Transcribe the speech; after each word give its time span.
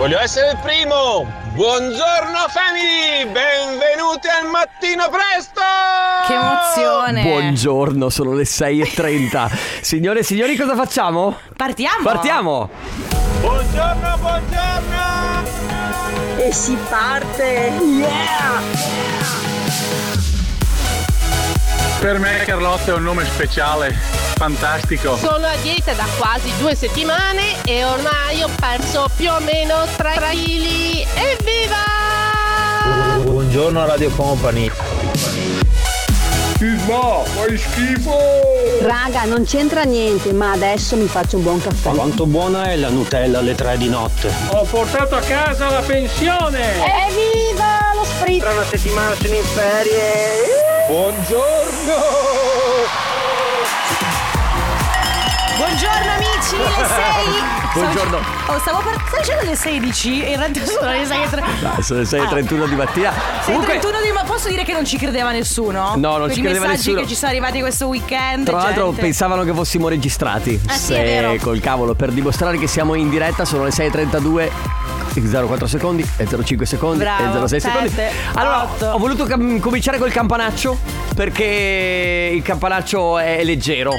Voglio 0.00 0.18
essere 0.18 0.52
il 0.52 0.58
primo! 0.62 1.30
Buongiorno 1.52 2.48
family! 2.48 3.30
Benvenuti 3.30 4.28
al 4.28 4.48
mattino 4.48 5.10
presto! 5.10 5.60
Che 6.26 6.32
emozione. 6.32 7.22
Buongiorno, 7.22 8.08
sono 8.08 8.32
le 8.32 8.44
6.30. 8.44 9.50
Signore 9.84 10.20
e 10.20 10.22
signori, 10.22 10.56
cosa 10.56 10.74
facciamo? 10.74 11.36
Partiamo. 11.54 12.02
Partiamo! 12.02 12.70
Buongiorno, 13.40 14.16
buongiorno! 14.20 15.44
E 16.38 16.50
si 16.50 16.78
parte! 16.88 17.72
Per 22.00 22.18
me 22.18 22.44
Carlotta 22.46 22.92
è 22.92 22.94
un 22.94 23.02
nome 23.02 23.26
speciale, 23.26 23.92
fantastico. 23.92 25.18
Sono 25.18 25.46
a 25.46 25.54
dieta 25.60 25.92
da 25.92 26.06
quasi 26.16 26.50
due 26.58 26.74
settimane 26.74 27.62
e 27.62 27.84
ormai 27.84 28.42
ho 28.42 28.48
perso 28.58 29.10
più 29.14 29.30
o 29.30 29.38
meno 29.40 29.84
3 29.98 30.14
kg. 30.14 31.06
Evviva! 31.14 31.76
Buongiorno 33.22 33.84
Radio 33.84 34.08
Company. 34.12 34.72
Raga, 38.80 39.24
non 39.26 39.44
c'entra 39.44 39.82
niente, 39.82 40.32
ma 40.32 40.52
adesso 40.52 40.96
mi 40.96 41.06
faccio 41.06 41.36
un 41.36 41.42
buon 41.42 41.60
caffè. 41.60 41.90
Quanto 41.90 42.24
buona 42.24 42.70
è 42.70 42.76
la 42.76 42.88
Nutella 42.88 43.40
alle 43.40 43.54
3 43.54 43.76
di 43.76 43.90
notte? 43.90 44.32
Ho 44.48 44.64
portato 44.64 45.16
a 45.16 45.20
casa 45.20 45.68
la 45.68 45.80
pensione! 45.80 46.76
Evviva 46.76 47.92
lo 47.94 48.04
spritz! 48.04 48.40
Tra 48.40 48.52
una 48.52 48.64
settimana 48.64 49.14
sono 49.16 49.34
in 49.34 49.44
ferie. 49.44 50.79
Buongiorno! 50.90 51.98
Buongiorno 55.56 56.10
amici, 56.10 56.29
le 56.56 56.86
6. 56.86 57.72
Buongiorno. 57.74 58.16
Oh, 58.46 58.58
stavo 58.58 58.78
per... 58.80 58.96
Stai 59.08 59.20
dicendo 59.20 59.44
le 59.44 59.54
16? 59.56 60.30
In 60.30 60.36
realtà 60.36 60.64
sono 60.66 60.90
le 60.90 61.04
6 61.04 61.22
e 61.22 61.28
3. 61.28 61.42
Dai, 61.60 61.82
sono 61.82 62.00
le 62.00 62.06
6.31 62.06 62.68
di 62.68 62.74
mattina. 62.74 63.12
31 63.44 64.00
di 64.02 64.12
ma 64.12 64.22
posso 64.24 64.48
dire 64.48 64.64
che 64.64 64.72
non 64.72 64.84
ci 64.84 64.96
credeva 64.96 65.30
nessuno? 65.32 65.94
No, 65.96 66.16
non 66.16 66.20
Quegli 66.22 66.34
ci 66.34 66.40
credeva 66.42 66.66
messaggi 66.66 66.88
nessuno. 66.88 67.00
che 67.02 67.08
ci 67.08 67.14
sono 67.14 67.30
arrivati 67.30 67.60
questo 67.60 67.86
weekend. 67.86 68.46
Tra 68.46 68.56
l'altro 68.56 68.86
gente. 68.86 69.00
pensavano 69.02 69.44
che 69.44 69.52
fossimo 69.52 69.88
registrati. 69.88 70.58
Ah, 70.66 70.72
sì, 70.72 70.94
è 70.94 71.02
vero. 71.02 71.34
col 71.40 71.60
cavolo, 71.60 71.94
per 71.94 72.10
dimostrare 72.10 72.56
che 72.58 72.66
siamo 72.66 72.94
in 72.94 73.10
diretta 73.10 73.44
sono 73.44 73.64
le 73.64 73.70
6.32. 73.70 74.50
04 75.12 75.66
secondi 75.66 76.08
e 76.18 76.24
05 76.44 76.64
secondi 76.66 76.98
Bravo, 77.02 77.44
e 77.44 77.48
06 77.48 77.60
secondi. 77.60 77.88
sette, 77.88 78.10
Allora, 78.34 78.62
otto. 78.62 78.86
ho 78.86 78.98
voluto 78.98 79.24
cam- 79.24 79.58
cominciare 79.58 79.98
col 79.98 80.12
campanaccio 80.12 80.78
perché 81.16 82.30
il 82.32 82.42
campanaccio 82.42 83.18
è 83.18 83.42
leggero. 83.42 83.90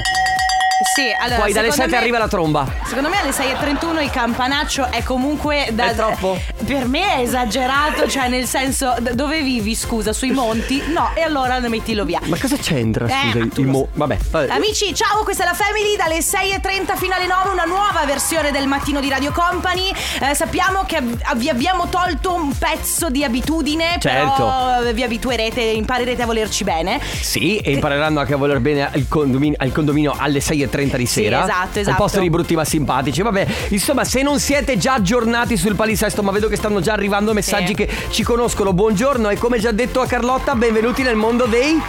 Sì, 0.94 1.10
allora 1.18 1.40
Poi 1.42 1.52
dalle 1.52 1.70
secondo 1.70 1.72
7 1.72 1.90
me- 1.90 1.96
arriva 1.96 2.18
la 2.18 2.28
tromba. 2.28 2.66
Secondo 2.84 3.08
me 3.08 3.18
alle 3.20 3.30
6.31 3.30 4.02
il 4.02 4.10
campanaccio 4.10 4.90
è 4.90 5.02
comunque 5.02 5.68
da, 5.72 5.90
È 5.90 5.94
troppo? 5.94 6.38
Per 6.64 6.86
me 6.86 7.16
è 7.16 7.20
esagerato, 7.20 8.06
cioè 8.08 8.28
nel 8.28 8.46
senso 8.46 8.94
d- 8.98 9.12
dove 9.12 9.40
vivi, 9.42 9.74
scusa, 9.74 10.12
sui 10.12 10.30
monti? 10.32 10.82
No, 10.88 11.10
e 11.14 11.22
allora 11.22 11.58
mettilo 11.60 12.04
via. 12.04 12.20
Ma 12.24 12.36
cosa 12.38 12.56
c'entra? 12.56 13.06
Eh, 13.06 13.30
Scusa, 13.30 13.38
ma 13.38 13.48
il 13.56 13.66
mo- 13.66 13.88
vabbè, 13.94 14.18
vabbè. 14.30 14.52
Amici, 14.52 14.94
ciao, 14.94 15.22
questa 15.24 15.44
è 15.44 15.46
la 15.46 15.54
Family 15.54 15.96
dalle 15.96 16.18
6.30 16.20 16.96
fino 16.96 17.14
alle 17.14 17.26
9, 17.26 17.48
una 17.50 17.64
nuova 17.64 18.02
versione 18.04 18.50
del 18.50 18.66
mattino 18.66 19.00
di 19.00 19.08
Radio 19.08 19.32
Company. 19.32 19.90
Eh, 20.20 20.34
sappiamo 20.34 20.84
che 20.86 20.96
av- 20.96 21.36
vi 21.36 21.48
abbiamo 21.48 21.88
tolto 21.88 22.34
un 22.34 22.52
pezzo 22.56 23.08
di 23.08 23.24
abitudine, 23.24 23.96
Certo. 23.98 24.32
però 24.34 24.92
vi 24.92 25.02
abituerete, 25.02 25.60
imparerete 25.60 26.22
a 26.22 26.26
volerci 26.26 26.64
bene. 26.64 27.00
Sì, 27.20 27.56
e 27.58 27.72
impareranno 27.72 28.20
anche 28.20 28.34
a 28.34 28.36
voler 28.36 28.60
bene 28.60 28.90
al 28.92 29.06
condominio, 29.08 29.56
al 29.58 29.72
condominio 29.72 30.14
alle 30.16 30.40
6.30 30.40 30.80
di 30.96 31.06
Sì, 31.06 31.22
sera. 31.22 31.42
esatto, 31.44 31.68
Al 31.74 31.80
esatto. 31.80 31.96
posto 31.96 32.20
di 32.20 32.30
brutti 32.30 32.54
ma 32.54 32.64
simpatici. 32.64 33.22
Vabbè, 33.22 33.46
insomma, 33.68 34.04
se 34.04 34.22
non 34.22 34.38
siete 34.40 34.76
già 34.76 34.94
aggiornati 34.94 35.56
sul 35.56 35.74
palinsesto, 35.74 36.22
ma 36.22 36.30
vedo 36.32 36.48
che 36.48 36.56
stanno 36.56 36.80
già 36.80 36.92
arrivando 36.92 37.32
messaggi 37.32 37.68
Sì. 37.68 37.74
che 37.74 37.88
ci 38.10 38.22
conoscono. 38.22 38.72
Buongiorno 38.72 39.28
e 39.30 39.36
come 39.36 39.58
già 39.58 39.70
detto 39.72 40.00
a 40.00 40.06
Carlotta, 40.06 40.54
benvenuti 40.54 41.02
nel 41.02 41.16
mondo 41.16 41.46
dei 41.46 41.80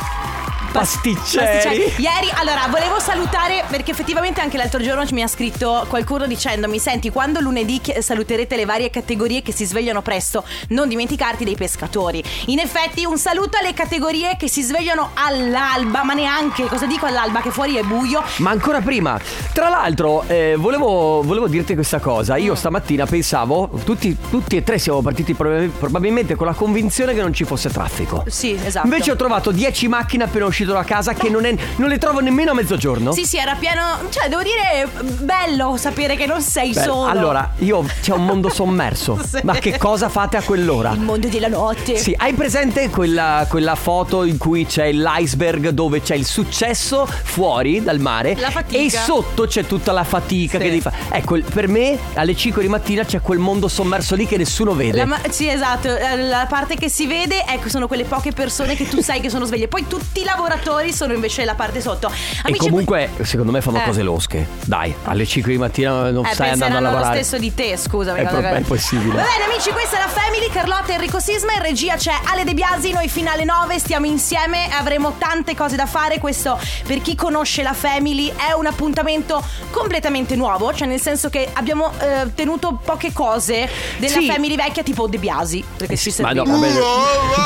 pasticceri. 0.74 1.46
Pasticceri. 1.46 2.02
Ieri, 2.02 2.30
allora, 2.34 2.68
volevo 2.70 3.00
salutare 3.00 3.64
perché 3.70 3.92
effettivamente 3.92 4.42
anche 4.42 4.58
l'altro 4.58 4.82
giorno 4.82 5.06
mi 5.12 5.22
ha 5.22 5.28
scritto 5.28 5.86
qualcuno 5.88 6.26
dicendomi: 6.26 6.80
Senti, 6.80 7.10
quando 7.10 7.40
lunedì 7.40 7.82
saluterete 8.00 8.56
le 8.56 8.66
varie 8.66 8.90
categorie 8.90 9.42
che 9.42 9.54
si 9.54 9.66
svegliano 9.66 10.02
presto, 10.02 10.44
non 10.70 10.90
dimenticarti 10.90 11.44
dei 11.44 11.56
pescatori. 11.56 12.24
In 12.48 12.60
effetti, 12.60 13.06
un 13.06 13.18
saluto 13.18 13.58
alle 13.58 13.74
categorie 13.74 14.36
che 14.38 14.50
si 14.50 14.62
svegliano 14.62 15.12
all'alba, 15.14 16.04
ma 16.04 16.14
neanche, 16.14 16.66
cosa 16.66 16.86
dico 16.86 17.06
all'alba? 17.06 17.42
Che 17.42 17.52
fuori 17.52 17.76
è 17.76 17.84
buio. 17.84 18.24
Ma 18.38 18.50
ancora 18.50 18.82
prima, 18.82 19.20
tra 19.54 19.70
l'altro, 19.70 20.24
eh, 20.28 20.56
volevo, 20.58 21.22
volevo 21.22 21.48
dirti 21.48 21.76
questa 21.76 22.00
cosa. 22.00 22.36
Mm. 22.36 22.44
Io 22.44 22.56
stamattina 22.56 23.06
pensavo, 23.06 23.70
tutti, 23.84 24.18
tutti 24.30 24.56
e 24.56 24.64
tre 24.64 24.80
siamo 24.80 25.02
partiti 25.02 25.34
prob- 25.34 25.68
probabilmente 25.68 26.36
con 26.36 26.48
la 26.48 26.54
convinzione 26.54 27.14
che 27.14 27.22
non 27.22 27.34
ci 27.34 27.44
fosse 27.44 27.70
traffico. 27.70 28.24
Sì, 28.28 28.58
esatto. 28.64 28.88
Invece 28.88 29.12
ho 29.12 29.16
trovato 29.16 29.52
10 29.52 29.88
macchine 29.88 30.24
appena 30.24 30.46
uscito 30.64 30.74
da 30.74 30.84
casa 30.84 31.14
che 31.14 31.30
non, 31.30 31.46
è- 31.46 31.56
non 31.78 31.90
le 31.90 31.98
trovo 31.98 32.20
nemmeno 32.20 32.52
a 32.52 32.54
mezzogiorno. 32.54 33.12
Sì, 33.12 33.26
sì, 33.26 33.38
era 33.38 33.56
pieno. 33.56 33.82
Cioè, 34.10 34.30
devo 34.30 34.42
dire, 34.42 34.88
bello 35.20 35.76
sapere 35.78 36.16
che 36.16 36.26
non 36.26 36.42
sei 36.42 36.72
Beh, 36.72 36.82
solo. 36.82 37.06
Allora, 37.10 37.52
io 37.60 37.86
c'è 38.02 38.14
un 38.14 38.26
mondo 38.26 38.50
sommerso. 38.50 39.20
Sì. 39.34 39.40
Ma 39.44 39.54
che 39.56 39.78
cosa 39.80 40.10
fate 40.10 40.38
a 40.38 40.42
quell'ora? 40.44 40.92
Il 40.92 41.00
mondo 41.00 41.28
della 41.28 41.48
notte. 41.48 41.98
Sì, 41.98 42.14
hai 42.18 42.34
presente 42.34 42.90
quella, 42.90 43.46
quella 43.50 43.74
foto 43.74 44.24
in 44.26 44.38
cui 44.38 44.66
c'è 44.68 44.92
l'iceberg 44.92 45.70
dove 45.70 46.02
c'è 46.02 46.14
il 46.16 46.26
successo 46.26 47.06
fuori 47.08 47.82
dal 47.82 48.00
mare 48.00 48.36
La 48.36 48.52
fatica. 48.52 48.80
e 48.80 48.90
sotto 48.92 49.46
c'è 49.48 49.66
tutta 49.66 49.92
la 49.92 50.04
fatica 50.04 50.58
Sì. 50.58 50.64
che 50.64 50.70
devi 50.70 50.82
fare. 50.82 50.96
Ecco, 51.10 51.40
per 51.52 51.68
me 51.68 51.98
alle 52.14 52.36
5 52.36 52.62
di 52.62 52.68
mattina 52.68 53.04
c'è 53.04 53.22
quel 53.22 53.40
mondo 53.40 53.68
sommerso 53.68 54.14
lì 54.16 54.28
che 54.28 54.38
nessuno 54.38 54.74
vede. 54.76 55.04
Ma- 55.06 55.20
sì, 55.30 55.48
esatto. 55.50 55.88
Eh, 55.96 56.18
La 56.18 56.46
parte 56.48 56.76
che 56.76 56.90
si 56.90 57.08
vede 57.08 57.44
ecco, 57.48 57.70
sono 57.70 57.88
quelle 57.88 58.04
poche 58.04 58.32
persone 58.34 58.76
che 58.76 58.88
tu 58.88 59.02
sai 59.02 59.20
che 59.20 59.30
sono 59.30 59.46
sveglie. 59.46 59.68
Poi 59.68 59.88
tutti 59.88 60.22
i 60.22 60.24
lavoratori 60.54 60.94
sono 60.94 61.14
invece 61.14 61.44
la 61.46 61.56
parte 61.56 61.82
sotto. 61.82 62.08
e 62.10 62.40
Amici, 62.44 62.60
comunque, 62.70 63.10
secondo 63.24 63.52
me 63.52 63.62
fanno 63.62 63.80
Eh. 63.80 63.84
cose 63.84 64.02
losche. 64.04 64.48
Dai, 64.66 64.94
alle 65.06 65.26
5 65.26 65.52
di 65.52 65.58
mattina 65.58 66.10
non 66.12 66.26
eh, 66.26 66.34
stai 66.34 66.50
andando 66.50 66.66
a 66.66 66.68
penseranno 66.68 66.80
lo 66.80 66.92
lavorare. 66.92 67.24
stesso 67.24 67.38
di 67.42 67.54
te, 67.54 67.78
scusami. 67.78 68.20
È, 68.20 68.28
pro- 68.28 68.40
che- 68.40 68.52
è 68.52 68.62
possibile. 68.62 69.16
Va 69.16 69.24
bene 69.24 69.52
amici, 69.52 69.70
questa 69.72 69.98
è 69.98 70.00
la 70.00 70.08
Family, 70.08 70.50
Carlotta 70.50 70.92
e 70.92 70.94
Enrico 70.94 71.20
Sisma, 71.20 71.54
in 71.54 71.62
regia 71.62 71.96
c'è 71.96 72.14
Ale 72.26 72.44
De 72.44 72.54
Biasi, 72.54 72.92
noi 72.92 73.08
fino 73.08 73.32
alle 73.32 73.44
9 73.44 73.80
stiamo 73.80 74.06
insieme, 74.06 74.68
avremo 74.72 75.16
tante 75.18 75.56
cose 75.56 75.76
da 75.76 75.86
fare, 75.86 76.20
questo 76.20 76.60
per 76.86 77.02
chi 77.02 77.16
conosce 77.16 77.64
la 77.64 77.74
Family 77.74 78.28
è 78.36 78.52
un 78.54 78.66
appuntamento 78.68 79.44
completamente 79.72 80.36
nuovo, 80.36 80.74
cioè 80.74 80.88
nel 80.88 81.02
senso 81.02 81.30
che 81.30 81.50
abbiamo 81.54 81.92
eh, 82.00 82.34
tenuto 82.34 82.80
poche 82.84 83.12
cose 83.12 83.68
della 83.98 84.20
Sì. 84.20 84.28
Family 84.28 84.56
vecchia 84.56 84.84
tipo 84.84 85.08
De 85.08 85.18
Biasi, 85.18 85.64
perché 85.78 85.98
ci 85.98 86.10
Ma 86.10 86.30
serviva. 86.30 86.44
no, 86.46 86.60
vabbè, 86.60 86.74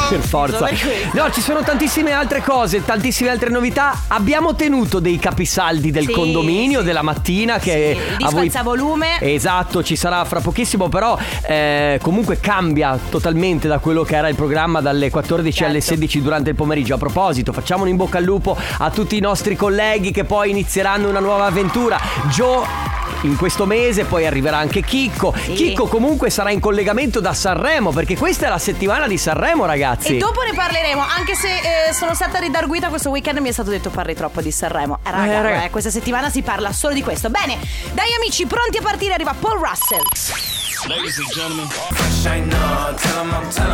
per 0.09 0.19
forza. 0.19 0.69
No, 1.13 1.31
ci 1.31 1.41
sono 1.41 1.61
tantissime 1.61 2.11
altre 2.11 2.41
cose, 2.41 2.77
tantissime 2.83 2.95
altre 3.29 3.49
novità. 3.49 4.03
Abbiamo 4.07 4.55
tenuto 4.55 4.99
dei 4.99 5.17
capisaldi 5.19 5.91
del 5.91 6.05
Sì, 6.05 6.11
condominio 6.11 6.79
sì. 6.79 6.85
della 6.85 7.01
mattina 7.01 7.57
che 7.59 7.97
Sì, 8.17 8.23
a 8.23 8.29
voi 8.29 8.51
volume. 8.63 9.19
Esatto, 9.19 9.83
ci 9.83 9.95
sarà 9.95 10.23
fra 10.25 10.39
pochissimo, 10.41 10.89
però 10.89 11.17
eh, 11.47 11.99
comunque 12.01 12.39
cambia 12.39 12.97
totalmente 13.09 13.67
da 13.67 13.79
quello 13.79 14.03
che 14.03 14.15
era 14.15 14.27
il 14.29 14.35
programma 14.35 14.81
dalle 14.81 15.09
14 15.09 15.63
alle 15.63 15.79
Certo. 15.79 15.93
16 15.95 16.21
durante 16.21 16.49
il 16.49 16.55
pomeriggio. 16.55 16.95
A 16.95 16.97
proposito, 16.97 17.53
facciamo 17.53 17.83
un 17.83 17.89
in 17.89 17.95
bocca 17.95 18.17
al 18.17 18.23
lupo 18.23 18.57
a 18.79 18.89
tutti 18.89 19.15
i 19.17 19.21
nostri 19.21 19.55
colleghi 19.55 20.11
che 20.11 20.23
poi 20.23 20.49
inizieranno 20.49 21.07
una 21.09 21.19
nuova 21.19 21.45
avventura. 21.45 21.99
Joe 22.29 22.65
in 23.21 23.35
questo 23.35 23.65
mese, 23.65 24.05
poi 24.05 24.25
arriverà 24.25 24.57
anche 24.57 24.81
Chicco. 24.81 25.33
Sì. 25.35 25.53
Chicco 25.53 25.87
comunque 25.87 26.29
sarà 26.29 26.51
in 26.51 26.59
collegamento 26.59 27.19
da 27.19 27.33
Sanremo 27.33 27.91
perché 27.91 28.15
questa 28.17 28.45
è 28.45 28.49
la 28.49 28.57
settimana 28.57 29.07
di 29.07 29.17
Sanremo, 29.17 29.65
ragazzi. 29.65 30.15
E 30.15 30.17
dopo 30.17 30.41
ne 30.43 30.53
parleremo, 30.53 31.01
anche 31.01 31.35
se 31.35 31.47
eh, 31.89 31.93
sono 31.93 32.13
stata 32.13 32.39
ridarguita 32.39 32.89
questo 32.89 33.09
weekend 33.09 33.39
mi 33.39 33.49
è 33.49 33.51
stato 33.51 33.69
detto 33.69 33.89
parli 33.89 34.13
troppo 34.13 34.41
di 34.41 34.51
Sanremo. 34.51 34.99
Eh, 35.03 35.11
raga, 35.11 35.31
Eh, 35.31 35.41
raga. 35.41 35.63
eh, 35.65 35.69
questa 35.69 35.89
settimana 35.89 36.29
si 36.29 36.41
parla 36.41 36.71
solo 36.71 36.93
di 36.93 37.01
questo. 37.01 37.29
Bene, 37.29 37.57
dai 37.93 38.13
amici, 38.17 38.45
pronti 38.45 38.77
a 38.77 38.81
partire, 38.81 39.13
arriva 39.13 39.33
Paul 39.37 39.59
Russell. 39.59 40.66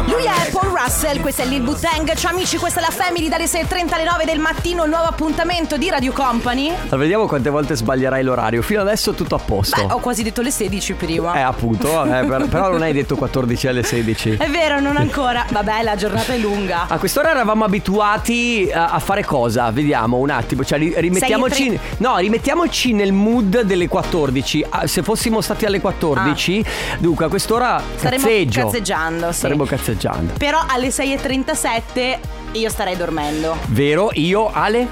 Lui 0.07 0.24
è 0.25 0.50
Paul 0.51 0.75
Russell, 0.75 1.19
questa 1.21 1.44
è 1.44 1.45
Lil 1.45 1.62
Butang. 1.62 2.12
Ciao 2.15 2.31
amici, 2.31 2.57
questa 2.57 2.80
è 2.80 2.83
la 2.83 2.89
Family 2.89 3.30
dalle 3.30 3.45
6.30 3.45 3.94
alle 3.94 4.04
9 4.04 4.25
del 4.25 4.39
mattino, 4.39 4.88
nuovo 4.88 5.04
appuntamento 5.04 5.77
di 5.77 5.92
Radio 5.92 6.12
Company. 6.12 6.69
Allora, 6.69 6.98
vediamo 6.98 7.27
quante 7.27 7.51
volte 7.51 7.75
sbaglierai 7.75 8.24
l'orario. 8.24 8.63
Fino 8.63 8.81
adesso 8.81 9.13
tutto 9.13 9.36
a 9.36 9.39
posto. 9.39 9.86
Beh, 9.86 9.94
ho 9.94 10.00
quasi 10.00 10.24
detto 10.24 10.42
le 10.42 10.50
16 10.50 10.94
prima. 10.94 11.36
Eh, 11.36 11.42
appunto, 11.42 11.92
vabbè, 11.92 12.25
per- 12.25 12.48
però 12.50 12.71
non 12.71 12.81
hai 12.81 12.94
detto 12.94 13.15
14 13.15 13.68
alle 13.68 13.83
16. 13.83 14.38
È 14.38 14.50
vero, 14.50 14.80
non 14.80 14.98
ancora. 14.98 15.45
Vabbè, 15.48 15.83
la 15.83 15.95
giornata 15.95 16.33
è 16.33 16.38
lunga. 16.38 16.88
A 16.88 16.98
quest'ora 16.98 17.30
eravamo 17.30 17.63
abituati 17.63 18.71
a, 18.74 18.88
a 18.88 18.98
fare 18.98 19.24
cosa? 19.24 19.69
Vediamo 19.69 20.18
un 20.18 20.31
attimo, 20.31 20.65
cioè 20.65 20.80
ri- 20.80 20.95
rimettiamoci, 20.98 21.63
Sei 21.68 21.75
e 21.75 21.80
no, 21.98 22.18
rimettiamoci 22.18 22.94
nel 22.94 23.13
mood 23.13 23.62
delle 23.62 23.88
14. 23.88 24.65
Ah, 24.69 24.88
se 24.88 25.04
fossimo 25.04 25.42
stati 25.42 25.65
alle 25.65 25.80
14, 25.80 26.65
dunque 27.04 27.26
a 27.26 27.28
quest'ora 27.28 27.82
Staremmo 27.98 28.24
cazzeggio. 28.24 28.64
cazzeggiando, 28.64 29.32
sì. 29.34 29.38
Staremmo 29.40 29.66
cazzeggiando. 29.66 30.34
Però 30.38 30.64
alle 30.66 30.88
6.37 30.88 32.18
io 32.54 32.70
starei 32.70 32.96
dormendo. 32.96 33.58
Vero? 33.68 34.10
Io, 34.14 34.50
Ale? 34.50 34.88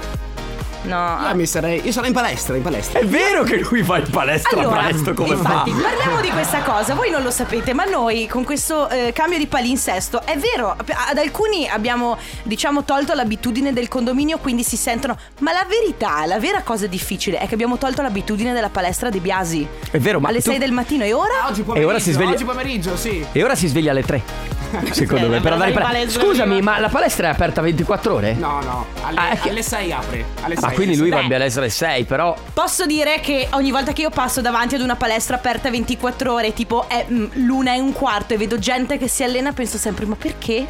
No. 0.84 1.16
Ah, 1.18 1.32
mi 1.34 1.46
sarei, 1.46 1.80
io 1.84 1.92
sarei 1.92 2.08
in 2.08 2.14
palestra, 2.14 2.56
in 2.56 2.62
palestra. 2.62 2.98
È 2.98 3.06
vero 3.06 3.42
che 3.44 3.58
lui 3.58 3.82
va 3.82 3.98
in 3.98 4.10
palestra 4.10 4.58
Allora, 4.60 4.82
presto 4.82 5.14
come 5.14 5.34
infatti, 5.34 5.70
fa? 5.70 5.80
parliamo 5.80 6.20
di 6.20 6.30
questa 6.30 6.60
cosa. 6.62 6.94
Voi 6.94 7.10
non 7.10 7.22
lo 7.22 7.30
sapete, 7.30 7.72
ma 7.72 7.84
noi 7.84 8.26
con 8.26 8.42
questo 8.44 8.88
eh, 8.88 9.12
cambio 9.14 9.38
di 9.38 9.46
palinsesto, 9.46 10.24
è 10.24 10.36
vero, 10.36 10.70
ad 10.76 11.16
alcuni 11.18 11.68
abbiamo, 11.68 12.18
diciamo, 12.42 12.84
tolto 12.84 13.14
l'abitudine 13.14 13.72
del 13.72 13.88
condominio, 13.88 14.38
quindi 14.38 14.64
si 14.64 14.76
sentono. 14.76 15.16
Ma 15.40 15.52
la 15.52 15.64
verità, 15.68 16.26
la 16.26 16.38
vera 16.40 16.62
cosa 16.62 16.86
difficile 16.86 17.38
è 17.38 17.46
che 17.46 17.54
abbiamo 17.54 17.78
tolto 17.78 18.02
l'abitudine 18.02 18.52
della 18.52 18.70
palestra 18.70 19.08
di 19.08 19.20
Biasi. 19.20 19.66
È 19.90 19.98
vero, 19.98 20.18
ma 20.20 20.28
Alle 20.30 20.42
tu- 20.42 20.50
6 20.50 20.58
del 20.58 20.72
mattino 20.72 21.04
e 21.04 21.12
ora? 21.12 21.46
Oggi 21.48 21.60
E 21.60 21.64
pomeriggio, 21.64 21.88
ora 21.90 21.98
si 22.00 22.12
sveglia- 22.12 22.30
oggi 22.30 22.44
pomeriggio, 22.44 22.96
sì. 22.96 23.24
E 23.32 23.42
ora 23.44 23.54
si 23.54 23.68
sveglia 23.68 23.92
alle 23.92 24.02
3. 24.02 24.22
Secondo 24.90 25.28
me, 25.28 25.40
per 25.40 25.50
ma 25.56 25.64
andare 25.64 25.70
in 25.72 25.76
palestra. 25.78 26.22
Scusami, 26.22 26.60
ma 26.62 26.78
la 26.78 26.88
palestra 26.88 27.28
è 27.28 27.30
aperta 27.30 27.60
24 27.60 28.14
ore? 28.14 28.32
No, 28.32 28.60
no, 28.62 28.86
alle, 29.02 29.18
Ah, 29.18 29.38
alle 29.42 29.62
6 29.62 29.92
apre. 29.92 30.24
Alle 30.42 30.54
Ma 30.58 30.68
6, 30.68 30.71
quindi 30.74 30.96
lui 30.96 31.08
Beh. 31.10 31.16
va 31.16 31.22
in 31.22 31.28
palestra 31.28 31.62
alle 31.62 31.70
6, 31.70 32.04
però. 32.04 32.34
Posso 32.52 32.86
dire 32.86 33.20
che 33.20 33.48
ogni 33.52 33.70
volta 33.70 33.92
che 33.92 34.02
io 34.02 34.10
passo 34.10 34.40
davanti 34.40 34.74
ad 34.74 34.80
una 34.80 34.96
palestra 34.96 35.36
aperta 35.36 35.70
24 35.70 36.32
ore, 36.32 36.52
tipo 36.52 36.88
è 36.88 37.06
mm, 37.10 37.26
l'una 37.46 37.74
e 37.74 37.80
un 37.80 37.92
quarto, 37.92 38.34
e 38.34 38.36
vedo 38.36 38.58
gente 38.58 38.98
che 38.98 39.08
si 39.08 39.22
allena, 39.22 39.52
penso 39.52 39.78
sempre: 39.78 40.04
ma 40.06 40.14
perché? 40.16 40.66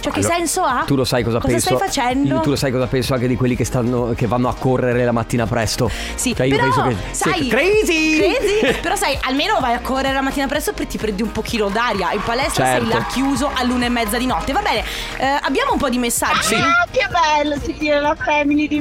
Cioè, 0.00 0.12
che 0.12 0.18
Allora, 0.20 0.34
senso 0.34 0.62
ha? 0.62 0.84
Tu 0.86 0.94
lo 0.94 1.04
sai 1.04 1.22
cosa, 1.22 1.38
cosa 1.38 1.52
penso? 1.52 1.74
stai 1.74 1.78
facendo? 1.88 2.40
Tu 2.40 2.50
lo 2.50 2.56
sai 2.56 2.70
cosa 2.72 2.86
penso 2.86 3.14
anche 3.14 3.28
di 3.28 3.36
quelli 3.36 3.56
che, 3.56 3.64
stanno, 3.64 4.12
che 4.16 4.26
vanno 4.26 4.48
a 4.48 4.54
correre 4.54 5.04
la 5.04 5.12
mattina 5.12 5.46
presto. 5.46 5.90
Sì, 6.14 6.34
Cioè, 6.34 6.46
io 6.46 6.56
però 6.56 6.62
penso 6.72 6.82
che. 6.88 6.96
sai, 7.14 7.46
Crazy! 7.48 8.16
crazy, 8.18 8.78
però 8.80 8.94
sai, 8.96 9.18
almeno 9.22 9.58
vai 9.60 9.74
a 9.74 9.80
correre 9.80 10.14
la 10.14 10.20
mattina 10.22 10.46
presto 10.46 10.72
e 10.76 10.86
ti 10.86 10.98
prendi 10.98 11.22
un 11.22 11.32
pochino 11.32 11.68
d'aria. 11.68 12.12
In 12.12 12.22
palestra 12.22 12.64
sei 12.64 12.80
Certo. 12.80 12.96
là 12.96 13.04
chiuso 13.06 13.50
all'una 13.54 13.86
e 13.86 13.88
mezza 13.88 14.18
di 14.18 14.26
notte. 14.26 14.52
Va 14.52 14.60
bene, 14.60 14.84
eh, 15.18 15.38
abbiamo 15.42 15.72
un 15.72 15.78
po' 15.78 15.88
di 15.88 15.98
messaggi. 15.98 16.54
Ah, 16.54 16.86
che 16.90 17.06
bello 17.10 17.56
sentire 17.62 18.00
la 18.00 18.14
family 18.14 18.68
di 18.68 18.80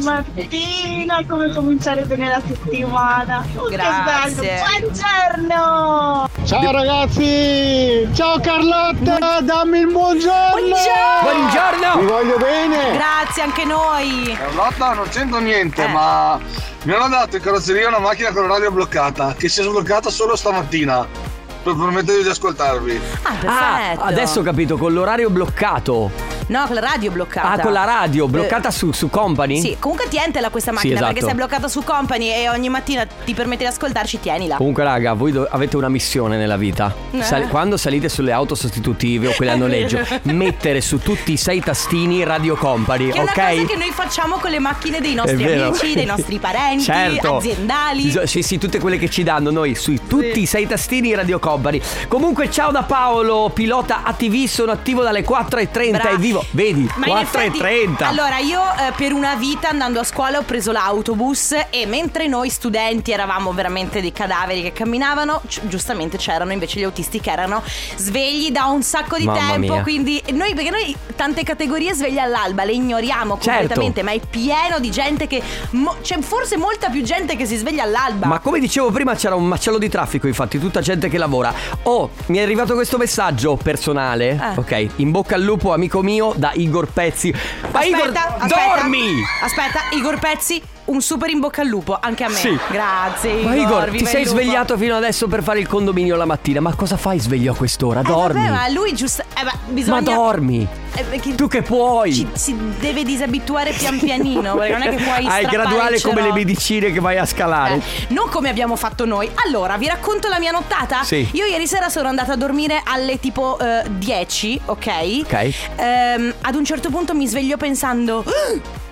mattina, 0.66 1.24
come 1.28 1.54
cominciare 1.54 2.04
bene 2.06 2.28
la 2.30 2.42
settimana. 2.46 3.46
Oh, 3.56 3.68
Grazie. 3.70 4.36
Che 4.36 4.52
bello. 4.52 4.90
Buongiorno! 5.38 6.30
Ciao 6.46 6.72
ragazzi! 6.72 8.08
Ciao 8.14 8.40
Carlotta, 8.40 9.42
dammi 9.42 9.80
il 9.80 9.88
buongiorno! 9.92 10.52
Buongiorno! 10.52 10.82
Vi 11.22 12.06
Buongiorno! 12.06 12.08
voglio 12.08 12.38
bene! 12.38 12.94
Grazie 12.98 13.44
anche 13.44 13.66
noi. 13.66 14.36
Carlotta 14.38 14.94
non 14.94 15.08
c'entro 15.10 15.40
niente, 15.40 15.84
Eh. 15.84 15.88
ma 15.88 16.40
mi 16.84 16.94
hanno 16.94 17.08
dato 17.10 17.36
in 17.38 17.42
carrozzeria 17.42 17.88
una 17.88 18.00
macchina 18.00 18.32
con 18.32 18.44
la 18.48 18.54
radio 18.54 18.72
bloccata, 18.72 19.34
che 19.38 19.50
si 19.50 19.62
è 19.62 19.64
sbloccata 19.64 20.10
solo 20.10 20.36
stamattina. 20.36 21.34
Per 21.64 21.74
permettervi 21.76 22.22
di 22.22 22.30
ascoltarvi. 22.30 23.02
Ah, 23.24 23.30
Ah, 23.30 23.34
perfetto. 23.40 24.04
adesso 24.04 24.40
ho 24.40 24.44
capito, 24.44 24.78
con 24.78 24.94
l'orario 24.94 25.32
bloccato. 25.32 26.12
No, 26.48 26.66
con 26.66 26.76
la 26.76 26.82
radio 26.82 27.12
bloccata. 27.12 27.50
Ah, 27.52 27.60
con 27.60 27.72
la 27.74 27.84
radio, 27.86 28.26
Eh, 28.26 28.30
bloccata 28.30 28.70
su, 28.72 28.92
su 28.92 29.10
Company? 29.10 29.60
Sì, 29.60 29.78
comunque 29.80 30.08
tientela 30.08 30.50
questa 30.50 30.72
macchina 30.72 30.94
esatto. 30.96 31.12
perché 31.14 31.26
se 31.26 31.32
è 31.32 31.36
bloccata 31.36 31.68
su 31.68 31.84
Company 31.84 32.30
e 32.30 32.50
ogni 32.50 32.70
mattina 32.70 33.06
ti 33.26 33.34
permette 33.34 33.64
di 33.64 33.70
ascoltarci, 33.70 34.20
tienila. 34.20 34.58
Comunque, 34.58 34.84
raga, 34.84 35.14
voi 35.14 35.32
do- 35.32 35.48
avete 35.50 35.76
una 35.76 35.90
missione 35.90 36.38
nella 36.38 36.58
vita. 36.58 36.94
Eh. 37.12 37.24
Sal- 37.24 37.48
quando 37.48 37.78
salite 37.78 38.10
sulle 38.10 38.32
auto 38.32 38.54
sostitutive 38.56 39.28
o 39.30 39.34
quelle 39.36 39.52
a 39.52 39.56
noleggio, 39.56 40.00
mettere 40.24 40.82
su 40.82 41.00
tutti 41.00 41.32
i 41.34 41.38
sei 41.38 41.62
tastini 41.62 42.24
Radio 42.24 42.56
Company, 42.56 43.10
Che 43.10 43.18
è 43.18 43.22
una 43.22 43.32
ok? 43.32 43.36
cosa 43.56 43.66
che 43.66 43.76
noi 43.76 43.92
facciamo 43.92 44.38
con 44.38 44.52
le 44.52 44.60
macchine 44.60 45.02
dei 45.02 45.14
nostri 45.16 45.44
amici, 45.52 45.94
dei 45.96 46.06
nostri 46.06 46.38
parenti, 46.38 46.84
Certo. 46.84 47.38
aziendali. 47.38 48.14
Sì, 48.26 48.44
sì, 48.44 48.58
tutte 48.60 48.80
quelle 48.80 48.98
che 48.98 49.10
ci 49.10 49.24
danno 49.24 49.50
noi 49.52 49.74
sui 49.76 50.00
tutti 50.08 50.42
i 50.42 50.46
sei 50.46 50.68
tastini 50.68 51.14
Radio 51.16 51.40
Company. 51.40 51.82
Comunque, 52.08 52.52
ciao 52.52 52.72
da 52.72 52.84
Paolo, 52.84 53.50
pilota 53.54 54.04
ATV, 54.04 54.46
sono 54.46 54.72
attivo 54.72 55.02
dalle 55.02 55.24
4.30 55.24 55.90
Bra- 55.92 56.10
e 56.12 56.18
vivo. 56.18 56.35
Vedi, 56.52 56.90
Ma 56.96 57.08
in 57.08 57.18
effetti, 57.18 57.60
4.30. 57.60 58.04
allora 58.04 58.38
io 58.40 58.62
eh, 58.62 58.92
per 58.96 59.14
una 59.14 59.36
vita 59.36 59.70
andando 59.70 60.00
a 60.00 60.04
scuola 60.04 60.38
ho 60.40 60.44
preso 60.44 60.72
l'autobus 60.72 61.54
e 61.70 61.86
mentre 61.86 62.28
noi 62.28 62.50
studenti 62.50 63.12
eravamo 63.12 63.52
veramente 63.54 64.02
dei 64.02 64.12
cadaveri 64.12 64.62
che 64.62 64.72
camminavano, 64.74 65.42
gi- 65.48 65.62
giustamente 65.68 66.18
c'erano 66.18 66.52
invece 66.52 66.80
gli 66.80 66.84
autisti 66.84 67.20
che 67.20 67.32
erano 67.32 67.62
svegli 67.96 68.52
da 68.52 68.66
un 68.66 68.82
sacco 68.84 69.18
di 69.18 69.26
Mamma 69.26 69.52
tempo, 69.52 69.74
mia. 69.74 69.82
quindi 69.84 70.22
noi 70.32 70.54
perché 70.54 70.70
noi 70.70 70.96
tante 71.16 71.44
categorie 71.44 71.94
sveglie 71.94 72.22
all'alba 72.22 72.64
le 72.64 72.74
ignoriamo 72.74 73.38
Certo. 73.40 73.50
completamente, 73.52 74.04
ma 74.04 74.12
è 74.12 74.20
pieno 74.30 74.80
di 74.80 74.90
gente 74.92 75.28
che 75.28 75.42
mo- 75.72 75.96
c'è 76.02 76.20
forse 76.22 76.58
molta 76.58 76.90
più 76.90 77.02
gente 77.04 77.36
che 77.36 77.46
si 77.46 77.56
sveglia 77.58 77.84
all'alba. 77.84 78.28
Ma 78.28 78.40
come 78.40 78.60
dicevo 78.60 78.92
prima 78.92 79.16
c'era 79.16 79.36
un 79.36 79.46
macello 79.46 79.78
di 79.78 79.90
traffico, 79.90 80.28
infatti, 80.28 80.60
tutta 80.60 80.82
gente 80.82 81.10
che 81.10 81.18
lavora. 81.18 81.54
Oh, 81.84 82.10
mi 82.28 82.38
è 82.38 82.42
arrivato 82.42 82.74
questo 82.74 82.98
messaggio 82.98 83.56
personale. 83.56 84.30
Eh. 84.32 84.60
Ok, 84.60 84.88
in 84.98 85.12
bocca 85.12 85.36
al 85.36 85.42
lupo, 85.42 85.74
amico 85.74 86.02
mio, 86.02 86.25
da 86.36 86.52
Igor 86.56 86.88
Pezzi. 86.88 87.34
Ma 87.72 87.84
Igor, 87.84 88.08
Aspetta, 88.08 88.38
aspetta. 88.40 88.76
dormi! 88.78 89.08
Aspetta, 89.44 89.80
Igor 89.92 90.20
Pezzi, 90.20 90.62
un 90.86 91.02
super 91.02 91.30
in 91.30 91.40
bocca 91.40 91.62
al 91.62 91.68
lupo, 91.68 91.98
anche 92.00 92.24
a 92.24 92.30
me. 92.30 92.36
Sì. 92.36 92.58
Grazie. 92.70 93.32
Igor, 93.34 93.46
Ma 93.46 93.56
Igor, 93.56 93.90
ti 93.90 94.06
sei 94.06 94.26
svegliato 94.26 94.78
fino 94.78 94.96
adesso 94.96 95.28
per 95.28 95.42
fare 95.44 95.60
il 95.60 95.68
condominio 95.68 96.16
la 96.16 96.26
mattina. 96.26 96.60
Ma 96.60 96.74
cosa 96.76 96.98
fai 96.98 97.20
sveglio 97.20 97.54
a 97.54 97.56
quest'ora? 97.56 98.02
Eh, 98.02 98.04
Dormi. 98.04 98.40
vabbè, 98.42 98.50
ma 98.52 98.68
lui 98.70 98.94
giusto. 98.94 99.24
Eh, 99.38 99.44
ma 99.44 99.52
bisogna. 99.68 100.02
Ma 100.02 100.02
dormi. 100.02 100.68
Eh, 100.98 101.04
perché 101.04 101.36
Tu 101.36 101.48
che 101.48 101.62
puoi. 101.62 102.14
ci- 102.14 102.28
si 102.34 102.56
deve 102.80 103.04
disabituare 103.04 103.72
pian 103.72 104.00
pianino. 104.00 104.56
Perché 104.56 104.72
non 104.74 104.82
è 104.84 104.90
che 104.96 105.04
puoi. 105.04 105.26
Hai 105.28 105.44
strappare 105.44 105.48
graduale 105.50 106.02
come 106.02 106.22
le 106.22 106.32
medicine 106.32 106.92
che 106.92 107.00
vai 107.00 107.18
a 107.18 107.26
scalare. 107.26 107.76
Eh, 107.76 107.82
non 108.10 108.30
come 108.30 108.50
abbiamo 108.50 108.76
fatto 108.76 109.06
noi. 109.06 109.30
Allora, 109.46 109.78
vi 109.78 109.88
racconto 109.88 110.28
la 110.30 110.40
mia 110.40 110.52
nottata? 110.52 111.04
Sì. 111.04 111.28
Io 111.34 111.46
ieri 111.46 111.68
sera 111.68 111.90
sono 111.90 112.08
andata 112.08 112.34
a 112.34 112.36
dormire 112.38 112.82
alle 112.86 113.20
tipo 113.20 113.58
eh, 113.60 113.84
10, 113.90 114.62
ok? 114.66 114.88
Ok. 115.24 115.54
Ehm, 115.78 116.34
ad 116.42 116.56
un 116.56 116.64
certo 116.64 116.90
punto 116.90 117.14
mi 117.14 117.28
sveglio 117.28 117.58
pensando. 117.58 118.24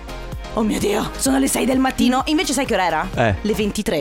"Ah, 0.54 0.58
Oh 0.58 0.62
mio 0.62 0.78
Dio, 0.78 1.10
sono 1.16 1.38
le 1.38 1.48
6 1.48 1.66
del 1.66 1.78
mattino. 1.78 2.22
Invece 2.26 2.52
sai 2.52 2.64
che 2.64 2.74
ora 2.74 2.84
era? 2.86 3.08
Eh. 3.14 3.34
Le 3.40 3.52
23. 3.54 3.96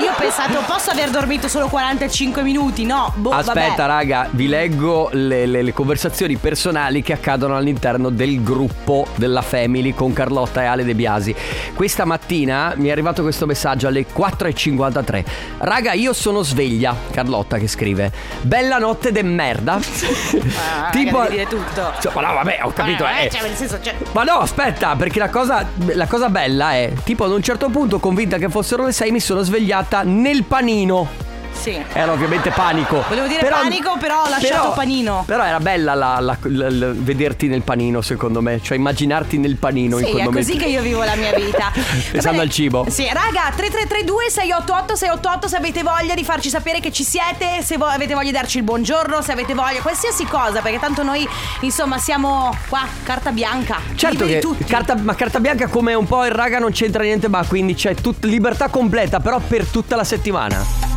Io 0.00 0.10
ho 0.10 0.14
pensato, 0.16 0.60
posso 0.66 0.90
aver 0.90 1.10
dormito 1.10 1.48
solo 1.48 1.66
45 1.68 2.42
minuti? 2.42 2.84
No, 2.84 3.12
boh, 3.16 3.30
Aspetta, 3.30 3.60
vabbè. 3.68 3.86
raga, 3.86 4.28
vi 4.30 4.46
leggo 4.46 5.08
le, 5.12 5.46
le- 5.46 5.62
le 5.62 5.72
conversazioni 5.72 6.36
personali 6.36 7.02
che 7.02 7.12
accadono 7.12 7.56
all'interno 7.56 8.08
del 8.10 8.42
gruppo 8.42 9.06
della 9.16 9.42
Family 9.42 9.94
con 9.94 10.12
Carlotta 10.12 10.62
e 10.62 10.66
Ale 10.66 10.84
De 10.84 10.94
Biasi. 10.94 11.34
Questa 11.74 12.04
mattina 12.04 12.74
mi 12.76 12.88
è 12.88 12.90
arrivato 12.92 13.22
questo 13.22 13.44
messaggio 13.46 13.88
alle 13.88 14.06
4.53. 14.06 15.24
Raga, 15.58 15.92
io 15.92 16.12
sono 16.12 16.42
sveglia. 16.42 16.94
Carlotta 17.10 17.58
che 17.58 17.66
scrive: 17.66 18.12
Bella 18.42 18.78
notte 18.78 19.12
de 19.12 19.22
merda. 19.22 19.78
Ah, 20.58 20.90
tipo 20.90 21.24
dire 21.28 21.46
tutto. 21.46 21.92
Cioè, 22.00 22.12
ma 22.14 22.20
no, 22.22 22.34
vabbè, 22.34 22.60
ho 22.62 22.72
capito. 22.72 23.04
Eh, 23.06 23.26
eh. 23.26 23.30
cioè, 23.30 23.42
nel 23.42 23.54
senso, 23.56 23.78
cioè, 23.80 23.94
Ma 24.12 24.22
no, 24.24 24.38
aspetta, 24.38 24.94
perché 24.96 25.18
la 25.18 25.27
cosa, 25.28 25.66
la 25.94 26.06
cosa 26.06 26.28
bella 26.28 26.72
è, 26.72 26.92
tipo 27.04 27.24
ad 27.24 27.32
un 27.32 27.42
certo 27.42 27.68
punto, 27.68 27.98
convinta 27.98 28.38
che 28.38 28.48
fossero 28.48 28.84
le 28.84 28.92
6, 28.92 29.10
mi 29.10 29.20
sono 29.20 29.42
svegliata 29.42 30.02
nel 30.02 30.44
panino. 30.44 31.27
Sì. 31.60 31.80
Era 31.92 32.12
ovviamente 32.12 32.50
panico. 32.50 33.02
Volevo 33.08 33.26
dire 33.26 33.46
panico, 33.48 33.96
però 33.98 34.24
ho 34.24 34.28
lasciato 34.28 34.70
panino. 34.70 35.22
Però 35.26 35.44
era 35.44 35.58
bella 35.60 35.94
la- 35.94 36.18
la- 36.20 36.36
la- 36.40 36.92
vederti 36.92 37.46
nel 37.48 37.62
panino, 37.62 38.00
secondo 38.00 38.40
me. 38.40 38.60
Cioè, 38.62 38.76
immaginarti 38.76 39.38
nel 39.38 39.56
panino 39.56 39.98
in 39.98 40.04
Sì, 40.04 40.10
quel 40.10 40.22
è 40.22 40.24
momento. 40.26 40.46
così 40.46 40.58
che 40.62 40.68
io 40.70 40.82
vivo 40.82 41.02
la 41.04 41.14
mia 41.16 41.32
vita. 41.34 41.70
Pensando 42.10 42.40
al 42.42 42.50
cibo. 42.50 42.86
Sì, 42.88 43.04
raga, 43.06 43.50
3332 43.54 44.30
688 44.30 44.94
688 44.96 45.48
se 45.48 45.56
avete 45.56 45.82
voglia 45.82 46.14
di 46.14 46.24
farci 46.24 46.48
sapere 46.48 46.80
che 46.80 46.92
ci 46.92 47.04
siete, 47.04 47.62
se 47.62 47.76
vo- 47.76 47.86
avete 47.86 48.14
voglia 48.14 48.30
di 48.30 48.36
darci 48.36 48.58
il 48.58 48.64
buongiorno, 48.64 49.20
se 49.22 49.32
avete 49.32 49.54
voglia, 49.54 49.80
qualsiasi 49.80 50.24
cosa, 50.24 50.60
perché 50.60 50.78
tanto 50.78 51.02
noi, 51.02 51.26
insomma, 51.60 51.98
siamo 51.98 52.54
qua, 52.68 52.86
carta 53.02 53.30
bianca. 53.30 53.78
Certo 53.94 54.24
che 54.26 54.38
tutti. 54.38 54.64
carta, 54.64 54.96
ma 54.96 55.14
carta 55.14 55.40
bianca 55.40 55.66
come 55.68 55.94
un 55.94 56.06
po' 56.06 56.24
il 56.24 56.30
raga 56.32 56.58
non 56.58 56.70
c'entra 56.72 57.02
niente, 57.02 57.28
ma 57.28 57.44
quindi 57.46 57.74
c'è 57.74 57.94
tut- 57.94 58.24
libertà 58.24 58.68
completa, 58.68 59.20
però 59.20 59.38
per 59.40 59.64
tutta 59.66 59.96
la 59.96 60.04
settimana. 60.04 60.87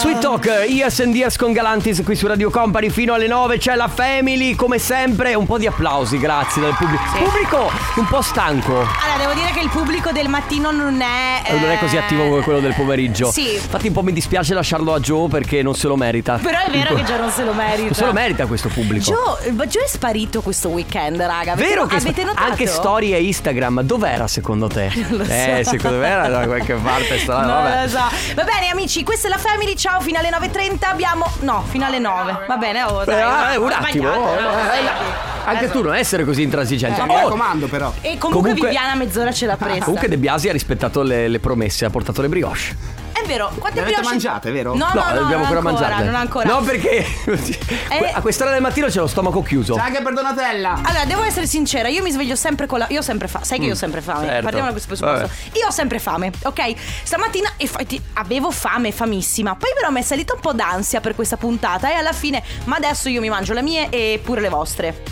Sweet 0.00 0.18
Talk, 0.20 0.46
Years 0.68 1.00
and 1.00 1.14
Years 1.14 1.36
con 1.36 1.52
Galantis 1.52 2.00
qui 2.04 2.14
su 2.16 2.26
Radio 2.26 2.48
Company 2.50 2.88
fino 2.90 3.12
alle 3.14 3.26
9 3.26 3.58
c'è 3.58 3.74
la 3.74 3.88
Family 3.88 4.54
come 4.54 4.78
sempre 4.78 5.34
un 5.34 5.46
po' 5.46 5.58
di 5.58 5.66
applausi 5.66 6.18
grazie 6.18 6.62
dal 6.62 6.74
pubblico 6.76 7.02
pubblico 7.18 7.70
un 7.96 8.06
po' 8.06 8.22
stanco 8.22 8.72
Allora, 8.78 9.16
devo 9.18 9.32
dire 9.34 9.50
che 9.52 9.60
il 9.60 9.68
pubblico 9.68 10.10
del 10.12 10.28
mattino 10.28 10.70
non 10.70 11.00
è. 11.00 11.42
Eh, 11.44 11.58
non 11.58 11.70
è 11.70 11.78
così 11.78 11.96
eh, 11.96 11.98
attivo 11.98 12.28
come 12.28 12.42
quello 12.42 12.60
del 12.60 12.74
pomeriggio 12.74 13.30
Sì. 13.30 13.52
infatti 13.54 13.88
un 13.88 13.92
po' 13.92 14.02
mi 14.02 14.12
dispiace 14.12 14.54
lasciarlo 14.54 14.94
a 14.94 15.00
Joe 15.00 15.28
perché 15.28 15.62
non 15.62 15.74
se 15.74 15.86
lo 15.88 15.96
merita 15.96 16.38
Però 16.40 16.58
è 16.58 16.70
vero 16.70 16.94
che 16.94 17.02
già 17.04 17.18
non 17.18 17.30
se 17.30 17.44
lo 17.44 17.52
merita. 17.52 17.82
non 17.84 17.94
se 17.94 18.04
lo 18.06 18.12
merita 18.12 18.46
questo 18.46 18.68
pubblico 18.68 19.04
Joe, 19.12 19.50
ma 19.52 19.66
Joe 19.66 19.84
è 19.84 19.88
sparito 19.88 20.40
questo 20.40 20.68
weekend, 20.68 21.20
raga. 21.20 21.52
Avete, 21.52 21.68
Vero 21.68 21.86
che 21.86 21.96
avete 21.96 22.24
notato? 22.24 22.48
anche 22.50 22.66
storie 22.66 23.16
e 23.16 23.22
Instagram 23.24 23.82
dov'era 23.82 24.26
secondo 24.28 24.68
te? 24.68 24.90
Non 25.08 25.18
lo 25.18 25.24
so. 25.24 25.32
Eh 25.32 25.62
secondo 25.64 25.98
me 25.98 26.06
era 26.06 26.28
da 26.28 26.46
qualche 26.46 26.74
parte 26.74 27.18
Non 27.40 27.62
vabbè. 27.62 27.82
lo 27.82 27.88
so. 27.88 28.34
Va 28.34 28.44
bene, 28.44 28.68
amici, 28.70 29.02
questa 29.02 29.28
è 29.28 29.30
la 29.30 29.38
Family. 29.38 29.76
Ciao, 29.76 30.00
fino 30.00 30.18
alle 30.18 30.30
9.30 30.30 30.84
abbiamo. 30.84 31.30
No, 31.40 31.64
fino 31.68 31.86
alle 31.86 31.98
9. 31.98 32.44
Va 32.46 32.56
bene, 32.56 32.82
oh, 32.84 33.04
dai. 33.04 33.50
Eh, 33.50 33.54
eh, 33.54 33.56
un 33.56 33.72
attimo 33.72 34.12
sbagliato, 34.12 34.18
oh, 34.18 34.40
no, 34.40 34.72
eh. 34.72 35.39
Anche 35.50 35.64
Adesso- 35.66 35.78
tu 35.80 35.84
non 35.86 35.94
essere 35.94 36.24
così 36.24 36.42
intransigente 36.42 37.00
Eh, 37.00 37.04
mi 37.04 37.14
Oh, 37.14 37.18
raccomando 37.22 37.66
però. 37.66 37.92
E 38.00 38.18
comunque, 38.18 38.50
Comunque- 38.50 38.68
Viviana 38.68 38.94
mezz'ora 38.94 39.32
ce 39.32 39.46
l'ha 39.46 39.56
presa. 39.56 39.84
Comunque 39.84 40.08
De 40.08 40.16
Biasi 40.18 40.48
ha 40.48 40.52
rispettato 40.52 41.02
le, 41.02 41.28
le 41.28 41.38
promesse, 41.40 41.84
ha 41.84 41.90
portato 41.90 42.20
le 42.22 42.28
brioche. 42.28 42.98
È 43.12 43.26
vero, 43.26 43.52
quante 43.58 43.82
brioche- 43.82 44.02
mangiate, 44.02 44.50
vero? 44.50 44.74
No, 44.74 44.88
no, 44.94 45.00
No, 45.00 45.08
no, 45.08 45.20
dobbiamo 45.20 45.44
non 45.44 45.56
ancora 45.56 45.60
mangiarle. 45.60 46.04
non 46.06 46.14
ancora. 46.14 46.48
No, 46.48 46.62
perché 46.62 47.04
Eh. 47.90 48.10
a 48.14 48.20
quest'ora 48.22 48.50
del 48.50 48.62
mattino 48.62 48.86
c'è 48.86 48.98
lo 48.98 49.06
stomaco 49.06 49.42
chiuso. 49.42 49.74
C'è 49.74 49.80
anche 49.80 50.00
per 50.00 50.14
Donatella. 50.14 50.80
Allora, 50.82 51.04
devo 51.04 51.22
essere 51.22 51.46
sincera, 51.46 51.88
io 51.88 52.02
mi 52.02 52.10
sveglio 52.10 52.34
sempre 52.34 52.66
con 52.66 52.78
la. 52.78 52.86
Io 52.88 53.00
ho 53.00 53.02
sempre 53.02 53.28
fame. 53.28 53.44
Sai 53.44 53.58
che 53.58 53.66
io 53.66 53.72
ho 53.72 53.76
sempre 53.76 54.00
fame. 54.00 54.26
certo. 54.26 54.42
Partiamo 54.42 54.66
da 54.66 54.72
questo 54.72 54.88
presupposto. 54.88 55.26
Vabbè. 55.26 55.58
Io 55.58 55.66
ho 55.66 55.70
sempre 55.70 55.98
fame, 55.98 56.32
ok? 56.44 56.74
Stamattina, 57.02 57.50
infatti, 57.58 58.00
avevo 58.14 58.50
fame, 58.50 58.90
famissima. 58.90 59.54
Poi, 59.54 59.70
però, 59.74 59.90
mi 59.90 60.00
è 60.00 60.02
salita 60.02 60.32
un 60.34 60.40
po' 60.40 60.52
d'ansia 60.52 61.00
per 61.00 61.14
questa 61.14 61.36
puntata. 61.36 61.90
E 61.90 61.94
alla 61.94 62.12
fine, 62.12 62.42
ma 62.64 62.76
adesso 62.76 63.08
io 63.10 63.20
mi 63.20 63.28
mangio 63.28 63.52
le 63.52 63.62
mie 63.62 63.88
e 63.90 64.18
pure 64.24 64.40
le 64.40 64.48
vostre. 64.48 65.02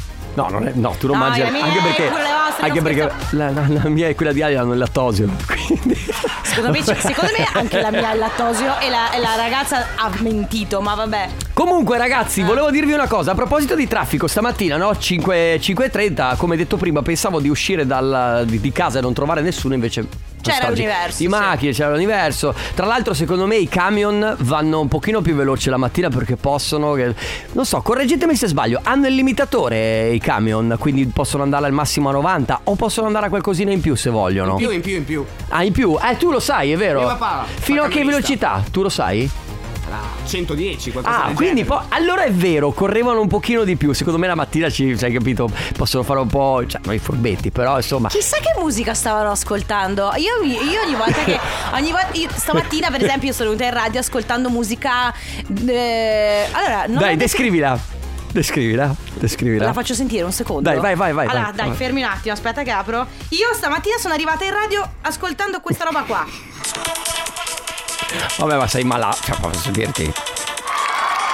No, 0.46 0.58
è- 0.60 0.72
no, 0.74 0.94
tu 0.98 1.06
non 1.08 1.18
No, 1.18 1.24
mangi 1.24 1.40
anche 1.42 1.80
perché 1.82 2.10
anche 2.60 2.82
perché 2.82 3.10
la, 3.30 3.50
la- 3.50 3.66
la 3.68 3.88
mia 3.88 4.08
e 4.08 4.14
quella 4.14 4.32
di 4.32 4.42
Ali 4.42 4.54
hanno 4.56 4.72
il 4.72 4.78
lattosio. 4.78 5.28
Quindi 5.46 5.94
Secondo 6.42 6.70
me, 6.72 6.82
secondo 6.82 7.30
me 7.36 7.46
anche 7.52 7.80
la 7.80 7.90
mia 7.90 8.08
ha 8.08 8.12
il 8.12 8.18
lattosio 8.18 8.78
e 8.80 8.88
la, 8.90 9.10
e 9.12 9.20
la 9.20 9.34
ragazza 9.36 9.86
ha 9.96 10.10
mentito, 10.20 10.80
ma 10.80 10.94
vabbè. 10.94 11.28
Comunque 11.52 11.98
ragazzi, 11.98 12.42
volevo 12.42 12.70
dirvi 12.70 12.92
una 12.92 13.06
cosa, 13.08 13.32
a 13.32 13.34
proposito 13.34 13.74
di 13.74 13.86
traffico, 13.86 14.26
stamattina 14.26 14.76
no, 14.76 14.96
5, 14.96 15.56
5.30, 15.60 16.36
come 16.36 16.56
detto 16.56 16.76
prima, 16.76 17.02
pensavo 17.02 17.40
di 17.40 17.48
uscire 17.48 17.86
dal- 17.86 18.44
di, 18.46 18.60
di 18.60 18.72
casa 18.72 18.98
e 18.98 19.02
non 19.02 19.12
trovare 19.12 19.40
nessuno, 19.40 19.74
invece... 19.74 20.06
C'era 20.40 20.68
l'universo, 20.70 21.16
Di 21.18 21.24
sì. 21.24 21.26
macchine, 21.28 21.72
c'era 21.72 21.90
l'universo. 21.90 22.54
Tra 22.74 22.86
l'altro 22.86 23.12
secondo 23.14 23.46
me 23.46 23.56
i 23.56 23.68
camion 23.68 24.36
vanno 24.40 24.80
un 24.80 24.88
pochino 24.88 25.20
più 25.20 25.34
veloci 25.34 25.68
la 25.70 25.76
mattina 25.76 26.08
perché 26.08 26.36
possono... 26.36 26.92
che- 26.94 27.14
Non 27.52 27.64
so, 27.66 27.80
correggetemi 27.80 28.34
se 28.36 28.46
sbaglio, 28.46 28.80
hanno 28.82 29.06
il 29.08 29.14
limitatore 29.14 30.10
i 30.10 30.18
camion, 30.18 30.76
quindi 30.78 31.06
possono 31.06 31.42
andare 31.42 31.66
al 31.66 31.72
massimo 31.72 32.08
a 32.08 32.12
90 32.12 32.60
o 32.64 32.74
possono 32.74 33.06
andare 33.06 33.26
a 33.26 33.28
qualcosina 33.28 33.72
in 33.72 33.80
più 33.80 33.94
se 33.94 34.10
vogliono. 34.10 34.52
In 34.52 34.56
più, 34.58 34.70
in 34.70 34.80
più, 34.80 34.94
in 34.96 35.04
più. 35.04 35.24
Ah, 35.48 35.62
in 35.64 35.72
più? 35.72 35.96
Eh, 36.00 36.16
tu 36.16 36.30
lo 36.30 36.40
sai, 36.40 36.72
è 36.72 36.76
vero? 36.76 37.00
Papà, 37.02 37.44
Fino 37.60 37.82
a 37.82 37.88
che 37.88 38.04
velocità? 38.04 38.62
Tu 38.70 38.82
lo 38.82 38.88
sai? 38.88 39.28
Sarà 39.88 40.00
110, 40.26 40.92
qualcosa 40.92 41.24
Ah, 41.24 41.32
quindi 41.32 41.64
poi 41.64 41.78
allora 41.88 42.22
è 42.24 42.30
vero, 42.30 42.72
correvano 42.72 43.22
un 43.22 43.28
pochino 43.28 43.64
di 43.64 43.76
più. 43.76 43.92
Secondo 43.94 44.18
me 44.18 44.26
la 44.26 44.34
mattina 44.34 44.68
ci, 44.68 44.96
sai 44.98 45.12
capito, 45.12 45.48
possono 45.76 46.02
fare 46.02 46.20
un 46.20 46.26
po', 46.28 46.62
cioè, 46.66 46.80
noi 46.84 46.98
furbetti, 46.98 47.50
però 47.50 47.76
insomma. 47.76 48.08
Chissà 48.08 48.36
che 48.36 48.52
musica 48.60 48.92
stavano 48.92 49.30
ascoltando. 49.30 50.12
Io, 50.16 50.42
io 50.44 50.82
ogni 50.84 50.94
volta 50.94 51.24
che. 51.24 51.38
Ogni 51.72 51.90
volta, 51.90 52.08
io- 52.12 52.28
stamattina, 52.34 52.90
per 52.90 53.02
esempio, 53.02 53.28
io 53.28 53.34
sono 53.34 53.48
venuta 53.50 53.66
in 53.66 53.74
radio 53.74 54.00
ascoltando 54.00 54.50
musica. 54.50 55.12
eh, 55.66 56.46
allora, 56.52 56.84
non 56.86 56.98
Dai, 56.98 57.16
descrivila. 57.16 57.96
Descrivila, 58.30 58.94
descrivila. 59.14 59.64
La 59.64 59.72
faccio 59.72 59.94
sentire 59.94 60.22
un 60.22 60.32
secondo. 60.32 60.68
Dai, 60.68 60.78
vai, 60.78 60.94
vai, 60.94 61.12
vai, 61.14 61.26
Allora, 61.26 61.44
vai, 61.44 61.54
dai, 61.54 61.68
vai. 61.68 61.76
fermi 61.76 62.02
un 62.02 62.08
attimo, 62.10 62.34
aspetta 62.34 62.62
che 62.62 62.70
apro. 62.70 63.06
Io 63.30 63.48
stamattina 63.54 63.96
sono 63.96 64.12
arrivata 64.12 64.44
in 64.44 64.52
radio 64.52 64.86
ascoltando 65.00 65.60
questa 65.60 65.84
roba 65.84 66.02
qua. 66.02 66.26
Vabbè, 68.38 68.56
ma 68.56 68.66
sei 68.66 68.84
malato, 68.84 69.18
cioè, 69.22 69.36
posso 69.40 69.70
dirti. 69.70 70.12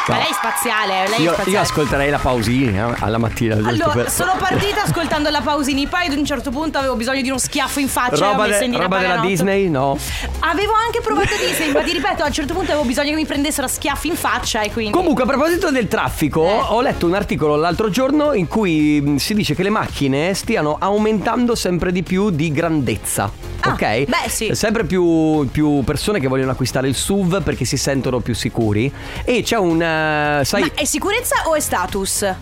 Ma 0.06 0.14
No. 0.16 0.20
lei 0.20 0.30
è 0.30 0.34
spaziale, 0.34 1.08
lei 1.08 1.18
è 1.18 1.20
Io, 1.22 1.32
spaziale. 1.32 1.50
io 1.50 1.60
ascolterei 1.60 2.10
la 2.10 2.18
pausini 2.18 2.76
eh, 2.76 2.94
alla 3.00 3.18
mattina. 3.18 3.54
giusto 3.54 3.68
Allora, 3.70 3.92
per- 3.92 4.10
sono 4.10 4.34
partita 4.38 4.82
ascoltando 4.84 5.30
la 5.30 5.40
Pausini, 5.40 5.86
poi 5.86 6.06
ad 6.06 6.12
un 6.16 6.24
certo 6.24 6.50
punto 6.50 6.78
avevo 6.78 6.94
bisogno 6.94 7.22
di 7.22 7.28
uno 7.28 7.38
schiaffo 7.38 7.80
in 7.80 7.88
faccia. 7.88 8.16
e 8.24 8.28
ho 8.28 8.30
Roba, 8.32 8.46
messo 8.46 8.58
de- 8.58 8.64
in 8.66 8.80
roba 8.80 8.98
della. 8.98 9.16
Disney? 9.18 9.68
No. 9.68 9.96
Avevo 10.40 10.72
anche 10.74 11.00
provato 11.00 11.30
Disney, 11.38 11.72
ma 11.72 11.80
ti 11.82 11.92
ripeto, 11.92 12.22
a 12.22 12.26
un 12.26 12.32
certo 12.32 12.52
punto 12.52 12.70
avevo 12.72 12.84
bisogno 12.86 13.10
che 13.10 13.16
mi 13.16 13.26
prendessero 13.26 13.66
a 13.66 13.70
schiaffi 13.70 14.08
in 14.08 14.16
faccia 14.16 14.60
e 14.60 14.70
quindi. 14.70 14.92
Comunque, 14.92 15.22
a 15.24 15.26
proposito 15.26 15.70
del 15.70 15.88
traffico, 15.88 16.44
Eh. 16.46 16.60
ho 16.68 16.80
letto 16.82 17.06
un 17.06 17.14
articolo 17.14 17.56
l'altro 17.56 17.88
giorno 17.90 18.32
in 18.34 18.46
cui 18.46 19.00
mh, 19.00 19.16
si 19.16 19.32
dice 19.34 19.54
che 19.54 19.62
le 19.62 19.70
macchine 19.70 20.34
stiano 20.34 20.76
aumentando 20.78 21.54
sempre 21.54 21.92
di 21.92 22.02
più 22.02 22.30
di 22.30 22.52
grandezza. 22.52 23.30
Ah, 23.60 23.70
ok? 23.70 24.04
beh, 24.04 24.28
sì. 24.28 24.54
Sempre 24.54 24.84
più, 24.84 25.48
più 25.50 25.82
persone 25.84 26.20
che 26.20 26.28
vogliono 26.28 26.50
acquistare 26.50 26.86
il 26.86 26.94
SUV 26.94 27.42
perché 27.42 27.64
si 27.64 27.78
sentono 27.78 28.20
più 28.20 28.34
sicuri. 28.34 28.92
E 29.24 29.42
c'è 29.42 29.56
un. 29.56 29.92
Eh, 30.40 30.44
sai. 30.44 30.60
Ma 30.62 30.70
è 30.74 30.84
sicurezza 30.84 31.42
o 31.46 31.54
è 31.54 31.60
status? 31.60 32.34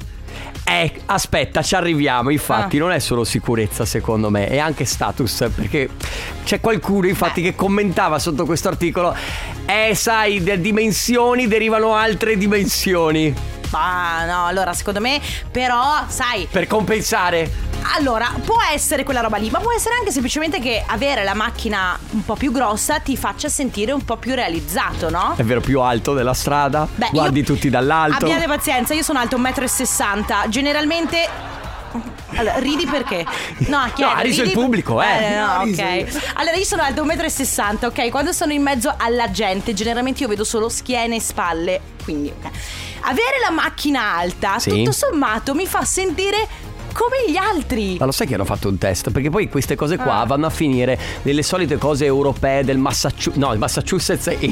Eh, 0.64 0.92
aspetta, 1.06 1.60
ci 1.62 1.74
arriviamo. 1.74 2.30
Infatti, 2.30 2.76
Ah. 2.76 2.80
non 2.80 2.92
è 2.92 2.98
solo 3.00 3.24
sicurezza, 3.24 3.84
secondo 3.84 4.30
me, 4.30 4.46
è 4.46 4.58
anche 4.58 4.84
status. 4.84 5.50
Perché 5.54 5.88
c'è 6.44 6.60
qualcuno, 6.60 7.08
infatti, 7.08 7.42
che 7.42 7.54
commentava 7.54 8.18
sotto 8.18 8.44
questo 8.46 8.68
articolo: 8.68 9.14
Eh, 9.66 9.94
sai, 9.94 10.42
da 10.42 10.54
dimensioni 10.56 11.48
derivano 11.48 11.94
altre 11.94 12.36
dimensioni. 12.36 13.34
Ma 13.72 14.24
no, 14.24 14.46
allora 14.46 14.72
secondo 14.74 15.00
me, 15.00 15.20
però, 15.50 16.04
sai, 16.08 16.46
Per 16.50 16.66
compensare. 16.66 17.50
allora 17.96 18.30
può 18.44 18.58
essere 18.72 19.02
quella 19.04 19.20
roba 19.20 19.38
lì, 19.38 19.50
ma 19.50 19.58
può 19.60 19.72
essere 19.72 19.94
anche 19.98 20.10
semplicemente 20.12 20.60
che 20.60 20.82
avere 20.86 21.24
la 21.24 21.34
macchina 21.34 21.98
un 22.10 22.24
po' 22.24 22.34
più 22.34 22.52
grossa 22.52 22.98
ti 23.00 23.16
faccia 23.16 23.48
sentire 23.48 23.92
un 23.92 24.04
po' 24.04 24.16
più 24.16 24.34
realizzato, 24.34 25.08
no? 25.10 25.34
È 25.36 25.42
vero, 25.42 25.60
più 25.60 25.80
alto 25.80 26.12
della 26.14 26.34
strada. 26.34 26.86
Beh, 26.94 27.08
guardi 27.12 27.40
io- 27.40 27.44
tutti 27.46 27.70
dall'alto. 27.70 28.24
Abbiate 28.24 28.46
pazienza, 28.46 28.94
io 28.94 29.02
sono 29.02 29.18
alto 29.18 29.36
1,60 29.38 30.46
m. 30.46 30.48
Generalmente. 30.50 31.60
Allora, 32.36 32.58
ridi 32.58 32.86
perché? 32.86 33.24
No, 33.68 33.90
chi 33.94 34.02
è? 34.02 34.06
ha 34.06 34.20
riso 34.20 34.42
il 34.42 34.52
pubblico, 34.52 35.00
eh. 35.02 35.34
no, 35.36 35.46
Ha 35.46 35.62
riso. 35.62 35.82
ok. 35.82 36.32
Allora, 36.34 36.56
io 36.56 36.64
sono 36.64 36.82
alto 36.82 37.04
1,60 37.04 37.72
m, 37.72 37.78
ok? 37.86 38.08
Quando 38.10 38.32
sono 38.32 38.52
in 38.52 38.62
mezzo 38.62 38.94
alla 38.96 39.30
gente, 39.30 39.74
generalmente 39.74 40.22
io 40.22 40.28
vedo 40.28 40.44
solo 40.44 40.68
schiene 40.68 41.16
e 41.16 41.20
spalle. 41.20 41.80
Quindi, 42.04 42.28
ok. 42.36 42.50
Avere 43.04 43.38
la 43.42 43.50
macchina 43.50 44.14
alta, 44.16 44.58
Sì. 44.58 44.70
tutto 44.70 44.92
sommato, 44.92 45.54
mi 45.54 45.66
fa 45.66 45.84
sentire 45.84 46.46
come 46.92 47.16
gli 47.30 47.36
altri. 47.36 47.96
Ma 47.98 48.04
lo 48.06 48.12
sai 48.12 48.26
che 48.26 48.34
hanno 48.34 48.44
fatto 48.44 48.68
un 48.68 48.78
test? 48.78 49.10
Perché 49.10 49.30
poi 49.30 49.48
queste 49.48 49.74
cose 49.74 49.96
qua 49.96 50.20
Ah. 50.20 50.24
vanno 50.26 50.46
a 50.46 50.50
finire 50.50 50.98
nelle 51.22 51.42
solite 51.42 51.78
cose 51.78 52.04
europee 52.04 52.64
del 52.64 52.78
Massachusetts. 52.78 53.36
No, 53.36 53.52
il 53.52 53.58
Massachusetts 53.58 54.26
e, 54.28 54.38
e 54.40 54.50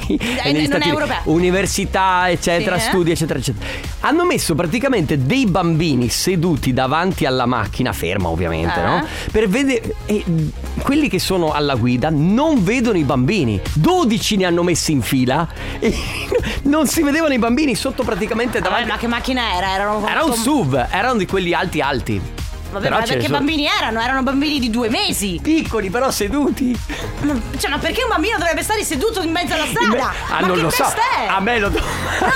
negli 0.53 0.69
non 0.69 0.81
Stati 0.81 0.89
è 0.89 0.93
Uniti. 0.95 1.15
Università, 1.25 2.31
eccetera, 2.31 2.79
Sì, 2.79 2.87
eh? 2.87 2.89
studi, 2.89 3.11
eccetera, 3.11 3.39
eccetera. 3.39 3.67
Hanno 4.01 4.25
messo 4.25 4.55
praticamente 4.55 5.25
dei 5.25 5.47
bambini 5.47 6.09
seduti 6.09 6.73
davanti 6.73 7.27
alla 7.27 7.47
macchina, 7.47 7.93
ferma 7.93 8.29
ovviamente, 8.29 8.81
Eh. 8.81 8.85
no? 8.85 9.07
Per 9.31 9.49
vedere. 9.49 9.95
E 10.07 10.25
quelli 10.83 11.09
che 11.09 11.19
sono 11.19 11.53
alla 11.53 11.75
guida 11.75 12.09
non 12.11 12.63
vedono 12.65 12.97
i 12.99 13.05
bambini. 13.05 13.61
12 13.75 14.37
ne 14.37 14.45
hanno 14.47 14.63
messi 14.63 14.93
in 14.93 15.03
fila 15.03 15.47
e 15.79 15.95
non 16.65 16.87
si 16.87 17.03
vedevano 17.03 17.35
i 17.35 17.39
bambini 17.39 17.75
sotto 17.75 18.03
praticamente 18.03 18.59
Vabbè, 18.61 18.71
davanti. 18.71 18.89
ma 18.91 18.97
che 18.97 19.07
macchina 19.07 19.55
era? 19.57 19.75
Erano 19.75 20.07
Era 20.07 20.25
un 20.25 20.33
SUV, 20.35 20.87
erano 20.91 21.19
di 21.19 21.27
quelli 21.27 21.53
alti 21.53 21.81
alti. 21.81 22.21
Vabbè, 22.71 22.85
Però 22.85 22.99
ma 22.99 23.05
perché 23.05 23.23
sono- 23.25 23.37
bambini 23.39 23.67
erano? 23.67 24.00
Erano 24.00 24.23
bambini 24.23 24.59
di 24.61 24.71
due 24.71 24.89
mesi. 24.89 25.39
Piccoli 25.43 25.91
però 25.91 26.11
seduti. 26.11 26.79
Ma- 27.23 27.39
Cioè, 27.59 27.71
ma 27.71 27.79
perché 27.79 28.03
un 28.03 28.09
bambino 28.11 28.37
dovrebbe 28.39 28.62
stare 28.62 28.85
seduto 28.85 29.23
in 29.23 29.31
mezzo 29.31 29.55
alla 29.55 29.67
strada? 29.67 30.12
Ah, 30.31 30.41
ma 30.41 30.47
non 30.47 30.57
che 30.57 30.62
lo 30.62 30.71
so. 30.71 30.83
test 30.85 30.97
è? 30.97 31.27
A 31.29 31.41
me 31.41 31.59
lo 31.59 31.69
do. 31.69 31.81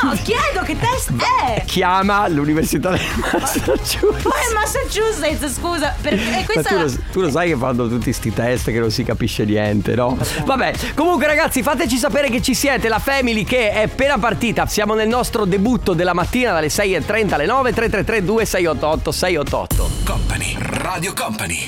No, 0.03 0.13
chiedo 0.23 0.63
che 0.65 0.77
test 0.79 1.11
è? 1.47 1.63
Chiama 1.65 2.27
l'università 2.29 2.91
del 2.91 3.01
Massachusetts. 3.33 3.99
Ma 4.25 4.35
è 4.35 4.53
Massachusetts, 4.55 5.55
scusa. 5.59 5.95
Per, 6.01 6.13
e 6.13 6.45
tu, 6.63 6.75
lo, 6.79 6.93
tu 7.13 7.21
lo 7.21 7.31
sai 7.31 7.49
che 7.51 7.57
fanno 7.57 7.89
tutti 7.89 8.13
sti 8.13 8.33
test 8.33 8.71
che 8.71 8.79
non 8.79 8.91
si 8.91 9.05
capisce 9.05 9.45
niente, 9.45 9.95
no? 9.95 10.19
Vabbè, 10.45 10.73
comunque 10.95 11.27
ragazzi, 11.27 11.63
fateci 11.63 11.97
sapere 11.97 12.29
che 12.29 12.43
ci 12.43 12.55
siete, 12.55 12.89
la 12.89 12.99
Family 12.99 13.45
che 13.45 13.71
è 13.71 13.83
appena 13.83 14.19
partita. 14.19 14.67
Siamo 14.67 14.95
nel 14.95 15.09
nostro 15.09 15.45
debutto 15.45 15.93
della 15.95 16.13
mattina 16.15 16.53
dalle 16.53 16.69
6.30 16.69 17.35
alle 17.35 17.47
9, 17.47 17.73
333 17.73 18.25
2688 18.25 19.13
688. 19.13 20.24
Company, 20.27 20.57
Radio 20.59 21.13
Company. 21.13 21.67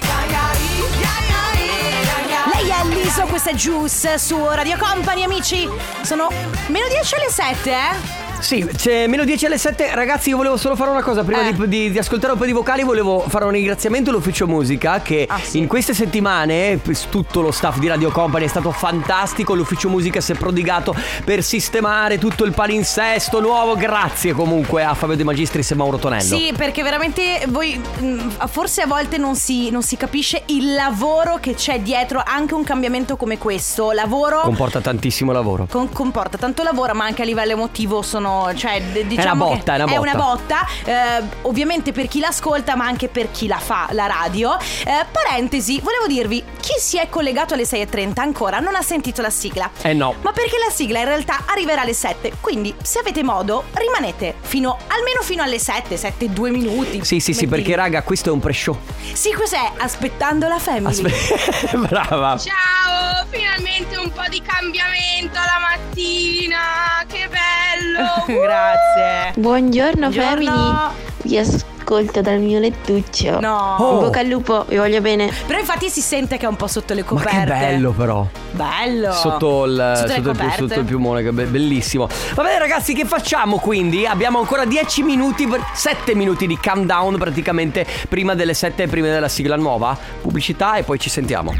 Lei 2.54 2.68
è 2.70 2.84
Liso, 2.88 3.26
questa 3.26 3.50
è 3.50 3.54
Juice 3.54 4.18
su 4.18 4.42
Radio 4.48 4.78
Company, 4.78 5.24
amici. 5.24 5.68
Sono 6.00 6.30
meno 6.68 6.88
10 6.88 7.14
alle 7.16 7.30
7, 7.30 7.70
eh? 7.70 8.25
Sì, 8.46 8.64
c'è 8.76 9.08
meno 9.08 9.24
10 9.24 9.46
alle 9.46 9.58
7. 9.58 9.92
Ragazzi, 9.92 10.28
io 10.28 10.36
volevo 10.36 10.56
solo 10.56 10.76
fare 10.76 10.90
una 10.90 11.02
cosa. 11.02 11.24
Prima 11.24 11.48
Eh. 11.48 11.52
di, 11.52 11.66
di- 11.68 11.90
di 11.90 11.98
ascoltare 11.98 12.34
un 12.34 12.38
po' 12.38 12.44
di 12.44 12.52
vocali, 12.52 12.84
volevo 12.84 13.24
fare 13.26 13.44
un 13.44 13.50
ringraziamento 13.50 14.10
all'ufficio 14.10 14.46
musica. 14.46 15.00
Che 15.00 15.26
Ah, 15.28 15.40
sì. 15.42 15.58
in 15.58 15.66
queste 15.66 15.94
settimane 15.94 16.80
tutto 17.10 17.40
lo 17.40 17.50
staff 17.50 17.78
di 17.78 17.88
Radio 17.88 18.12
Company 18.12 18.44
è 18.44 18.48
stato 18.48 18.70
fantastico. 18.70 19.54
L'ufficio 19.56 19.88
musica 19.88 20.20
si 20.20 20.30
è 20.30 20.36
prodigato 20.36 20.94
per 21.24 21.42
sistemare 21.42 22.18
tutto 22.18 22.44
il 22.44 22.52
palinsesto 22.52 23.40
nuovo. 23.40 23.74
Grazie 23.74 24.32
comunque 24.32 24.84
a 24.84 24.94
Fabio 24.94 25.16
De 25.16 25.24
Magistris 25.24 25.72
e 25.72 25.74
Mauro 25.74 25.96
Tonello. 25.96 26.22
Sì, 26.36 26.52
perché 26.56 26.84
veramente 26.84 27.46
voi 27.48 27.76
mh, 27.76 28.46
forse 28.46 28.82
a 28.82 28.86
volte 28.86 29.18
non 29.18 29.34
si, 29.34 29.70
non 29.70 29.82
si 29.82 29.96
capisce 29.96 30.42
il 30.46 30.72
lavoro 30.72 31.38
che 31.40 31.54
c'è 31.54 31.80
dietro 31.80 32.22
anche 32.24 32.54
un 32.54 32.62
cambiamento 32.62 33.16
come 33.16 33.38
questo. 33.38 33.90
Lavoro 33.90 34.42
Comporta 34.42 34.80
tantissimo 34.80 35.32
lavoro. 35.32 35.66
con- 35.68 35.90
comporta 35.92 36.38
tanto 36.38 36.62
lavoro, 36.62 36.94
ma 36.94 37.06
anche 37.06 37.22
a 37.22 37.24
livello 37.24 37.50
emotivo 37.50 38.02
sono. 38.02 38.34
Cioè, 38.54 38.82
d- 38.82 39.04
diciamo 39.04 39.46
botta, 39.46 39.84
che 39.84 39.94
è 39.94 39.96
una 39.96 40.14
botta. 40.14 40.66
botta, 40.84 41.18
eh, 41.18 41.22
ovviamente 41.42 41.92
per 41.92 42.08
chi 42.08 42.20
l'ascolta, 42.20 42.76
ma 42.76 42.84
anche 42.86 43.08
per 43.08 43.30
chi 43.30 43.46
la 43.46 43.58
fa, 43.58 43.88
la 43.92 44.06
radio. 44.06 44.56
Eh, 44.58 45.04
parentesi, 45.10 45.80
volevo 45.80 46.06
dirvi, 46.06 46.42
chi 46.60 46.74
si 46.78 46.98
è 46.98 47.08
collegato 47.08 47.54
alle 47.54 47.64
6.30 47.64 48.20
ancora 48.20 48.58
non 48.58 48.74
ha 48.74 48.82
sentito 48.82 49.22
la 49.22 49.30
sigla. 49.30 49.70
Eh 49.82 49.92
no. 49.92 50.14
Ma 50.22 50.32
perché 50.32 50.56
la 50.58 50.72
sigla 50.72 51.00
in 51.00 51.06
realtà 51.06 51.44
arriverà 51.46 51.82
alle 51.82 51.94
7. 51.94 52.32
Quindi, 52.40 52.74
se 52.82 52.98
avete 52.98 53.22
modo, 53.22 53.64
rimanete 53.72 54.34
fino 54.40 54.76
almeno 54.88 55.22
fino 55.22 55.42
alle 55.42 55.58
7, 55.58 55.96
7 55.96 56.24
e 56.26 56.28
2 56.28 56.50
minuti. 56.50 57.04
Sì, 57.04 57.20
sì, 57.20 57.32
sì, 57.32 57.46
perché 57.46 57.74
raga, 57.74 58.02
questo 58.02 58.30
è 58.30 58.32
un 58.32 58.40
pre-show. 58.40 58.78
Sì, 59.12 59.32
cos'è? 59.32 59.72
Aspettando 59.78 60.48
la 60.48 60.58
family. 60.58 61.04
Aspe- 61.04 61.76
Brava. 61.88 62.38
Ciao, 62.38 63.24
finalmente 63.30 63.56
finalmente 63.66 63.96
un 63.96 64.10
po' 64.12 64.24
di 64.28 64.40
cambiamento 64.42 65.34
la 65.34 65.58
mattina, 65.60 67.04
che 67.06 67.28
bello! 67.28 68.15
Grazie. 68.24 69.32
Buongiorno, 69.40 70.08
Buongiorno. 70.08 70.50
family. 70.50 70.94
Vi 71.22 71.38
ascolto 71.38 72.20
dal 72.20 72.38
mio 72.40 72.58
lettuccio. 72.58 73.38
No. 73.40 73.76
Oh. 73.78 73.92
In 73.94 73.98
bocca 74.04 74.20
al 74.20 74.26
lupo, 74.26 74.64
vi 74.68 74.76
voglio 74.76 75.00
bene. 75.00 75.30
Però 75.46 75.58
infatti 75.58 75.88
si 75.88 76.00
sente 76.00 76.36
che 76.36 76.46
è 76.46 76.48
un 76.48 76.56
po' 76.56 76.66
sotto 76.66 76.94
le 76.94 77.02
Ma 77.02 77.06
coperte. 77.06 77.38
che 77.38 77.44
bello 77.44 77.92
però. 77.92 78.26
Bello. 78.52 79.12
Sotto 79.12 79.64
il, 79.64 79.92
Sotto 79.96 80.12
sotto 80.12 80.30
il, 80.44 80.52
sotto 80.56 80.78
il 80.80 80.84
piumone, 80.84 81.22
che 81.22 81.32
be- 81.32 81.44
bellissimo. 81.44 82.08
Va 82.34 82.42
bene 82.42 82.58
ragazzi, 82.58 82.94
che 82.94 83.04
facciamo 83.04 83.58
quindi? 83.58 84.06
Abbiamo 84.06 84.38
ancora 84.38 84.64
10 84.64 85.02
minuti, 85.02 85.46
7 85.74 86.14
minuti 86.14 86.46
di 86.46 86.58
countdown 86.58 87.18
praticamente 87.18 87.86
prima 88.08 88.34
delle 88.34 88.54
7 88.54 88.84
e 88.84 88.86
prima 88.88 89.08
della 89.08 89.28
sigla 89.28 89.56
nuova. 89.56 89.96
Pubblicità 90.22 90.76
e 90.76 90.82
poi 90.84 90.98
ci 90.98 91.10
sentiamo. 91.10 91.54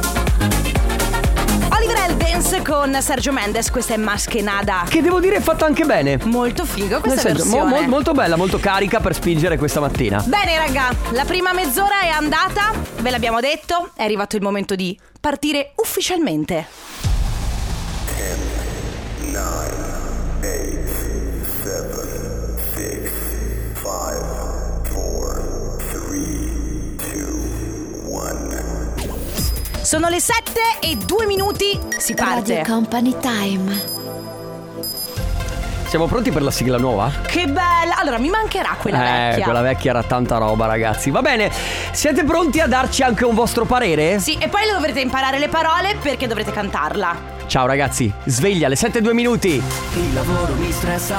Eldens 2.37 2.63
con 2.69 2.95
Sergio 3.01 3.33
Mendes, 3.33 3.71
questa 3.71 3.95
è 3.95 3.97
Maschenada. 3.97 4.85
Che 4.87 5.01
devo 5.01 5.21
dire 5.21 5.37
è 5.37 5.41
fatta 5.41 5.65
anche 5.65 5.87
bene. 5.87 6.19
Molto 6.25 6.67
figo 6.67 7.01
questa 7.01 7.21
senso, 7.21 7.45
versione. 7.45 7.81
mo- 7.81 7.89
molto 7.89 8.13
bella, 8.13 8.37
molto 8.37 8.59
carica 8.59 9.01
per 9.01 9.15
spingere 9.15 9.57
questa 9.57 9.81
mattina. 9.81 10.23
Bene 10.23 10.59
raga, 10.59 10.95
la 11.13 11.25
prima 11.25 11.55
mezz'ora 11.55 12.01
è 12.01 12.09
andata, 12.09 12.73
ve 13.01 13.09
l'abbiamo 13.11 13.41
detto, 13.41 13.91
è 13.97 14.03
arrivato 14.03 14.37
il 14.37 14.43
momento 14.43 14.75
di 14.75 14.99
partire 15.19 15.73
ufficialmente. 15.77 16.67
Sono 29.87 30.09
le 30.09 30.19
7 30.19 30.81
e 30.81 30.97
2 30.97 31.27
minuti, 31.27 31.79
si 31.97 32.15
parte. 32.15 32.65
Company 32.67 33.15
Time. 33.21 33.83
Siamo 35.87 36.07
pronti 36.07 36.33
per 36.33 36.43
la 36.43 36.51
sigla 36.51 36.77
nuova? 36.77 37.09
Che 37.25 37.47
bella! 37.47 37.97
Allora, 37.97 38.19
mi 38.19 38.29
mancherà 38.29 38.75
quella 38.81 38.99
eh, 38.99 39.29
vecchia. 39.29 39.45
quella 39.45 39.61
vecchia 39.61 39.91
era 39.91 40.03
tanta 40.03 40.39
roba, 40.39 40.67
ragazzi. 40.67 41.13
Va 41.13 41.23
bene, 41.23 41.53
siete 41.93 42.25
pronti 42.25 42.59
a 42.59 42.67
darci 42.67 43.05
anche 43.05 43.25
un 43.25 43.37
vostro 43.37 43.65
parere? 43.65 44.19
Sì, 44.19 44.37
e 44.41 44.49
poi 44.49 44.63
dovrete 44.69 44.99
imparare 44.99 45.39
le 45.39 45.49
parole 45.49 45.95
perché 46.03 46.27
dovrete 46.27 46.51
cantarla. 46.51 47.35
Ciao 47.47 47.67
ragazzi, 47.67 48.13
sveglia 48.25 48.67
alle 48.67 48.75
7 48.75 48.99
e 48.99 49.03
2 49.03 49.15
minuti. 49.15 49.51
Il 49.51 50.15
lavoro 50.15 50.53
mi 50.55 50.73
stressa, 50.73 51.19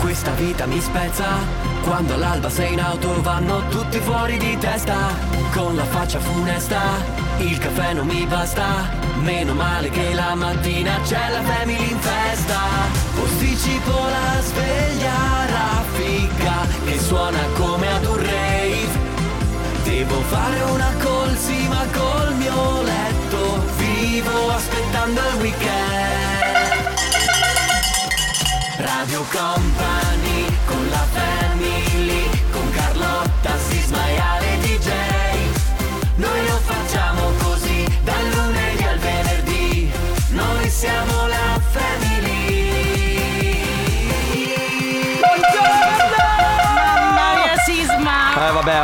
questa 0.00 0.32
vita 0.32 0.66
mi 0.66 0.80
spezza. 0.80 1.69
Quando 1.82 2.14
all'alba 2.14 2.50
sei 2.50 2.72
in 2.72 2.80
auto 2.80 3.20
vanno 3.22 3.66
tutti 3.68 3.98
fuori 4.00 4.38
di 4.38 4.56
testa. 4.58 4.96
Con 5.52 5.74
la 5.74 5.84
faccia 5.84 6.20
funesta, 6.20 6.80
il 7.38 7.58
caffè 7.58 7.94
non 7.94 8.06
mi 8.06 8.26
basta. 8.26 8.88
Meno 9.22 9.54
male 9.54 9.90
che 9.90 10.14
la 10.14 10.34
mattina 10.34 10.98
c'è 11.02 11.30
la 11.30 11.42
family 11.42 11.90
in 11.90 11.98
festa. 11.98 12.58
Posticipo 13.14 13.90
la 13.90 14.40
sveglia 14.42 15.46
raffica 15.46 16.66
che 16.84 16.98
suona 16.98 17.40
come 17.56 17.92
ad 17.92 18.04
un 18.04 18.16
rave. 18.16 19.08
Devo 19.84 20.20
fare 20.22 20.60
una 20.62 20.92
colsima 21.02 21.84
col 21.92 22.34
mio 22.34 22.82
letto. 22.82 23.64
Vivo 23.76 24.50
aspettando 24.50 25.20
il 25.20 25.40
weekend. 25.40 26.20
Radio 28.76 29.24
Company 29.30 30.46
con 30.66 30.88
la 30.88 31.06
con 31.12 31.39
Carlotta, 33.90 34.39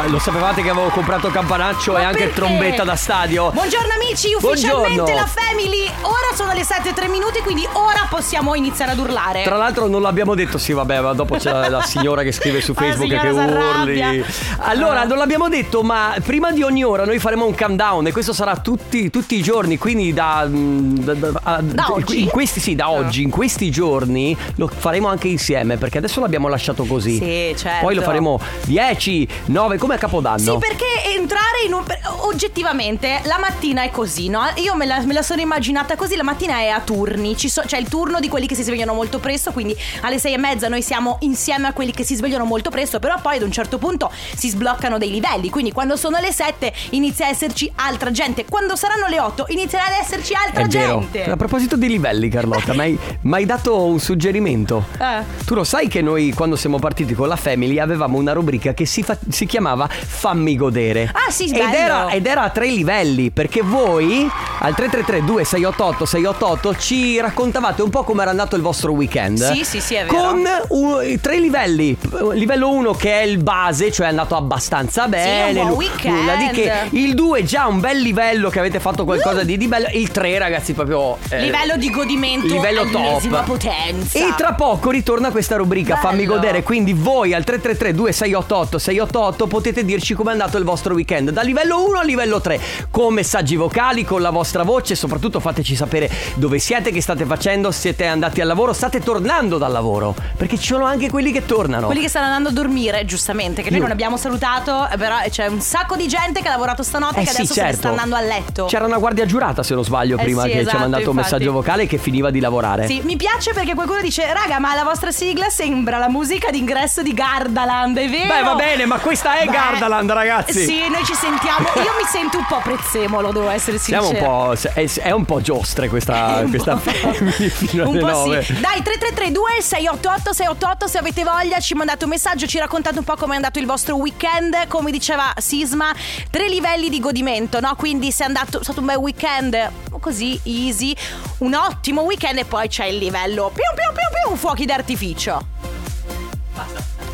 lo 0.09 0.19
sapevate 0.21 0.63
che 0.63 0.71
avevo 0.71 0.89
comprato 0.89 1.29
campanaccio 1.31 1.93
Ma 1.93 2.01
e 2.01 2.05
anche 2.05 2.19
perché? 2.19 2.35
trombetta 2.35 2.85
da 2.85 2.95
stadio? 2.95 3.51
Buongiorno 3.51 3.93
amici, 3.95 4.33
ufficialmente 4.35 4.95
Buongiorno. 5.03 5.15
la 5.15 5.27
Family. 5.27 5.85
Ora 6.03 6.35
sono 6.35 6.53
le 6.53 6.63
7 6.63 6.91
e 6.91 6.93
3 6.93 7.09
minuti, 7.09 7.41
quindi 7.41 7.67
ora 7.73 8.07
possiamo 8.09 8.55
iniziare 8.55 8.93
ad 8.93 8.99
urlare. 8.99 9.43
Tra 9.43 9.57
l'altro 9.57 9.89
non 9.89 10.03
l'abbiamo 10.03 10.35
detto, 10.37 10.59
sì 10.59 10.73
vabbè, 10.73 11.01
ma 11.01 11.13
dopo 11.13 11.37
c'è 11.37 11.51
la, 11.51 11.69
la 11.69 11.83
signora 11.87 12.23
che 12.23 12.31
scrive 12.31 12.61
su 12.61 12.73
Ah, 12.77 12.81
Facebook 12.83 13.21
che 13.21 13.29
urli. 13.29 14.25
Allora, 14.59 15.01
Ah. 15.01 15.05
non 15.05 15.19
l'abbiamo 15.19 15.49
detto, 15.49 15.83
ma 15.83 16.15
prima 16.25 16.53
di 16.53 16.63
ogni 16.63 16.85
ora 16.85 17.05
noi 17.05 17.19
faremo 17.19 17.45
un 17.47 17.55
countdown 17.57 18.07
e 18.07 18.13
questo 18.13 18.33
sarà 18.33 18.57
tutti, 18.59 19.11
tutti 19.11 19.35
i 19.37 19.43
giorni, 19.43 19.77
quindi 19.77 20.13
da... 20.13 20.45
mm, 20.47 20.97
da, 20.99 21.15
da- 21.15 21.41
a- 21.43 21.61
Da 21.63 21.87
oggi? 21.91 22.23
In 22.23 22.29
questi, 22.29 22.61
sì, 22.61 22.75
da 22.77 22.91
oggi, 22.91 23.23
in 23.23 23.31
questi 23.31 23.71
giorni 23.71 24.37
lo 24.57 24.69
faremo 24.69 25.09
anche 25.09 25.27
insieme 25.29 25.77
perché 25.79 25.99
adesso 25.99 26.21
l'abbiamo 26.21 26.47
lasciato 26.49 26.85
così. 26.85 27.17
Sì, 27.19 27.55
certo. 27.59 27.85
Poi 27.85 27.95
lo 27.97 28.03
faremo 28.03 28.41
10, 28.67 29.29
9, 29.47 29.79
come 29.79 29.96
a 29.97 29.99
Capodanno. 29.99 30.39
Sì, 30.39 30.59
perché 30.59 30.85
entrare 31.17 31.65
in 31.67 31.73
un. 31.73 31.83
oggettivamente 32.31 33.21
la 33.25 33.39
mattina 33.39 33.83
è 33.83 33.91
così, 33.91 34.29
no? 34.29 34.43
Io 34.57 34.75
me 34.77 34.87
la, 34.87 35.01
me 35.05 35.13
la 35.13 35.23
sono 35.23 35.41
immaginata 35.41 35.97
così: 35.97 36.17
la 36.17 36.23
mattina 36.23 36.59
è 36.59 36.69
a 36.69 36.81
turni. 36.81 37.37
Ci 37.37 37.49
so- 37.49 37.63
c'è 37.67 37.79
il 37.79 37.89
turno 37.89 38.21
di 38.21 38.29
quelli 38.29 38.47
che 38.47 38.55
si 38.55 38.63
svegliano 38.63 38.93
molto 38.95 39.19
presto, 39.19 39.53
quindi 39.53 39.77
alle 40.03 40.19
sei 40.19 40.35
e 40.35 40.39
mezza 40.39 40.69
noi 40.69 40.83
siamo 40.83 41.17
insieme 41.21 41.67
a 41.69 41.73
quelli 41.73 41.93
che 41.93 42.05
si 42.05 42.15
svegliano 42.15 42.45
molto 42.45 42.71
presto, 42.71 42.99
però 42.99 43.19
poi 43.21 43.37
ad 43.37 43.43
un 43.43 43.51
certo 43.53 43.79
punto 43.79 44.11
si 44.37 44.49
sbloccano 44.51 44.99
dei 44.99 45.11
livelli. 45.11 45.51
Quindi 45.51 45.73
quando 45.73 45.97
sono 45.97 46.19
le 46.19 46.33
7 46.33 46.73
inizia 46.91 47.27
a 47.27 47.31
esserci 47.31 47.71
altra 47.77 48.11
gente. 48.11 48.45
Quando 48.49 48.77
saranno 48.77 49.07
le 49.09 49.21
8 49.21 49.47
inizierà 49.49 49.87
ad 49.87 49.95
esserci 50.01 50.35
altra 50.35 50.63
È 50.65 50.67
vero. 50.67 50.99
gente. 51.01 51.25
A 51.25 51.37
proposito 51.37 51.77
di 51.77 51.89
livelli, 51.89 52.29
Carlotta, 52.29 52.73
mi 52.75 52.99
hai 53.31 53.45
dato 53.47 53.85
un 53.85 53.99
suggerimento. 53.99 54.85
Eh. 54.99 55.23
Tu 55.45 55.55
lo 55.55 55.65
sai 55.65 55.89
che 55.89 56.03
noi 56.03 56.33
quando 56.33 56.57
siamo 56.57 56.79
partiti 56.79 57.15
con 57.15 57.29
la 57.29 57.37
Family 57.37 57.79
avevamo 57.79 58.19
una 58.19 58.33
rubrica 58.33 58.75
che 58.75 58.87
si, 58.87 59.03
fa- 59.03 59.19
si 59.29 59.47
chiamava 59.47 59.86
Fammi 59.89 60.57
godere. 60.57 61.11
Ah, 61.13 61.31
sì, 61.31 61.45
ed 61.51 61.73
era, 61.73 62.11
ed 62.11 62.27
era 62.27 62.43
a 62.43 62.51
tre 62.51 62.67
livelli 62.69 63.31
perché 63.31 63.63
voi 63.63 64.29
al 64.61 64.75
333 64.75 65.25
2688 65.25 66.05
688 66.05 66.77
ci 66.77 67.21
raccontavate 67.21 67.83
un 67.83 67.91
po' 67.91 68.05
come 68.05 68.23
era 68.23 68.31
andato 68.31 68.57
il 68.57 68.63
vostro 68.63 68.93
weekend. 68.93 69.53
Sì, 69.53 69.65
sì, 69.65 69.81
sì, 69.81 69.95
è 69.95 70.05
vero. 70.05 70.17
Con 70.17 70.45
uh, 70.69 71.19
tre 71.21 71.39
livelli. 71.39 71.97
Livello 72.33 72.71
1 72.71 72.93
che 72.93 73.21
è 73.21 73.23
il 73.23 73.39
base, 73.43 73.91
cioè 73.93 74.07
è 74.07 74.11
andato 74.11 74.37
abbastanza 74.37 75.09
bene. 75.09 75.53
buon 75.53 75.67
nu- 75.69 75.75
weekend. 75.75 76.17
Nulla 76.17 76.37
di 76.37 76.49
che. 76.51 76.73
Il 76.91 77.15
2 77.15 77.45
già 77.45 77.67
un 77.67 77.81
bel 77.81 77.99
livello 77.99 78.49
che 78.49 78.59
avete 78.59 78.81
fatto 78.81 79.05
qualcosa 79.05 79.43
di, 79.43 79.57
di 79.57 79.67
bello. 79.67 79.89
Il 79.93 80.11
3 80.11 80.39
ragazzi 80.39 80.73
proprio... 80.73 81.17
eh, 81.29 81.41
Livello 81.41 81.77
di 81.77 81.91
godimento 81.91 82.47
livello 82.47 82.89
top. 82.91 83.45
potenza. 83.45 84.19
E 84.19 84.35
tra 84.37 84.55
poco 84.55 84.91
ritorna 84.91 85.31
questa 85.31 85.57
rubrica 85.57 85.95
Bello. 85.95 86.09
Fammi 86.09 86.25
godere 86.25 86.63
Quindi 86.63 86.93
voi 86.93 87.35
al 87.35 87.45
333 87.45 87.95
2688 87.95 88.79
688 88.79 89.47
Potete 89.47 89.76
dirci 89.85 90.15
com'è 90.15 90.31
andato 90.33 90.57
il 90.59 90.65
vostro 90.65 90.95
weekend 90.95 91.31
Da 91.31 91.43
livello 91.43 91.85
1 91.87 91.99
a 91.99 92.03
livello 92.03 92.41
3 92.41 92.61
Con 92.91 93.15
messaggi 93.15 93.57
vocali, 93.57 94.05
con 94.05 94.21
la 94.23 94.31
vostra 94.31 94.63
voce 94.63 94.95
Soprattutto 94.95 95.41
fateci 95.41 95.75
sapere 95.77 96.11
dove 96.35 96.59
siete, 96.59 96.91
che 96.91 97.01
state 97.01 97.25
facendo 97.25 97.71
Siete 97.71 98.07
andati 98.07 98.41
al 98.41 98.47
lavoro, 98.47 98.73
state 98.73 99.01
tornando 99.01 99.59
dal 99.59 99.73
lavoro 99.73 100.15
Perché 100.37 100.59
ci 100.59 100.67
sono 100.67 100.85
anche 100.85 101.11
quelli 101.11 101.33
che 101.33 101.45
tornano 101.45 101.87
Quelli 101.87 102.01
che 102.01 102.09
stanno 102.09 102.27
andando 102.27 102.49
a 102.49 102.53
dormire, 102.53 103.05
giustamente, 103.05 103.63
che 103.63 103.69
noi 103.71 103.79
Io- 103.79 103.85
non 103.85 103.93
abbiamo 103.93 104.17
salutato, 104.17 104.89
eh, 104.91 104.97
però 104.97 105.17
c'è 105.29 105.47
un 105.47 105.61
sacco 105.61 105.97
di 105.97 106.07
gente 106.09 106.41
che 106.41 106.49
ha 106.49 106.53
lavorato 106.53 106.83
stanotte 106.83 107.21
Eh 107.21 107.25
che 107.25 107.31
sì, 107.31 107.37
adesso 107.37 107.55
certo. 107.55 107.77
sta 107.77 107.89
andando 107.89 108.17
a 108.17 108.21
letto. 108.21 108.65
C'era 108.67 108.85
una 108.87 108.99
guardia 108.99 109.27
giurata 109.27 109.63
se 109.63 109.75
non 109.75 109.85
sbaglio 109.85 110.17
Eh 110.19 110.23
prima 110.23 110.43
sì, 110.43 110.49
che 110.49 110.55
ci 110.55 110.61
esatto, 110.61 110.77
ha 110.77 110.81
mandato 110.81 111.11
un 111.11 111.17
infatti. 111.17 111.33
messaggio 111.35 111.53
vocale 111.53 111.87
che 111.87 111.99
finiva 111.99 112.31
di 112.31 112.41
lavorare 112.41 112.87
Sì, 112.87 113.01
mi 113.05 113.17
piace 113.17 113.53
perché 113.53 113.75
qualcuno 113.75 114.01
dice, 114.01 114.33
raga, 114.33 114.59
ma 114.59 114.75
la 114.75 114.85
vostra 114.85 115.11
sigla 115.11 115.49
sembra 115.49 115.99
la 115.99 116.09
musica 116.09 116.51
d'ingresso 116.51 117.03
di 117.03 117.13
Gardaland, 117.15 117.97
è 117.99 118.09
vero? 118.09 118.27
Beh 118.35 118.43
va 118.43 118.55
bene 118.55 118.87
ma 118.87 118.99
questa 118.99 119.39
è 119.39 119.45
Beh, 119.47 119.53
Gardaland 119.71 120.11
ragazzi 120.13 120.65
Sì, 120.65 120.89
noi 120.89 121.05
ci 121.05 121.15
sentiamo. 121.15 121.67
Io 121.77 121.93
mi 121.99 122.07
sento 122.11 122.39
un 122.39 122.47
po' 122.47 122.61
prezzemolo, 122.63 123.33
devo 123.33 123.49
essere 123.51 123.79
sincera. 123.79 124.05
Siamo 124.07 124.19
un 124.19 124.55
po'. 124.55 124.69
È, 124.73 124.93
è 125.01 125.11
un 125.11 125.25
po' 125.25 125.41
giostre 125.41 125.89
questa, 125.89 126.41
Un 126.45 126.51
questa 126.51 126.77
fino 126.79 127.89
Un 127.89 127.97
alle 127.97 128.01
po' 128.01 128.07
9. 128.07 128.43
sì. 128.43 128.53
Dai, 128.61 128.83
3332 128.83 129.63
688 129.63 130.33
688 130.33 130.87
se 130.87 130.99
avete 130.99 131.23
voglia, 131.25 131.59
ci 131.61 131.75
mandate 131.75 132.05
un 132.05 132.11
messaggio, 132.11 132.47
ci 132.47 132.59
raccontate 132.59 132.99
un 132.99 133.05
po' 133.05 133.17
come 133.17 133.33
è 133.33 133.37
andato 133.37 133.59
il 133.59 133.67
vostro 133.67 133.97
weekend. 133.97 134.69
Come 134.69 134.91
diceva 134.91 135.33
Sisma, 135.37 135.93
tre 136.31 136.49
livelli 136.49 136.89
di 136.89 137.01
godimento, 137.01 137.61
no? 137.61 137.75
Quindi 137.77 138.11
se 138.13 138.25
è 138.25 138.27
andato 138.27 138.61
è 138.61 138.63
stato 138.63 138.81
un 138.81 138.87
bel 138.87 138.97
weekend 138.97 139.71
così 140.01 140.39
easy, 140.45 140.95
un 141.39 141.55
ottimo 141.55 142.03
weekend 142.03 142.39
e 142.39 142.45
poi 142.45 142.69
c'è 142.69 142.85
il 142.85 142.99
livello 142.99 143.51
più 143.53 143.63
più 143.75 143.93
più 143.93 144.29
più 144.31 144.37
fuochi 144.37 144.65
d'artificio. 144.65 145.55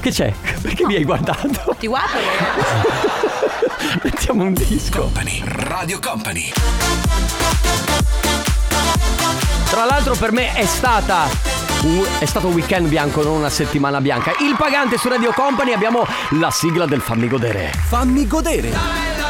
Che 0.02 0.10
c'è? 0.10 0.32
Perché 0.60 0.84
mi 0.84 0.96
hai 0.96 1.04
guardato? 1.04 1.48
Ti 1.78 1.86
guardo? 1.86 2.18
Mettiamo 4.02 4.42
un 4.42 4.52
disco. 4.52 5.00
Company, 5.02 5.42
Radio 5.44 6.00
Company. 6.00 6.50
Tra 9.70 9.84
l'altro 9.84 10.14
per 10.16 10.32
me 10.32 10.54
è 10.54 10.66
stata 10.66 11.26
un- 11.82 12.04
è 12.18 12.24
stato 12.24 12.48
un 12.48 12.54
weekend 12.54 12.88
bianco, 12.88 13.22
non 13.22 13.36
una 13.36 13.48
settimana 13.48 14.00
bianca. 14.00 14.32
Il 14.40 14.56
pagante 14.58 14.98
su 14.98 15.08
Radio 15.08 15.32
Company 15.32 15.72
abbiamo 15.72 16.04
la 16.30 16.50
sigla 16.50 16.84
del 16.86 17.00
Fammi 17.00 17.28
godere. 17.28 17.70
Fammi 17.88 18.26
godere. 18.26 19.21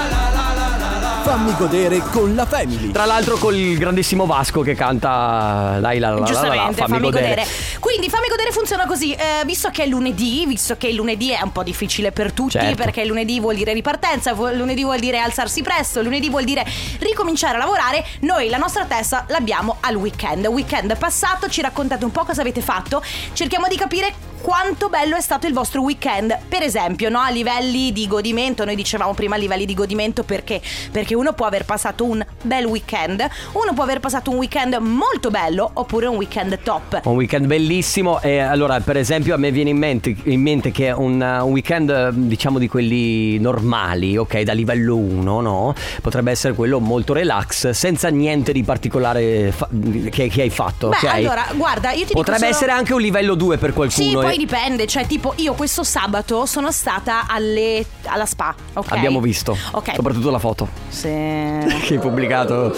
Fammi 1.23 1.55
godere 1.57 2.01
con 2.11 2.35
la 2.35 2.45
family. 2.45 2.91
Tra 2.91 3.05
l'altro 3.05 3.37
col 3.37 3.75
grandissimo 3.77 4.27
Vasco 4.27 4.61
che 4.63 4.75
canta 4.75 5.79
dai 5.81 5.99
la 6.01 6.09
la 6.11 6.15
la 6.15 6.15
la, 6.15 6.21
la 6.21 6.25
Giustamente, 6.27 6.75
fammi, 6.75 6.89
fammi 6.89 7.01
godere. 7.01 7.29
godere. 7.29 7.47
Quindi 7.79 8.09
fammi 8.09 8.27
godere 8.29 8.51
funziona 8.51 8.87
così, 8.87 9.13
eh, 9.13 9.45
visto 9.45 9.71
che 9.71 9.85
è 9.85 9.87
lunedì, 9.87 10.45
visto 10.47 10.77
che 10.77 10.89
il 10.89 10.97
lunedì 10.97 11.31
è 11.31 11.41
un 11.43 11.53
po' 11.53 11.63
difficile 11.63 12.11
per 12.11 12.33
tutti, 12.33 12.53
Certo. 12.53 12.75
perché 12.75 13.05
lunedì 13.05 13.39
vuol 13.39 13.55
dire 13.55 13.73
ripartenza, 13.73 14.33
lunedì 14.33 14.83
vuol 14.83 14.99
dire 14.99 15.19
alzarsi 15.19 15.63
presto, 15.63 16.03
lunedì 16.03 16.29
vuol 16.29 16.45
dire 16.45 16.67
ricominciare 16.99 17.55
a 17.55 17.59
lavorare, 17.59 18.05
noi 18.21 18.49
la 18.49 18.59
nostra 18.59 18.85
testa 18.85 19.25
l'abbiamo 19.29 19.77
al 19.81 19.95
weekend. 19.95 20.47
Weekend 20.47 20.97
passato, 20.99 21.49
ci 21.49 21.61
raccontate 21.61 22.05
un 22.05 22.11
po' 22.11 22.25
cosa 22.25 22.41
avete 22.41 22.61
fatto, 22.61 23.01
cerchiamo 23.33 23.69
di 23.69 23.77
capire 23.77 24.31
quanto 24.43 24.89
bello 24.89 25.15
è 25.17 25.21
stato 25.21 25.47
il 25.47 25.53
vostro 25.53 25.83
weekend. 25.83 26.37
Per 26.49 26.63
esempio, 26.63 27.09
no, 27.11 27.21
a 27.21 27.31
livelli 27.31 27.93
di 27.93 28.09
godimento, 28.09 28.65
noi 28.65 28.75
dicevamo 28.75 29.15
prima 29.15 29.37
a 29.37 29.39
livelli 29.39 29.65
di 29.65 29.75
godimento 29.75 30.25
perché? 30.25 30.61
Perché 30.91 31.12
uno 31.15 31.33
può 31.33 31.47
aver 31.47 31.65
passato 31.65 32.05
un 32.05 32.25
bel 32.43 32.65
weekend, 32.65 33.27
uno 33.53 33.73
può 33.75 33.83
aver 33.85 34.01
passato 34.01 34.31
un 34.31 34.37
weekend 34.37 34.75
molto 34.77 35.31
bello 35.31 35.71
oppure 35.75 36.07
un 36.07 36.17
weekend 36.17 36.59
top. 36.63 37.01
Un 37.05 37.15
weekend 37.15 37.47
bellissimo 37.47 38.21
e 38.21 38.39
allora 38.39 38.81
per 38.81 38.97
esempio 38.97 39.35
a 39.35 39.37
me 39.39 39.51
viene 39.51 39.71
in 39.71 39.79
mente, 39.79 40.15
in 40.25 40.41
mente 40.41 40.71
che 40.71 40.91
un, 40.91 41.21
un 41.21 41.51
weekend 41.51 41.91
eh, 41.91 42.11
diciamo 42.13 42.59
di 42.59 42.69
quelli 42.69 43.39
normali, 43.39 44.17
ok, 44.17 44.41
da 44.43 44.53
livello 44.53 44.97
1, 44.97 45.41
no? 45.41 45.75
Potrebbe 46.01 46.31
essere 46.31 46.55
quello 46.55 46.81
molto 46.81 47.13
relax, 47.13 47.71
senza 47.71 48.09
niente 48.09 48.53
di 48.53 48.63
particolare 48.63 49.53
fa- 49.53 49.69
che, 50.11 50.29
che 50.29 50.43
hai 50.43 50.51
fatto, 50.51 50.89
Beh, 50.89 50.97
ok? 50.97 51.05
allora, 51.05 51.47
guarda, 51.55 51.93
io 51.93 52.07
ti 52.07 52.13
Potrebbe 52.13 52.39
solo- 52.41 52.51
essere 52.53 52.73
anche 52.73 52.93
un 52.95 53.01
livello 53.01 53.35
2 53.35 53.59
per 53.59 53.73
qualcuno. 53.73 54.07
Sì, 54.07 54.11
eh. 54.13 54.15
poi 54.21 54.37
dipende, 54.37 54.87
cioè 54.87 55.07
tipo 55.07 55.33
io 55.37 55.55
questo 55.55 55.83
sabato 55.83 56.47
sono 56.47 56.71
stata 56.73 57.27
alle, 57.29 57.85
alla 58.05 58.27
spa, 58.27 58.55
ok? 58.75 58.93
Abbiamo 58.93 59.21
visto, 59.21 59.57
Ok. 59.73 59.95
soprattutto 59.95 60.31
la 60.31 60.39
foto 60.39 60.69
Sì. 61.03 61.81
che 61.87 61.95
hai 61.95 61.99
pubblicato 61.99 62.77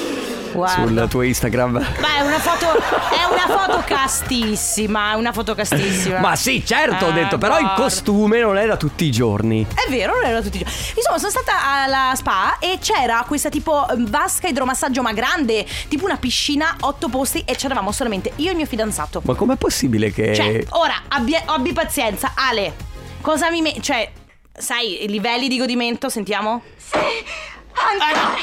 Guarda. 0.52 0.87
sul 0.87 1.06
tuo 1.10 1.22
Instagram. 1.22 1.78
Beh, 1.78 2.16
è 2.16 2.20
una 2.22 2.38
foto, 2.38 2.72
è 2.78 3.24
una 3.30 3.58
foto 3.58 3.82
castissima, 3.84 5.12
è 5.12 5.14
una 5.14 5.32
foto 5.32 5.54
castissima. 5.54 6.20
Ma 6.20 6.37
sì, 6.37 6.64
certo, 6.64 7.06
ho 7.06 7.10
Eh, 7.10 7.12
detto, 7.12 7.38
però 7.38 7.58
il 7.58 7.72
costume 7.76 8.40
non 8.40 8.54
da 8.54 8.76
tutti 8.76 9.04
i 9.04 9.10
giorni. 9.10 9.66
È 9.74 9.90
vero, 9.90 10.14
non 10.14 10.24
era 10.24 10.40
tutti 10.40 10.56
i 10.56 10.60
giorni. 10.60 10.74
Insomma, 10.96 11.18
sono 11.18 11.30
stata 11.30 11.52
alla 11.82 12.12
spa 12.14 12.58
e 12.60 12.78
c'era 12.80 13.24
questa 13.26 13.48
tipo 13.50 13.87
eh, 13.88 13.94
vasca 13.98 14.46
idromassaggio 14.48 15.02
ma 15.02 15.12
grande, 15.12 15.66
tipo 15.88 16.04
una 16.04 16.16
piscina, 16.16 16.76
otto 16.80 17.08
posti 17.08 17.42
e 17.44 17.56
c'eravamo 17.56 17.92
solamente 17.92 18.32
io 18.37 18.48
e 18.48 18.50
il 18.52 18.56
mio 18.56 18.66
fidanzato. 18.66 19.20
Ma 19.24 19.34
com'è 19.34 19.56
possibile 19.56 20.12
che... 20.12 20.34
Cioè, 20.34 20.64
ora 20.70 20.94
abbi, 21.08 21.37
abbi 21.44 21.72
pazienza, 21.72 22.32
Ale. 22.34 22.74
Cosa 23.20 23.50
mi 23.50 23.60
metti? 23.60 23.82
Cioè, 23.82 24.08
sai, 24.56 25.02
i 25.04 25.08
livelli 25.08 25.48
di 25.48 25.58
godimento, 25.58 26.08
sentiamo? 26.08 26.62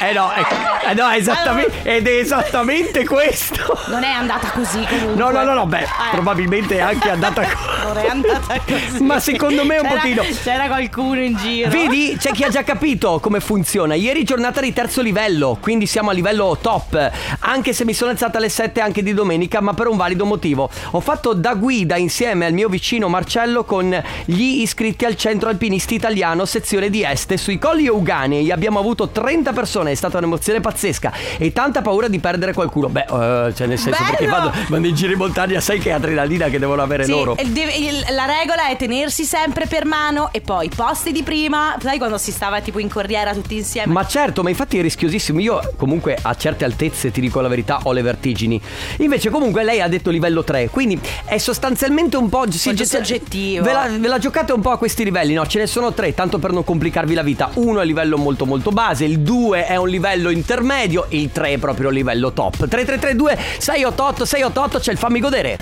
Eh 0.04 0.14
no, 0.14 0.32
eh, 0.34 0.90
eh 0.90 0.94
no, 0.94 1.10
è 1.10 1.18
esattamente, 1.18 1.72
ed 1.84 2.08
è 2.08 2.12
esattamente 2.20 3.06
questo. 3.06 3.78
Non 3.88 4.04
è 4.04 4.10
andata 4.10 4.50
così 4.50 4.84
comunque. 4.88 5.14
No, 5.16 5.30
no, 5.30 5.44
no, 5.44 5.54
no, 5.54 5.66
beh, 5.68 5.80
Eh. 5.82 5.88
probabilmente 6.12 6.78
è 6.78 6.82
anche 6.82 7.10
andata 7.10 7.42
così. 7.44 7.70
Non 7.92 7.98
è 7.98 8.08
andata 8.08 8.60
così. 8.66 9.04
Ma 9.04 9.20
secondo 9.20 9.66
me 9.66 9.78
un 9.80 9.88
C'era- 9.88 9.96
pochino. 10.00 10.24
C'era 10.44 10.68
qualcuno 10.68 11.22
in 11.22 11.36
giro. 11.36 11.70
Vedi, 11.70 12.16
c'è 12.18 12.32
chi 12.32 12.44
ha 12.44 12.50
già 12.50 12.64
capito 12.64 13.20
come 13.20 13.40
funziona. 13.40 13.96
Ieri 13.96 14.24
giornata 14.24 14.62
di 14.62 14.72
terzo 14.72 15.02
livello, 15.02 15.58
quindi 15.60 15.86
siamo 15.88 16.10
a 16.10 16.14
livello 16.14 16.58
top. 16.62 17.12
Anche 17.40 17.74
se 17.74 17.84
mi 17.86 17.94
sono 17.94 18.12
alzata 18.12 18.38
alle 18.38 18.50
7 18.50 18.80
anche 18.82 19.04
di 19.04 19.14
domenica, 19.14 19.60
ma 19.62 19.74
per 19.74 19.88
un 19.88 19.98
valido 19.98 20.26
motivo. 20.26 20.70
Ho 20.92 21.00
fatto 21.00 21.34
da 21.34 21.54
guida 21.56 21.96
insieme 21.98 22.46
al 22.46 22.54
mio 22.54 22.70
vicino 22.70 23.08
Marcello 23.10 23.64
con 23.66 24.02
gli 24.26 24.62
iscritti 24.62 25.06
al 25.06 25.16
centro 25.16 25.50
alpinisti 25.50 25.96
italiano, 25.96 26.46
sezione 26.46 26.90
di 26.90 27.04
Este, 27.04 27.38
sui 27.38 27.58
colli 27.58 27.86
Euganei. 27.88 28.52
Abbiamo 28.52 28.80
avuto 28.80 29.10
30 29.22 29.54
persone, 29.54 29.92
è 29.92 29.96
stata 29.96 30.18
un'emozione 30.18 30.60
pazzesca 30.62 31.12
e 31.38 31.54
tanta 31.54 31.82
paura 31.84 32.08
di 32.08 32.20
perdere 32.20 32.54
qualcuno. 32.54 32.90
Beh, 32.90 33.02
eh, 33.48 33.54
cioè 33.56 33.68
nel 33.68 33.78
senso 33.78 34.04
perché 34.04 34.26
Bello! 34.26 34.38
vado, 34.50 34.52
vado 34.70 34.88
in 34.88 34.96
giro 34.96 35.12
in 35.12 35.18
montagna, 35.20 35.60
sai 35.60 35.78
che 35.80 35.92
adrenalina 35.92 36.48
che 36.50 36.58
devono 36.58 36.82
avere 36.82 37.04
Sì, 37.04 37.12
loro. 37.12 37.36
il- 37.40 37.56
il- 37.56 38.06
la 38.16 38.26
regola 38.26 38.68
è 38.68 38.76
tenersi 38.78 39.24
sempre 39.24 39.68
per 39.68 39.86
mano 39.86 40.30
e 40.32 40.42
poi 40.42 40.70
posti 40.76 41.12
di 41.12 41.22
prima, 41.22 41.76
sai 41.80 41.98
quando 42.00 42.18
si 42.18 42.32
stava 42.32 42.62
tipo 42.62 42.80
in 42.80 42.90
corriera 42.90 43.34
tutti 43.34 43.56
insieme? 43.56 43.92
Ma 43.94 44.06
certo, 44.08 44.42
ma 44.42 44.50
infatti 44.50 44.80
è 44.80 44.82
rischiosissimo. 44.82 45.40
Io 45.40 45.60
comunque 45.78 46.18
a 46.20 46.34
certe 46.36 46.66
altezze, 46.66 47.12
ti 47.12 47.22
dico 47.22 47.40
la 47.42 47.48
verità, 47.48 47.82
ho 47.84 47.92
le 47.92 48.02
vertigini. 48.02 48.60
Invece 48.98 49.30
comunque 49.30 49.64
lei 49.64 49.82
ha 49.82 49.88
detto 49.88 50.10
livello 50.10 50.44
3, 50.44 50.70
quindi 50.70 51.00
è 51.26 51.38
sostanzialmente 51.38 52.18
un 52.18 52.28
po'... 52.30 52.50
Sì, 52.52 52.70
Molto 52.70 52.84
ge- 52.84 52.90
soggettivo. 52.90 53.64
Ve 53.64 53.72
la, 53.74 53.88
ve 53.88 54.08
la 54.08 54.18
giocate 54.18 54.52
un 54.52 54.62
po' 54.62 54.72
a 54.72 54.78
questi 54.78 55.04
livelli, 55.04 55.34
no? 55.34 55.46
Ce 55.46 55.60
ne 55.60 55.68
sono 55.68 55.94
tre, 55.94 56.14
tanto 56.16 56.40
per 56.40 56.52
non 56.52 56.64
complicarvi 56.64 57.14
la 57.14 57.22
vita. 57.22 57.50
Uno 57.56 57.80
è 57.82 57.86
livello 57.86 58.18
molto 58.18 58.46
molto 58.46 58.72
base, 58.72 59.06
il 59.12 59.20
2 59.20 59.66
è 59.66 59.76
un 59.76 59.90
livello 59.90 60.30
intermedio, 60.30 61.06
il 61.10 61.32
3 61.34 61.50
è 61.50 61.58
proprio 61.58 61.90
livello 61.90 62.32
top. 62.32 62.66
3332 62.66 63.38
688 63.58 64.24
688 64.26 64.80
c'è 64.80 64.92
il 64.94 64.98
fammi 64.98 65.20
godere. 65.20 65.58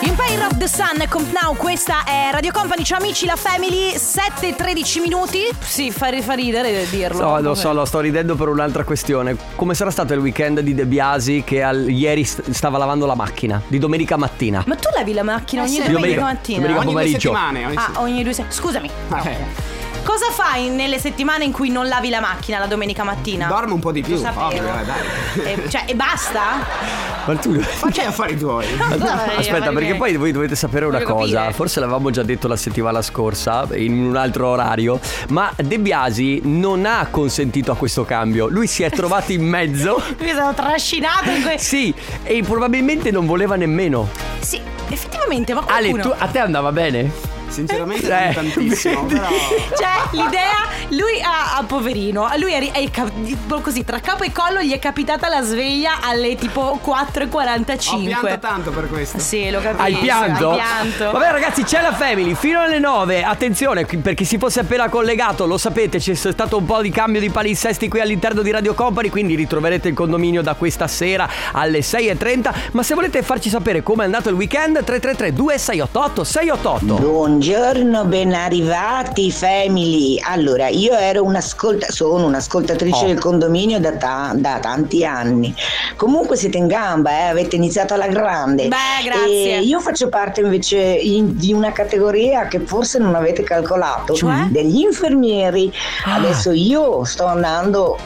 Empire 0.00 0.44
of 0.46 0.56
the 0.56 0.66
Sun 0.68 1.04
con 1.10 1.30
Now, 1.42 1.54
questa 1.56 2.04
è 2.04 2.30
Radio 2.32 2.52
Company, 2.52 2.84
ciao 2.84 2.98
amici, 2.98 3.26
la 3.26 3.36
Family, 3.36 3.92
7-13 3.96 5.00
minuti. 5.02 5.40
Sì, 5.58 5.90
fa, 5.90 6.08
fa 6.22 6.32
ridere 6.32 6.86
dirlo. 6.88 7.20
No, 7.20 7.40
lo 7.40 7.54
so, 7.54 7.74
lo 7.74 7.84
sto 7.84 8.00
ridendo 8.00 8.34
per 8.34 8.48
un'altra 8.48 8.82
questione. 8.84 9.36
Come 9.56 9.74
sarà 9.74 9.90
stato 9.90 10.14
il 10.14 10.20
weekend 10.20 10.60
di 10.60 10.74
De 10.74 10.86
Biasi 10.86 11.42
che 11.44 11.62
al- 11.62 11.90
ieri 11.90 12.24
st- 12.24 12.48
stava 12.50 12.78
lavando 12.78 13.04
la 13.04 13.14
macchina? 13.14 13.60
Di 13.66 13.78
domenica 13.78 14.16
mattina. 14.16 14.62
Ma 14.66 14.74
tu 14.76 14.88
lavi 14.94 15.12
la 15.12 15.22
macchina 15.22 15.62
Eh 15.62 15.66
ogni 15.66 15.74
sì. 15.74 15.80
domenica, 15.82 16.00
Domenica- 16.00 16.22
mattina? 16.24 16.58
domenica 16.60 16.78
Ogni 16.80 16.84
due 16.92 16.94
pomeriggio. 17.02 17.32
settimane. 17.34 17.66
ogni 17.66 17.76
Ah, 17.76 17.90
ogni 17.96 18.22
due 18.22 18.32
se- 18.32 18.44
Scusami. 18.48 18.90
Eh, 19.22 19.36
Cosa 20.06 20.30
fai 20.30 20.68
nelle 20.68 21.00
settimane 21.00 21.42
in 21.42 21.50
cui 21.50 21.68
non 21.68 21.88
lavi 21.88 22.10
la 22.10 22.20
macchina 22.20 22.60
la 22.60 22.66
domenica 22.66 23.02
mattina? 23.02 23.48
Dormo 23.48 23.74
un 23.74 23.80
po' 23.80 23.90
di 23.90 24.02
più. 24.02 24.14
Ovvio, 24.14 24.62
eh, 24.62 24.84
dai. 24.84 25.52
E, 25.52 25.68
cioè, 25.68 25.82
e 25.84 25.96
basta? 25.96 26.64
Ma 27.26 27.34
tu... 27.34 27.58
Facci 27.58 28.02
gli 28.02 28.04
affari 28.04 28.38
tuoi. 28.38 28.66
Aspetta, 28.78 29.72
perché 29.72 29.96
poi 29.96 30.16
voi 30.16 30.30
dovete 30.30 30.54
sapere 30.54 30.84
una 30.84 30.98
Voglio 30.98 31.12
cosa. 31.12 31.34
capire. 31.34 31.52
Forse 31.54 31.80
l'avevamo 31.80 32.10
già 32.10 32.22
detto 32.22 32.46
la 32.46 32.54
settimana 32.54 33.02
scorsa, 33.02 33.66
in 33.72 34.06
un 34.06 34.14
altro 34.14 34.46
orario. 34.46 35.00
Ma 35.30 35.52
De 35.56 35.80
Biasi 35.80 36.40
non 36.44 36.86
ha 36.86 37.08
consentito 37.10 37.72
a 37.72 37.76
questo 37.76 38.04
cambio. 38.04 38.46
Lui 38.46 38.68
si 38.68 38.84
è 38.84 38.90
trovato 38.90 39.32
in 39.32 39.42
mezzo. 39.42 40.00
Mi 40.22 40.30
sono 40.30 40.54
trascinato 40.54 41.30
in 41.30 41.42
questo. 41.42 41.66
Sì, 41.66 41.92
e 42.22 42.44
probabilmente 42.44 43.10
non 43.10 43.26
voleva 43.26 43.56
nemmeno. 43.56 44.08
Sì, 44.38 44.60
effettivamente, 44.88 45.52
ma 45.52 45.64
Ale, 45.66 45.90
qualcuno... 45.90 46.14
tu, 46.14 46.22
a 46.22 46.28
te 46.28 46.38
andava 46.38 46.70
bene? 46.70 47.35
Sinceramente 47.48 48.06
Eh, 48.06 48.24
non 48.24 48.34
tantissimo. 48.34 49.04
Però. 49.04 49.28
Cioè, 49.76 50.08
l'idea, 50.12 50.68
lui 50.90 51.20
ha, 51.22 51.56
ha 51.56 51.62
poverino, 51.64 52.24
a 52.24 52.36
lui 52.36 52.52
è, 52.52 52.72
è 52.72 52.90
cap- 52.90 53.60
così, 53.62 53.84
tra 53.84 54.00
capo 54.00 54.24
e 54.24 54.32
collo 54.32 54.60
gli 54.62 54.72
è 54.72 54.78
capitata 54.78 55.28
la 55.28 55.42
sveglia 55.42 56.00
alle 56.02 56.34
tipo 56.36 56.78
4.45. 56.84 57.94
Ho 57.94 57.98
pianto 58.04 58.38
tanto 58.38 58.70
per 58.70 58.88
questo. 58.88 59.18
Sì, 59.18 59.50
lo 59.50 59.60
capisco. 59.60 59.82
Hai 59.82 59.94
pianto? 59.94 60.50
Hai 60.50 60.56
pianto. 60.56 61.10
Vabbè 61.10 61.30
ragazzi 61.30 61.62
c'è 61.62 61.80
la 61.82 61.92
Family 61.92 62.34
fino 62.34 62.60
alle 62.60 62.78
9 62.78 63.22
Attenzione 63.22 63.84
per 63.86 64.14
chi 64.14 64.24
si 64.24 64.38
fosse 64.38 64.60
appena 64.60 64.88
collegato 64.88 65.46
Lo 65.46 65.58
sapete 65.58 65.98
c'è 65.98 66.14
stato 66.14 66.56
un 66.58 66.64
po' 66.64 66.80
di 66.82 66.90
cambio 66.90 67.20
di 67.20 67.30
palinsesti 67.30 67.88
qui 67.88 68.00
all'interno 68.00 68.42
di 68.42 68.50
Radio 68.50 68.74
Company 68.74 69.08
Quindi 69.08 69.34
ritroverete 69.34 69.88
il 69.88 69.94
condominio 69.94 70.42
da 70.42 70.54
questa 70.54 70.86
sera 70.86 71.28
alle 71.52 71.80
6.30 71.80 72.54
Ma 72.72 72.82
se 72.82 72.94
volete 72.94 73.22
farci 73.22 73.48
sapere 73.48 73.82
come 73.82 74.02
è 74.02 74.04
andato 74.06 74.28
il 74.28 74.34
weekend 74.34 74.82
333 74.84 75.32
2688 75.32 76.24
688 76.24 77.35
Buongiorno, 77.40 78.06
ben 78.06 78.32
arrivati 78.32 79.30
family. 79.30 80.18
Allora, 80.24 80.68
io 80.68 80.94
ero 80.94 81.22
un'ascolta- 81.22 81.90
sono 81.90 82.24
un'ascoltatrice 82.24 83.04
Oh. 83.04 83.06
del 83.08 83.18
condominio 83.20 83.78
da, 83.78 83.92
ta- 83.92 84.32
da 84.34 84.58
tanti 84.58 85.04
anni. 85.04 85.54
Comunque 85.96 86.36
siete 86.36 86.56
in 86.56 86.66
gamba, 86.66 87.10
eh, 87.10 87.22
avete 87.24 87.56
iniziato 87.56 87.92
alla 87.92 88.06
grande. 88.06 88.68
Beh, 88.68 89.04
grazie. 89.04 89.56
E 89.58 89.60
io 89.60 89.80
faccio 89.80 90.08
parte 90.08 90.40
invece 90.40 90.78
in- 90.78 91.36
di 91.36 91.52
una 91.52 91.72
categoria 91.72 92.46
che 92.48 92.60
forse 92.60 92.98
non 92.98 93.14
avete 93.14 93.42
calcolato, 93.42 94.14
Cioè? 94.14 94.46
degli 94.48 94.80
infermieri. 94.80 95.70
Ah. 96.06 96.14
Adesso 96.14 96.52
io 96.52 97.04
sto 97.04 97.26
andando 97.26 97.98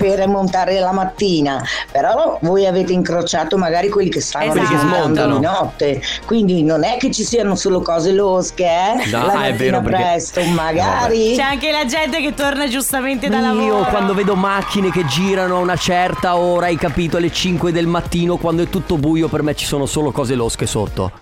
per 0.00 0.26
montare 0.28 0.80
la 0.80 0.92
mattina, 0.92 1.62
però 1.92 2.38
voi 2.40 2.66
avete 2.66 2.94
incrociato 2.94 3.58
magari 3.58 3.90
quelli 3.90 4.08
che 4.08 4.22
stanno 4.22 4.44
Esatto. 4.52 4.60
Quelli 4.66 4.68
che 4.80 4.84
montando 4.86 5.04
smontano. 5.04 5.34
di 5.38 5.44
notte, 5.44 6.02
quindi 6.24 6.62
non 6.62 6.84
è 6.84 6.96
che 6.96 7.10
ci 7.10 7.22
siano 7.22 7.54
solo 7.54 7.82
cose 7.82 8.12
losche, 8.12 8.64
eh? 8.64 9.10
No, 9.10 9.26
la 9.26 9.44
è 9.44 9.54
vero, 9.54 9.82
perché- 9.82 9.96
presto, 10.02 10.42
magari. 10.44 11.34
C'è 11.36 11.42
anche 11.42 11.70
la 11.70 11.84
gente 11.84 12.20
che 12.22 12.32
torna 12.32 12.66
giustamente 12.66 13.28
da 13.28 13.40
lavoro. 13.40 13.64
Io 13.64 13.84
quando 13.84 14.14
vedo 14.14 14.34
macchine 14.34 14.90
che 14.90 15.04
girano 15.04 15.56
a 15.56 15.58
una 15.58 15.76
certa 15.76 16.36
ora, 16.36 16.66
hai 16.66 16.76
capito, 16.76 17.18
alle 17.18 17.30
5 17.30 17.70
del 17.70 17.86
mattino, 17.86 18.36
quando 18.38 18.62
è 18.62 18.68
tutto 18.70 18.96
buio, 18.96 19.28
per 19.28 19.42
me 19.42 19.54
ci 19.54 19.66
sono 19.66 19.84
solo 19.84 20.12
cose 20.12 20.34
losche 20.34 20.64
sotto. 20.66 21.12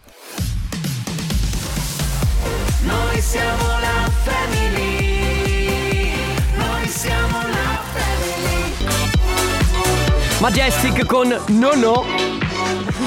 Noi 2.82 3.20
siamo 3.20 3.66
la 3.80 4.10
family. 4.22 4.67
Majestic 10.40 11.04
con 11.04 11.28
No 11.28 11.74
No. 11.74 12.04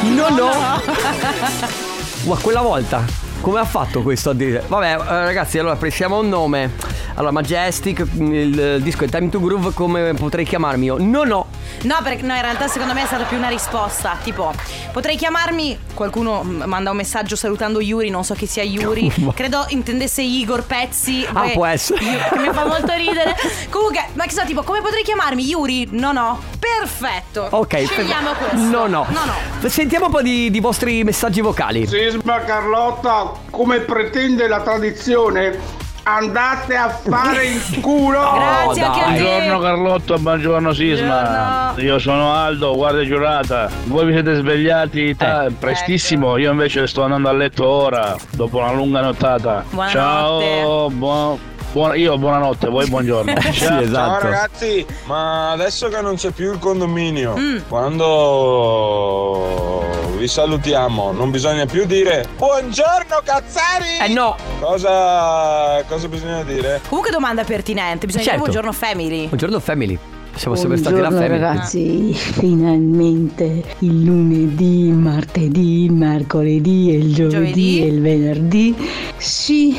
No 0.04 0.30
No. 0.30 0.50
Ma 2.28 2.38
quella 2.38 2.62
volta 2.62 3.06
come 3.42 3.60
ha 3.60 3.66
fatto 3.66 4.04
questo 4.04 4.30
a 4.30 4.34
dire? 4.34 4.64
Vabbè, 4.68 4.92
eh, 4.94 5.26
ragazzi, 5.26 5.58
allora 5.58 5.76
presiamo 5.76 6.20
un 6.20 6.30
nome. 6.30 6.72
Allora, 7.16 7.32
Majestic, 7.32 8.00
il, 8.16 8.30
il 8.58 8.80
disco 8.82 9.04
è 9.04 9.10
Time 9.10 9.30
to 9.30 9.40
Groove, 9.40 9.74
come 9.74 10.14
potrei 10.14 10.46
chiamarmi 10.46 10.86
io? 10.86 10.96
No, 11.00 11.24
no. 11.24 11.48
No, 11.84 11.98
perché 12.04 12.24
no, 12.24 12.34
in 12.36 12.42
realtà 12.42 12.68
secondo 12.68 12.94
me 12.94 13.04
è 13.04 13.06
stata 13.06 13.24
più 13.24 13.38
una 13.38 13.48
risposta. 13.50 14.18
Tipo, 14.24 14.54
potrei 14.92 15.16
chiamarmi. 15.16 15.78
Qualcuno 15.94 16.44
mm, 16.44 16.64
manda 16.64 16.90
un 16.92 16.98
messaggio 16.98 17.36
salutando 17.36 17.80
Yuri, 17.82 18.10
non 18.10 18.24
so 18.24 18.34
chi 18.34 18.46
sia 18.46 18.64
Yuri. 18.64 19.12
Credo 19.36 19.66
intendesse 19.70 20.22
Igor 20.22 20.64
Pezzi. 20.64 21.26
Ah, 21.32 21.46
Beh, 21.46 21.52
può 21.52 21.66
essere. 21.66 22.04
Io- 22.04 22.20
che 22.32 22.40
mi 22.40 22.50
fa 22.54 22.66
molto 22.66 22.94
ridere. 22.94 23.36
Comunque, 23.70 24.06
ma 24.14 24.24
che 24.26 24.32
so, 24.32 24.44
tipo, 24.46 24.64
come 24.64 24.82
potrei 24.82 25.04
chiamarmi 25.04 25.44
Yuri? 25.44 25.88
No, 25.92 26.12
no. 26.12 26.40
Perfetto. 26.60 27.48
Ok, 27.52 27.84
Scegliamo 27.86 28.30
per- 28.32 28.50
questo. 28.50 28.68
No, 28.70 28.88
no. 28.88 29.06
No, 29.10 29.20
no. 29.60 29.70
Sentiamo 29.70 30.06
un 30.06 30.12
po' 30.12 30.22
di, 30.22 30.50
di 30.50 30.60
vostri 30.60 31.04
messaggi 31.04 31.42
vocali. 31.42 31.86
Sisma 31.88 32.40
Carlotta, 32.42 33.34
come 33.50 33.80
pretende 33.82 34.48
la 34.48 34.62
tradizione, 34.62 35.58
andate 36.04 36.76
a 36.76 36.90
fare 36.90 37.46
il 37.46 37.80
culo. 37.82 38.20
Grazie 38.34 38.84
a 38.84 38.90
te. 38.92 39.00
Buongiorno 39.22 39.60
Carlotto, 39.60 40.18
buongiorno 40.18 40.74
Sisma. 40.74 41.74
Io 41.78 42.00
sono 42.00 42.34
Aldo, 42.34 42.76
guardia 42.76 43.06
giurata. 43.06 43.70
Voi 43.86 44.06
vi 44.06 44.14
siete 44.14 44.36
svegliati 44.36 45.16
ta- 45.16 45.46
Eh. 45.46 45.52
prestissimo, 45.52 46.38
io 46.38 46.52
invece 46.52 46.88
sto 46.88 47.04
andando 47.04 47.30
a 47.30 47.34
letto 47.34 47.68
ora, 47.68 48.16
dopo 48.32 48.58
una 48.58 48.72
lunga 48.74 49.02
nottata. 49.02 49.64
Buonanotte. 49.70 49.98
Ciao, 49.98 50.90
buon- 50.90 51.38
buona- 51.72 51.96
io 51.96 52.18
buonanotte, 52.18 52.68
voi 52.68 52.88
buongiorno. 52.90 53.34
Sì, 53.52 53.66
Ciao. 53.66 53.80
esatto. 53.80 54.20
Ciao 54.22 54.30
ragazzi, 54.32 54.86
ma 55.06 55.52
adesso 55.52 55.88
che 55.90 56.02
non 56.02 56.16
c'è 56.16 56.32
più 56.32 56.52
il 56.52 56.60
condominio, 56.60 57.36
Mm. 57.38 57.58
quando 57.70 58.10
vi 60.22 60.28
salutiamo, 60.28 61.12
non 61.12 61.32
bisogna 61.32 61.66
più 61.66 61.84
dire 61.88 62.28
buongiorno 62.38 63.22
cazzari! 63.24 63.98
Eh 64.08 64.14
no! 64.14 64.36
Cosa, 64.60 65.84
cosa 65.88 66.08
bisogna 66.08 66.44
dire? 66.44 66.80
Comunque, 66.88 67.10
domanda 67.12 67.44
pertinente. 67.44 68.06
Bisogna 68.06 68.26
Certo. 68.26 68.40
dire 68.42 68.52
buongiorno, 68.52 68.72
family. 68.72 69.26
Buongiorno 69.26 69.60
family. 69.60 69.98
Siamo 70.36 70.56
sempre 70.56 70.78
stati 70.78 71.00
la 71.00 71.10
Buongiorno 71.10 71.36
family. 71.38 71.54
ragazzi, 71.54 72.14
finalmente 72.14 73.64
il 73.80 74.04
lunedì, 74.04 74.86
il 74.90 74.94
martedì, 74.94 75.86
il 75.86 75.92
mercoledì, 75.92 76.92
e 76.92 76.98
il 76.98 77.14
giovedì, 77.16 77.32
Giovedì. 77.32 77.82
e 77.82 77.86
il 77.88 78.02
venerdì. 78.02 78.76
Sì, 79.18 79.76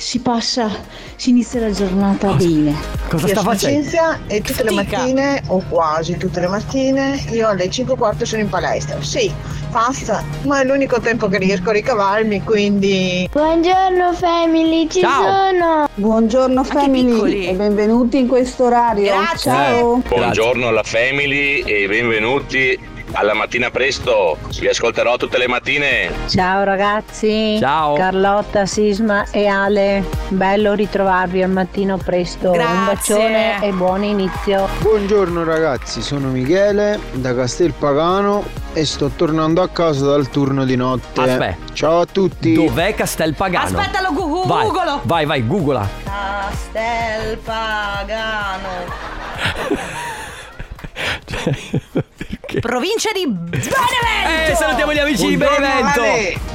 si 0.00 0.20
passa, 0.20 0.70
si 1.14 1.30
inizia 1.30 1.60
la 1.60 1.70
giornata 1.70 2.32
bene. 2.32 2.74
Cosa 3.08 3.26
Io 3.26 3.32
sta 3.32 3.40
sono 3.40 3.52
facendo? 3.52 3.80
Cinzia 3.82 4.20
e 4.26 4.40
tutte 4.40 4.64
le 4.64 4.70
mattine, 4.70 5.42
o 5.48 5.62
quasi 5.68 6.16
tutte 6.16 6.40
le 6.40 6.48
mattine, 6.48 7.22
io 7.30 7.48
alle 7.48 7.68
5 7.68 7.94
e 7.94 7.96
quarto 7.98 8.24
sono 8.24 8.40
in 8.40 8.48
palestra. 8.48 9.00
Sì, 9.02 9.30
passa, 9.70 10.24
ma 10.44 10.60
è 10.60 10.64
l'unico 10.64 11.00
tempo 11.00 11.28
che 11.28 11.36
riesco 11.38 11.68
a 11.68 11.72
ricavarmi, 11.72 12.42
quindi... 12.42 13.28
Buongiorno 13.30 14.14
family, 14.14 14.88
ci 14.88 15.00
Ciao. 15.00 15.22
sono. 15.22 15.88
Buongiorno 15.94 16.64
family 16.64 17.46
e 17.46 17.52
benvenuti 17.52 18.18
in 18.18 18.26
questo 18.26 18.64
orario. 18.64 19.04
Grazie. 19.04 19.50
Ciao. 19.50 20.02
Buongiorno 20.08 20.68
alla 20.68 20.82
family 20.82 21.60
e 21.60 21.86
benvenuti 21.86 22.78
alla 23.12 23.34
mattina 23.34 23.70
presto. 23.70 24.36
Vi 24.58 24.68
ascolterò 24.68 25.16
tutte 25.16 25.38
le 25.38 25.48
mattine. 25.48 26.10
Ciao 26.28 26.64
ragazzi. 26.64 27.56
Ciao. 27.58 27.94
Carlotta, 27.94 28.66
Sisma 28.66 29.24
e 29.30 29.46
Ale. 29.46 30.04
Bello 30.28 30.74
ritrovarvi 30.74 31.42
al 31.42 31.50
mattino 31.50 31.96
presto. 31.96 32.50
Grazie. 32.50 32.76
Un 32.76 32.84
bacione 32.84 33.64
e 33.64 33.72
buon 33.72 34.04
inizio. 34.04 34.68
Buongiorno 34.80 35.44
ragazzi, 35.44 36.02
sono 36.02 36.28
Michele 36.28 36.98
da 37.12 37.34
Castelpagano 37.34 38.44
e 38.72 38.84
sto 38.84 39.08
tornando 39.08 39.62
a 39.62 39.68
casa 39.68 40.06
dal 40.06 40.28
turno 40.28 40.64
di 40.64 40.76
notte. 40.76 41.20
Aspetta. 41.20 41.56
Ciao 41.72 42.00
a 42.00 42.06
tutti. 42.06 42.52
Dov'è 42.54 42.94
Castelpagano? 42.94 43.78
Aspetta, 43.78 44.00
lo 44.00 44.12
gu- 44.12 44.46
Vai, 44.46 44.64
googolo. 44.66 45.00
vai, 45.04 45.24
vai, 45.26 45.46
googla. 45.46 45.88
Castel 46.04 47.38
Pagano. 47.38 49.08
Provincia 52.58 53.10
di 53.14 53.26
Benevento. 53.28 54.50
Eh, 54.50 54.54
salutiamo 54.56 54.92
gli 54.92 54.98
amici 54.98 55.26
di 55.28 55.36
Benevento. 55.36 56.02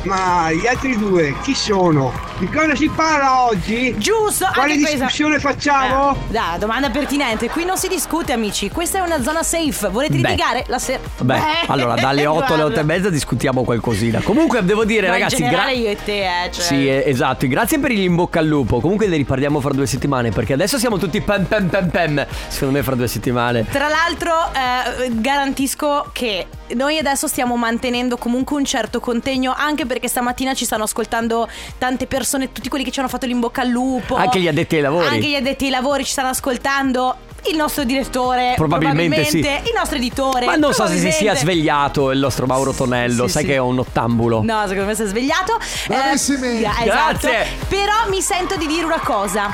ma 0.03 0.51
gli 0.51 0.67
altri 0.67 0.97
due 0.97 1.34
chi 1.41 1.55
sono? 1.55 2.12
Di 2.38 2.47
cosa 2.49 2.75
si 2.75 2.89
parla 2.93 3.43
oggi? 3.45 3.95
Giusto. 3.97 4.49
Quale 4.53 4.73
anche 4.73 4.79
questa- 4.84 4.97
discussione 5.05 5.39
facciamo? 5.39 6.12
Eh, 6.13 6.31
dai, 6.34 6.60
domanda 6.60 6.89
pertinente. 6.89 7.49
Qui 7.49 7.63
non 7.63 7.77
si 7.77 7.88
discute, 7.88 8.34
amici. 8.34 8.69
Questa 8.69 8.97
è 8.97 9.01
una 9.01 9.21
zona 9.23 9.41
safe. 9.41 9.88
Volete 9.88 10.17
Beh. 10.17 10.29
litigare? 10.29 10.65
La 10.67 10.79
sera. 10.79 10.99
Beh, 11.21 11.39
allora 11.67 11.95
dalle 11.95 12.25
8 12.27 12.53
alle 12.53 12.63
8 12.63 12.79
e 12.79 12.84
mezza 12.84 13.10
discutiamo 13.10 13.63
qualcosina. 13.63 14.19
Comunque 14.21 14.65
devo 14.65 14.84
dire, 14.84 15.08
Ma 15.08 15.13
ragazzi, 15.13 15.36
in 15.41 15.45
generale 15.47 15.71
gra- 15.71 15.79
io 15.81 15.89
e 15.89 15.97
te, 16.03 16.43
eh. 16.43 16.51
Cioè. 16.51 16.63
Sì, 16.63 16.88
eh, 16.89 17.03
esatto, 17.08 17.47
grazie 17.47 17.79
per 17.79 17.91
gli 17.91 18.01
in 18.01 18.15
bocca 18.15 18.39
al 18.39 18.47
lupo. 18.47 18.81
Comunque 18.81 19.08
ne 19.08 19.15
riparliamo 19.15 19.62
fra 19.62 19.71
due 19.71 19.86
settimane 19.88 20.31
perché 20.31 20.51
adesso 20.53 20.77
siamo 20.77 20.97
tutti 20.97 21.21
pem 21.21 21.45
pem 21.45 21.67
pem 21.69 21.89
pem. 21.89 22.27
Secondo 22.49 22.73
me 22.77 22.84
fra 22.84 22.95
due 22.95 23.08
settimane. 23.08 23.65
Tra 23.69 23.88
l'altro, 23.88 24.34
eh, 24.53 25.10
garantisco 25.13 25.85
che 26.12 26.48
noi 26.76 26.98
adesso 26.98 27.28
stiamo 27.28 27.56
mantenendo 27.56 28.17
comunque 28.17 28.58
un 28.58 28.65
certo 28.65 29.00
contegno, 29.00 29.54
anche 29.56 29.86
perché 29.86 30.08
stamattina 30.08 30.54
ci 30.54 30.65
stanno 30.65 30.84
ascoltando 30.84 31.48
tante 31.78 32.08
persone, 32.08 32.52
tutti 32.52 32.69
quelli 32.69 32.84
che 32.84 32.91
ci 32.91 33.00
hanno 33.00 33.10
fatto 33.10 33.26
l'in 33.26 33.39
bocca 33.39 33.62
al 33.62 33.69
lupo. 33.69 34.15
Anche 34.15 34.39
gli 34.39 34.48
addetti 34.48 34.76
ai 34.76 34.82
lavori. 34.82 35.08
Anche 35.08 35.28
gli 35.28 35.36
addetti 35.36 35.65
ai 35.65 35.71
lavori 35.71 36.04
ci 36.04 36.12
stanno 36.12 36.30
ascoltando. 36.30 37.17
Il 37.49 37.58
nostro 37.58 37.84
direttore, 37.84 38.53
Probabilmente 38.55 39.23
sì. 39.25 39.38
il 39.39 39.73
nostro 39.75 39.97
editore. 39.97 40.45
Ma 40.45 40.55
non 40.55 40.73
so 40.73 40.88
se 40.88 40.93
si 40.93 40.99
sia 40.99 41.10
probabilmente. 41.34 41.39
svegliato 41.39 42.12
il 42.12 42.19
nostro 42.19 42.45
Mauro 42.47 42.71
Tonello, 42.73 43.25
Sì, 43.27 43.31
sai 43.34 43.41
sì. 43.43 43.47
che 43.49 43.53
è 43.55 43.60
un 43.60 43.79
ottambulo. 43.79 44.41
No, 44.43 44.62
secondo 44.67 44.86
me 44.86 44.95
si 44.95 45.03
è 45.03 45.05
svegliato. 45.05 45.58
Bravissimi. 45.88 46.62
Eh, 46.62 46.62
esatto. 46.62 47.27
Grazie. 47.27 47.45
Però 47.67 47.93
mi 48.10 48.21
sento 48.21 48.55
di 48.55 48.65
dire 48.67 48.84
una 48.86 48.99
cosa. 48.99 49.53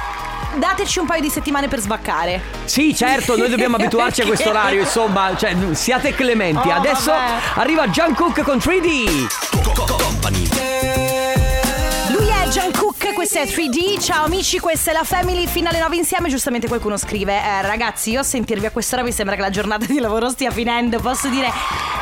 Dateci 0.57 0.99
un 0.99 1.05
paio 1.05 1.21
di 1.21 1.29
settimane 1.29 1.67
per 1.67 1.79
svaccare. 1.79 2.41
Sì, 2.65 2.93
certo, 2.95 3.37
noi 3.37 3.49
dobbiamo 3.49 3.75
abituarci 3.77 4.21
a 4.21 4.25
questo 4.25 4.49
orario, 4.51 4.81
insomma, 4.81 5.35
cioè 5.37 5.55
siate 5.71 6.13
clementi. 6.13 6.67
Oh, 6.67 6.73
Adesso 6.73 7.11
vabbè. 7.11 7.31
arriva 7.55 7.87
Jungkook 7.87 8.41
con 8.41 8.57
3D. 8.57 9.27
Lui 12.09 12.27
è 12.27 12.47
Jungkook, 12.49 13.00
questa 13.21 13.41
è 13.41 13.45
3D. 13.45 13.99
Ciao 14.01 14.25
amici, 14.25 14.57
questa 14.57 14.89
è 14.89 14.93
la 14.95 15.03
Family. 15.03 15.45
Fino 15.45 15.69
alle 15.69 15.77
9 15.77 15.95
insieme. 15.95 16.27
Giustamente 16.27 16.67
qualcuno 16.67 16.97
scrive: 16.97 17.33
eh, 17.35 17.61
Ragazzi, 17.61 18.09
io 18.09 18.21
a 18.21 18.23
sentirvi 18.23 18.65
a 18.65 18.71
quest'ora 18.71 19.03
mi 19.03 19.11
sembra 19.11 19.35
che 19.35 19.41
la 19.41 19.51
giornata 19.51 19.85
di 19.85 19.99
lavoro 19.99 20.29
stia 20.29 20.49
finendo. 20.49 20.99
Posso 20.99 21.27
dire, 21.27 21.47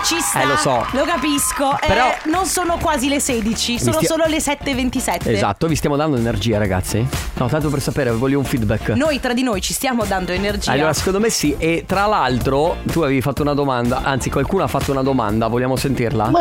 ci 0.06 0.18
sta. 0.22 0.42
Eh, 0.42 0.46
lo 0.46 0.56
so. 0.56 0.86
Lo 0.94 1.04
capisco. 1.04 1.78
Eh, 1.82 1.88
Però- 1.88 2.10
non 2.28 2.46
sono 2.46 2.78
quasi 2.78 3.10
le 3.10 3.20
16, 3.20 3.80
sono 3.80 3.98
stia- 3.98 4.08
solo 4.08 4.28
le 4.28 4.40
7.27. 4.40 5.34
Esatto, 5.34 5.68
vi 5.68 5.76
stiamo 5.76 5.98
dando 5.98 6.16
energia, 6.16 6.58
ragazzi? 6.58 7.06
No, 7.34 7.48
tanto 7.50 7.68
per 7.70 7.82
sapere, 7.82 8.12
voglio 8.12 8.40
un 8.40 8.46
feedback. 8.46 8.90
Noi 8.90 9.20
tra 9.20 9.34
di 9.34 9.44
noi 9.44 9.60
ci 9.60 9.74
stiamo 9.74 10.06
dando 10.06 10.32
energia. 10.32 10.72
Allora, 10.72 10.94
secondo 10.94 11.20
me 11.20 11.30
sì. 11.30 11.54
E 11.58 11.84
tra 11.86 12.06
l'altro, 12.06 12.78
tu 12.90 13.02
avevi 13.02 13.20
fatto 13.20 13.42
una 13.42 13.54
domanda, 13.54 14.04
anzi, 14.04 14.30
qualcuno 14.30 14.64
ha 14.64 14.68
fatto 14.68 14.92
una 14.92 15.04
domanda, 15.04 15.48
vogliamo 15.48 15.76
sentirla? 15.76 16.32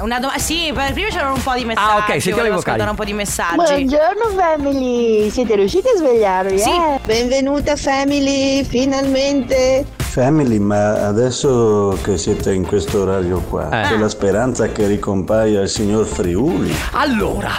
Una 0.00 0.18
doma- 0.18 0.38
sì, 0.38 0.70
per- 0.74 0.92
prima 0.92 1.08
c'erano 1.08 1.34
un 1.34 1.42
po' 1.42 1.52
di 1.54 1.64
messaggi. 1.64 1.90
Ah, 1.90 1.96
ok, 1.98 2.06
sentiamo 2.12 2.36
volevo 2.38 2.54
i 2.54 2.58
vocali. 2.58 2.80
un 2.88 2.94
po' 2.96 3.04
di 3.04 3.12
messaggi. 3.12 3.54
Buongiorno 3.56 4.28
family, 4.36 5.30
siete 5.30 5.54
riusciti 5.56 5.88
a 5.94 5.96
svegliarvi? 5.98 6.58
Sì. 6.58 6.70
eh? 6.70 6.98
Benvenuta 7.04 7.76
family, 7.76 8.64
finalmente! 8.64 9.84
Family, 9.98 10.58
ma 10.58 11.06
adesso 11.06 11.96
che 12.02 12.16
siete 12.18 12.52
in 12.52 12.66
questo 12.66 13.02
orario 13.02 13.40
qua, 13.48 13.68
Eh. 13.68 13.88
c'è 13.88 13.96
la 13.96 14.08
speranza 14.08 14.68
che 14.68 14.86
ricompaia 14.86 15.60
il 15.60 15.68
signor 15.68 16.06
Friuli. 16.06 16.74
Allora, 16.92 17.50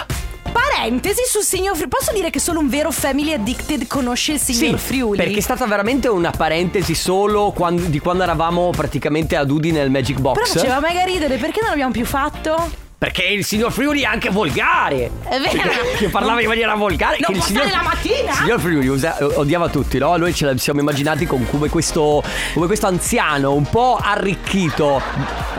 Parentesi 0.52 1.22
sul 1.26 1.42
signor 1.42 1.74
Friuli. 1.74 1.88
Posso 1.88 2.12
dire 2.12 2.30
che 2.30 2.38
solo 2.38 2.58
un 2.60 2.68
vero 2.68 2.90
family 2.90 3.32
addicted 3.32 3.86
conosce 3.86 4.32
il 4.32 4.38
signor 4.38 4.78
sì, 4.78 4.86
Friuli? 4.86 5.16
perché 5.16 5.38
è 5.38 5.40
stata 5.40 5.66
veramente 5.66 6.08
una 6.08 6.30
parentesi 6.30 6.94
solo 6.94 7.52
quando- 7.52 7.84
di 7.84 7.98
quando 7.98 8.22
eravamo 8.22 8.70
praticamente 8.70 9.36
ad 9.36 9.50
Udine 9.50 9.78
nel 9.78 9.90
Magic 9.90 10.18
Box. 10.18 10.34
Però 10.34 10.46
faceva 10.46 10.80
mega 10.80 11.04
ridere, 11.04 11.36
perché 11.38 11.60
non 11.60 11.70
l'abbiamo 11.70 11.92
più 11.92 12.04
fatto? 12.04 12.81
Perché 13.02 13.24
il 13.24 13.44
signor 13.44 13.72
Friuli 13.72 14.02
è 14.02 14.04
anche 14.04 14.30
volgare. 14.30 15.10
È 15.28 15.36
vero. 15.40 15.70
Che 15.98 16.08
parlava 16.08 16.40
in 16.40 16.46
maniera 16.46 16.76
volgare. 16.76 17.16
Non 17.18 17.32
che 17.32 17.38
può 17.38 17.42
signor, 17.46 17.66
stare 17.66 17.82
la 17.82 17.88
mattina? 17.88 18.30
Il 18.30 18.36
signor 18.36 18.60
Friuli 18.60 18.86
usa- 18.86 19.16
odiava 19.20 19.68
tutti, 19.70 19.98
no? 19.98 20.16
Noi 20.16 20.32
ce 20.32 20.46
la 20.46 20.56
siamo 20.56 20.78
immaginati 20.78 21.26
con- 21.26 21.44
come 21.50 21.68
questo, 21.68 22.22
come 22.54 22.66
questo 22.66 22.86
anziano 22.86 23.54
un 23.54 23.64
po' 23.68 23.98
arricchito, 24.00 25.02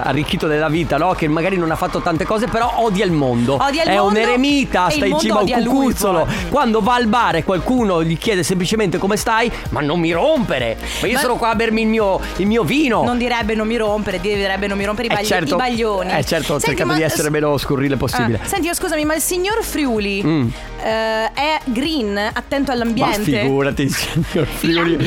arricchito 0.03 0.47
della 0.47 0.69
vita, 0.69 0.95
no? 0.95 1.12
Che 1.15 1.27
magari 1.27 1.58
non 1.58 1.69
ha 1.69 1.75
fatto 1.75 1.99
tante 1.99 2.23
cose, 2.23 2.47
però 2.47 2.75
odia 2.77 3.03
il 3.03 3.12
mondo. 3.12 3.58
Odia 3.62 3.84
il 3.84 3.89
è 3.89 3.95
mondo 3.97 4.19
un 4.19 4.25
eremita, 4.25 4.89
sta 4.89 5.06
in 5.06 5.19
cima 5.19 5.39
a 5.39 5.41
un 5.41 5.49
lui, 5.63 5.65
cucuzzolo. 5.88 6.23
poi. 6.23 6.34
Quando 6.49 6.79
va 6.79 6.93
al 6.95 7.08
bar 7.08 7.36
e 7.36 7.43
qualcuno 7.43 8.06
gli 8.06 8.17
chiede 8.17 8.43
semplicemente 8.43 8.97
come 8.97 9.17
stai, 9.17 9.51
ma 9.71 9.82
non 9.82 9.99
mi 9.99 10.13
rompere. 10.13 10.77
Ma 11.01 11.08
io 11.08 11.15
Ma- 11.15 11.19
sono 11.19 11.36
qua 11.36 11.49
a 11.49 11.56
bermi 11.56 11.82
il 11.82 11.88
mio, 11.89 12.21
il 12.38 12.47
mio 12.47 12.63
vino. 12.63 13.03
Non 13.03 13.17
direbbe 13.17 13.53
non 13.53 13.67
mi 13.67 13.75
rompere, 13.75 14.21
direbbe 14.21 14.67
non 14.67 14.77
mi 14.77 14.86
rompere 14.86 15.10
i, 15.10 15.12
Eh, 15.12 15.15
bagli- 15.15 15.25
certo. 15.27 15.56
i 15.56 15.58
baglioni. 15.58 16.10
Eh, 16.17 16.23
certo, 16.23 16.53
ho 16.53 16.60
Senti, 16.60 16.67
cercato 16.77 16.88
ma 16.88 16.95
di 16.95 17.01
essere 17.03 17.32
meno 17.34 17.58
scurrile 17.58 17.98
possibile. 17.98 18.39
Ah, 18.43 18.46
Senti, 18.48 18.69
scusami, 18.74 19.04
ma 19.06 19.15
il 19.15 19.22
signor 19.22 19.63
Friuli 19.63 20.22
Mm. 20.24 20.48
eh, 20.84 21.32
è 21.34 21.60
green, 21.65 22.15
attento 22.32 22.67
Ma 22.72 22.74
all'ambiente? 22.74 23.24
figurati, 23.24 23.89
signor 23.89 24.46
Friuli. 24.46 24.98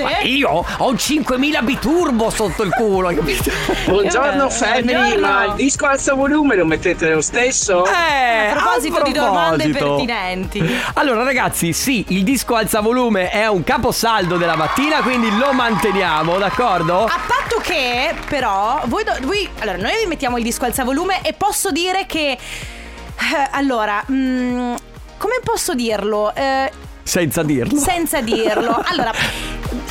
Ma 0.00 0.18
io 0.22 0.64
ho 0.76 0.88
un 0.88 0.98
5000 0.98 1.62
biturbo 1.62 2.28
sotto 2.30 2.62
il 2.64 2.70
culo, 2.70 3.08
capito? 3.14 3.50
Buongiorno 3.86 4.50
family, 4.50 5.18
ma 5.18 5.44
il 5.44 5.52
disco 5.54 5.86
alza 5.86 6.14
volume 6.14 6.56
lo 6.56 6.64
mettete 6.66 7.08
lo 7.10 7.20
stesso? 7.20 7.84
Eh, 7.86 8.48
A 8.48 8.52
proposito, 8.54 8.96
a 8.96 9.02
di 9.04 9.12
domande 9.12 9.68
proposito. 9.68 10.04
pertinenti. 10.06 10.74
Allora 10.94 11.22
ragazzi, 11.22 11.72
sì, 11.72 12.04
il 12.08 12.24
disco 12.24 12.54
alza 12.56 12.80
volume 12.80 13.30
è 13.30 13.46
un 13.46 13.62
caposaldo 13.62 14.36
della 14.36 14.56
mattina, 14.56 15.00
quindi 15.02 15.28
lo 15.36 15.52
manteniamo, 15.52 16.36
d'accordo? 16.38 17.04
A 17.04 17.20
patto 17.56 17.60
che, 17.60 18.14
però, 18.28 18.82
voi, 18.86 19.04
do- 19.04 19.16
voi- 19.22 19.48
allora, 19.60 19.78
noi 19.78 19.92
vi 20.02 20.06
mettiamo 20.06 20.36
il 20.36 20.42
disco 20.42 20.64
alzavolume 20.64 21.22
e 21.22 21.32
posso 21.32 21.70
dire 21.70 22.06
che. 22.06 22.32
eh, 22.32 23.48
allora, 23.52 24.04
mm, 24.10 24.74
come 25.18 25.40
posso 25.42 25.74
dirlo? 25.74 26.34
Eh, 26.34 26.70
Senza 27.02 27.42
dirlo. 27.42 27.78
senza 27.78 28.20
dirlo. 28.20 28.82
Allora, 28.86 29.12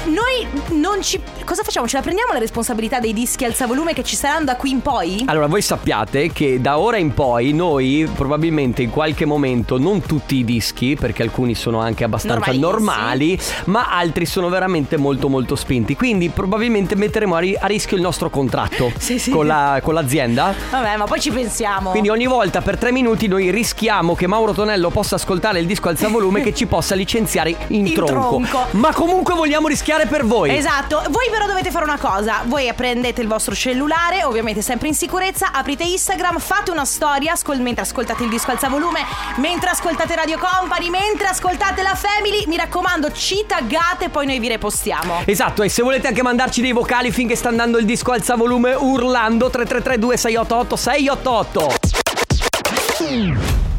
noi 0.06 0.48
non 0.80 1.02
ci. 1.02 1.22
Cosa 1.46 1.62
facciamo? 1.62 1.88
Ce 1.88 1.96
la 1.96 2.02
prendiamo 2.02 2.34
la 2.34 2.40
responsabilità 2.40 3.00
dei 3.00 3.14
dischi 3.14 3.46
alzavolume 3.46 3.94
che 3.94 4.04
ci 4.04 4.16
saranno 4.16 4.46
da 4.46 4.56
qui 4.56 4.72
in 4.72 4.82
poi? 4.82 5.24
Allora, 5.28 5.46
voi 5.46 5.62
sappiate 5.62 6.32
che 6.32 6.60
da 6.60 6.80
ora 6.80 6.98
in 6.98 7.14
poi 7.14 7.54
noi 7.54 8.10
probabilmente 8.16 8.82
in 8.82 8.90
qualche 8.90 9.26
momento, 9.26 9.78
non 9.78 10.02
tutti 10.02 10.38
i 10.38 10.44
dischi, 10.44 10.96
perché 11.00 11.22
alcuni 11.22 11.54
sono 11.54 11.80
anche 11.80 12.04
abbastanza 12.04 12.52
normali, 12.54 13.40
ma 13.66 13.90
altri 13.92 14.26
sono 14.26 14.50
veramente 14.50 14.98
molto 14.98 15.30
molto 15.30 15.56
spinti. 15.56 15.96
Quindi 15.96 16.30
probabilmente 16.30 16.96
metteremo 16.96 17.36
a, 17.36 17.40
ri- 17.40 17.56
a 17.60 17.68
rischio 17.68 17.96
il 17.96 18.02
nostro 18.02 18.32
contratto 18.32 18.92
Sì, 18.98 19.20
sì. 19.20 19.30
Con, 19.30 19.46
la- 19.46 19.80
con 19.84 19.94
l'azienda. 19.94 20.52
Vabbè, 20.72 20.98
ma 20.98 21.06
poi 21.06 21.20
ci 21.20 21.30
pensiamo. 21.30 21.92
Quindi 21.92 22.10
ogni 22.10 22.26
volta 22.26 22.62
per 22.62 22.78
tre 22.80 22.92
minuti 22.92 23.28
noi 23.28 23.52
rischiamo 23.52 24.16
che 24.16 24.26
Mauro 24.26 24.52
Tonello 24.54 24.90
possa 24.90 25.14
ascoltare 25.16 25.60
il 25.60 25.68
disco 25.68 25.90
alzavolume 25.90 26.42
che 26.44 26.56
ci 26.56 26.66
possa 26.66 26.96
licenziare 26.96 27.56
in 27.68 27.86
In 27.86 27.94
tronco. 27.94 28.14
tronco. 28.42 28.66
Ma 28.72 28.92
comunque 28.94 29.36
vogliamo 29.36 29.68
rischiare 29.68 30.08
per 30.08 30.26
voi. 30.26 30.50
Esatto, 30.56 31.04
voi 31.10 31.34
però 31.36 31.48
dovete 31.48 31.70
fare 31.70 31.84
una 31.84 31.98
cosa, 31.98 32.44
voi 32.46 32.72
prendete 32.74 33.20
il 33.20 33.28
vostro 33.28 33.54
cellulare, 33.54 34.24
ovviamente 34.24 34.62
sempre 34.62 34.88
in 34.88 34.94
sicurezza, 34.94 35.52
aprite 35.52 35.84
Instagram, 35.84 36.40
fate 36.40 36.72
una 36.72 36.86
storia 36.86 37.34
ascol- 37.34 37.60
mentre 37.60 37.82
ascoltate 37.84 38.24
il 38.24 38.30
disco 38.30 38.52
alzavolume, 38.52 39.02
mentre 39.36 39.72
ascoltate 39.72 40.16
Radio 40.16 40.38
Company, 40.38 40.90
mentre 40.90 41.28
ascoltate 41.28 41.82
la 41.82 41.94
Family, 41.94 42.46
mi 42.48 42.56
raccomando 42.56 43.12
ci 43.12 43.44
taggate 43.46 44.08
poi 44.08 44.28
noi 44.28 44.40
vi 44.40 44.48
repostiamo. 44.48 45.24
Esatto, 45.26 45.62
e 45.62 45.68
se 45.68 45.84
volete 45.84 46.08
anche 46.08 46.24
mandarci 46.24 46.62
dei 46.62 46.72
vocali 46.72 47.12
finché 47.12 47.36
sta 47.36 47.50
andando 47.50 47.80
il 47.80 47.86
disco 47.86 48.14
alza 48.14 48.36
volume 48.36 48.74
urlando 48.74 49.50
3332 49.50 50.16
688 50.16 50.76
688. 50.78 51.74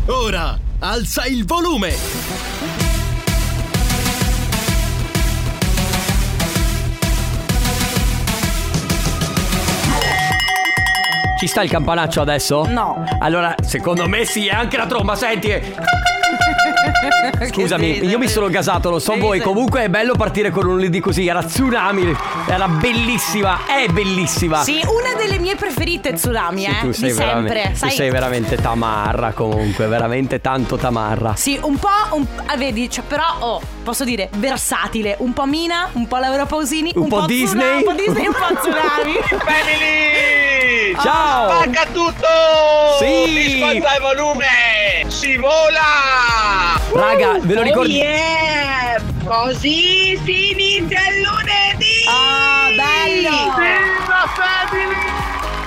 Ora 0.09 0.59
alza 0.81 1.25
il 1.25 1.47
volume. 1.47 2.56
Ci 11.37 11.47
sta 11.47 11.63
il 11.63 11.69
campanaccio 11.69 12.23
adesso? 12.23 12.65
No. 12.67 13.05
Allora, 13.19 13.55
secondo 13.63 14.09
me 14.09 14.25
sì, 14.25 14.47
è 14.47 14.55
anche 14.55 14.79
la 14.79 14.87
tromba, 14.87 15.15
senti. 15.15 15.53
Scusami, 17.53 18.05
io 18.05 18.19
mi 18.19 18.29
sono 18.29 18.49
gasato, 18.49 18.91
non 18.91 19.01
so 19.01 19.13
Sì, 19.13 19.19
voi. 19.21 19.39
sì. 19.39 19.45
Comunque 19.45 19.85
è 19.85 19.89
bello 19.89 20.15
partire 20.15 20.51
con 20.51 20.67
un 20.67 20.89
di 20.89 21.01
così. 21.01 21.27
Era 21.27 21.43
tsunami, 21.43 22.17
era 22.47 22.69
bellissima, 22.69 23.61
è 23.67 23.87
bellissima. 23.89 24.63
Sì, 24.63 24.81
una 24.87 25.15
delle 25.17 25.39
mie 25.39 25.57
preferite 25.57 26.13
Tsunami, 26.15 26.63
Sì, 26.65 26.71
eh, 26.71 26.81
tu 26.81 26.93
sei 26.93 27.09
di 27.11 27.15
sempre, 27.15 27.35
veramente, 27.43 27.71
tu 27.73 27.77
sai? 27.77 27.91
sei 27.91 28.11
veramente 28.11 28.57
tamarra 28.57 29.33
comunque, 29.33 29.87
veramente 29.87 30.41
tanto 30.41 30.77
tamarra. 30.77 31.35
Sì, 31.37 31.59
un 31.63 31.79
po', 31.79 31.89
un, 32.13 32.27
ah, 32.47 32.57
vedi, 32.57 32.89
cioè, 32.91 33.05
però, 33.07 33.25
oh, 33.41 33.61
posso 33.83 34.05
dire, 34.05 34.29
versatile. 34.37 35.17
Un 35.19 35.33
po' 35.33 35.47
Mina, 35.47 35.89
un 35.93 36.07
po' 36.07 36.17
Laura 36.19 36.47
Pausini, 36.47 36.93
Un 36.95 37.09
po' 37.09 37.27
Disney. 37.27 37.47
Tsunami, 37.47 37.77
un 37.79 37.85
po' 37.85 37.93
Disney, 37.93 38.27
un 38.27 38.33
po' 38.33 38.55
Tsunami. 38.61 39.15
Family! 39.45 40.95
Ciao! 41.03 41.51
Spacca 41.51 41.87
tutto! 41.93 42.27
Sì! 42.99 43.33
Disco 43.33 43.65
alza 43.67 43.95
il 43.95 44.01
volume! 44.01 44.45
Si 45.09 45.37
vola! 45.37 46.79
Raga, 46.93 47.39
ve 47.41 47.55
lo 47.55 47.63
ricordo. 47.63 47.89
yeah! 47.89 49.01
Così 49.25 50.19
si 50.25 50.51
inizia 50.53 51.01
il 51.09 51.23
lunedì! 51.23 52.05
Ah, 52.09 52.69
bello! 52.77 53.57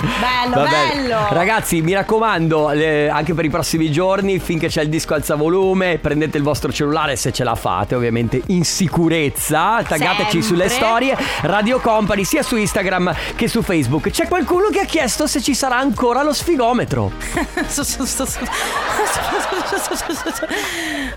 Bello, 0.00 0.54
Va 0.54 0.68
bene. 0.68 1.02
bello! 1.02 1.26
Ragazzi, 1.30 1.82
mi 1.82 1.92
raccomando, 1.92 2.70
eh, 2.70 3.08
anche 3.08 3.34
per 3.34 3.44
i 3.44 3.50
prossimi 3.50 3.92
giorni, 3.92 4.38
finché 4.38 4.68
c'è 4.68 4.82
il 4.82 4.88
disco 4.88 5.12
alza 5.14 5.34
volume, 5.34 5.98
prendete 5.98 6.38
il 6.38 6.42
vostro 6.42 6.72
cellulare 6.72 7.16
se 7.16 7.32
ce 7.32 7.44
la 7.44 7.54
fate, 7.54 7.94
ovviamente 7.94 8.40
in 8.46 8.64
sicurezza. 8.64 9.82
Taggateci 9.82 10.40
Sempre. 10.42 10.42
sulle 10.42 10.68
storie 10.68 11.16
Radio 11.42 11.80
Company, 11.80 12.24
sia 12.24 12.42
su 12.42 12.56
Instagram 12.56 13.14
che 13.36 13.46
su 13.48 13.60
Facebook. 13.62 14.08
C'è 14.10 14.26
qualcuno 14.26 14.68
che 14.70 14.80
ha 14.80 14.84
chiesto 14.86 15.26
se 15.26 15.42
ci 15.42 15.54
sarà 15.54 15.76
ancora 15.76 16.22
lo 16.22 16.32
sfigometro. 16.32 17.12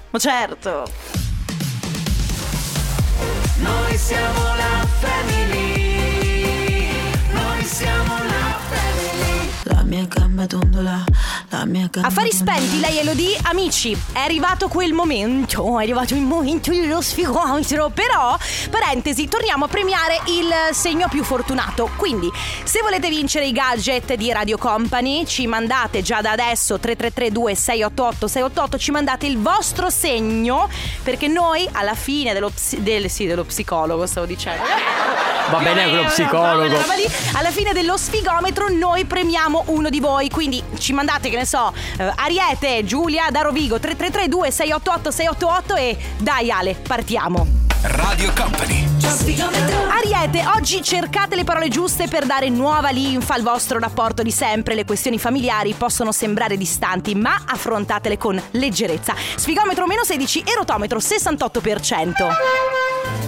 Ma 0.09 0.19
certo. 0.19 0.85
Noi 3.57 3.97
siamo 3.97 4.43
la 4.57 4.85
family. 4.99 5.62
Family. 9.83 10.32
Gamba 10.43 10.45
dondola, 10.45 11.03
la 11.49 11.65
mia 11.65 11.87
gamba 11.89 12.07
Affari 12.07 12.31
spenti, 12.31 12.79
lei 12.79 12.99
Elodie, 12.99 13.37
amici, 13.43 13.97
è 14.11 14.19
arrivato 14.19 14.67
quel 14.67 14.93
momento, 14.93 15.79
è 15.79 15.83
arrivato 15.83 16.13
il 16.13 16.21
momento 16.21 16.71
dello 16.71 17.01
sfigometro, 17.01 17.89
però, 17.89 18.37
parentesi, 18.69 19.27
torniamo 19.27 19.65
a 19.65 19.67
premiare 19.67 20.19
il 20.27 20.51
segno 20.71 21.07
più 21.07 21.23
fortunato, 21.23 21.89
quindi 21.97 22.29
se 22.63 22.81
volete 22.81 23.09
vincere 23.09 23.45
i 23.45 23.51
gadget 23.51 24.13
di 24.15 24.31
Radio 24.31 24.57
Company 24.57 25.25
ci 25.25 25.47
mandate 25.47 26.01
già 26.01 26.21
da 26.21 26.31
adesso 26.31 26.79
3332 26.79 27.55
688 27.55 28.27
688, 28.27 28.77
ci 28.77 28.91
mandate 28.91 29.25
il 29.27 29.39
vostro 29.39 29.89
segno 29.89 30.69
perché 31.03 31.27
noi 31.27 31.67
alla 31.71 31.95
fine 31.95 32.33
dello, 32.33 32.49
psi- 32.49 32.81
del, 32.81 33.09
sì, 33.09 33.25
dello 33.25 33.43
psicologo 33.43 34.05
stavo 34.05 34.25
dicendo. 34.25 34.63
Va 35.49 35.59
bene 35.59 35.83
anche 35.83 35.95
lo 35.95 36.03
psicologo. 36.05 36.77
Alla 37.33 37.51
fine 37.51 37.73
dello 37.73 37.97
sfigometro 37.97 38.69
noi 38.69 39.05
premiamo 39.05 39.63
uno 39.67 39.89
di 39.89 39.99
voi, 39.99 40.29
quindi 40.33 40.63
ci 40.79 40.93
mandate 40.93 41.29
che 41.29 41.37
ne 41.37 41.45
so, 41.45 41.71
eh, 41.97 42.11
Ariete, 42.15 42.83
Giulia 42.83 43.29
da 43.29 43.41
Rovigo 43.41 43.79
3332 43.79 44.49
688 44.49 45.11
688 45.11 45.75
e 45.75 45.97
dai 46.17 46.49
Ale, 46.49 46.73
partiamo. 46.73 47.45
Radio 47.83 48.33
Company. 48.35 48.92
Ariete, 49.05 50.45
oggi 50.55 50.81
cercate 50.81 51.35
le 51.35 51.43
parole 51.43 51.67
giuste 51.67 52.07
per 52.07 52.25
dare 52.25 52.47
nuova 52.47 52.89
linfa 52.89 53.33
al 53.33 53.41
vostro 53.41 53.77
rapporto 53.77 54.23
di 54.23 54.31
sempre. 54.31 54.75
Le 54.75 54.85
questioni 54.85 55.19
familiari 55.19 55.73
possono 55.73 56.13
sembrare 56.13 56.55
distanti, 56.55 57.13
ma 57.13 57.43
affrontatele 57.45 58.17
con 58.17 58.41
leggerezza. 58.51 59.13
Sfigometro 59.35 59.87
meno 59.87 60.05
16 60.05 60.39
e 60.39 60.55
rotometro 60.55 60.99
68%. 60.99 62.13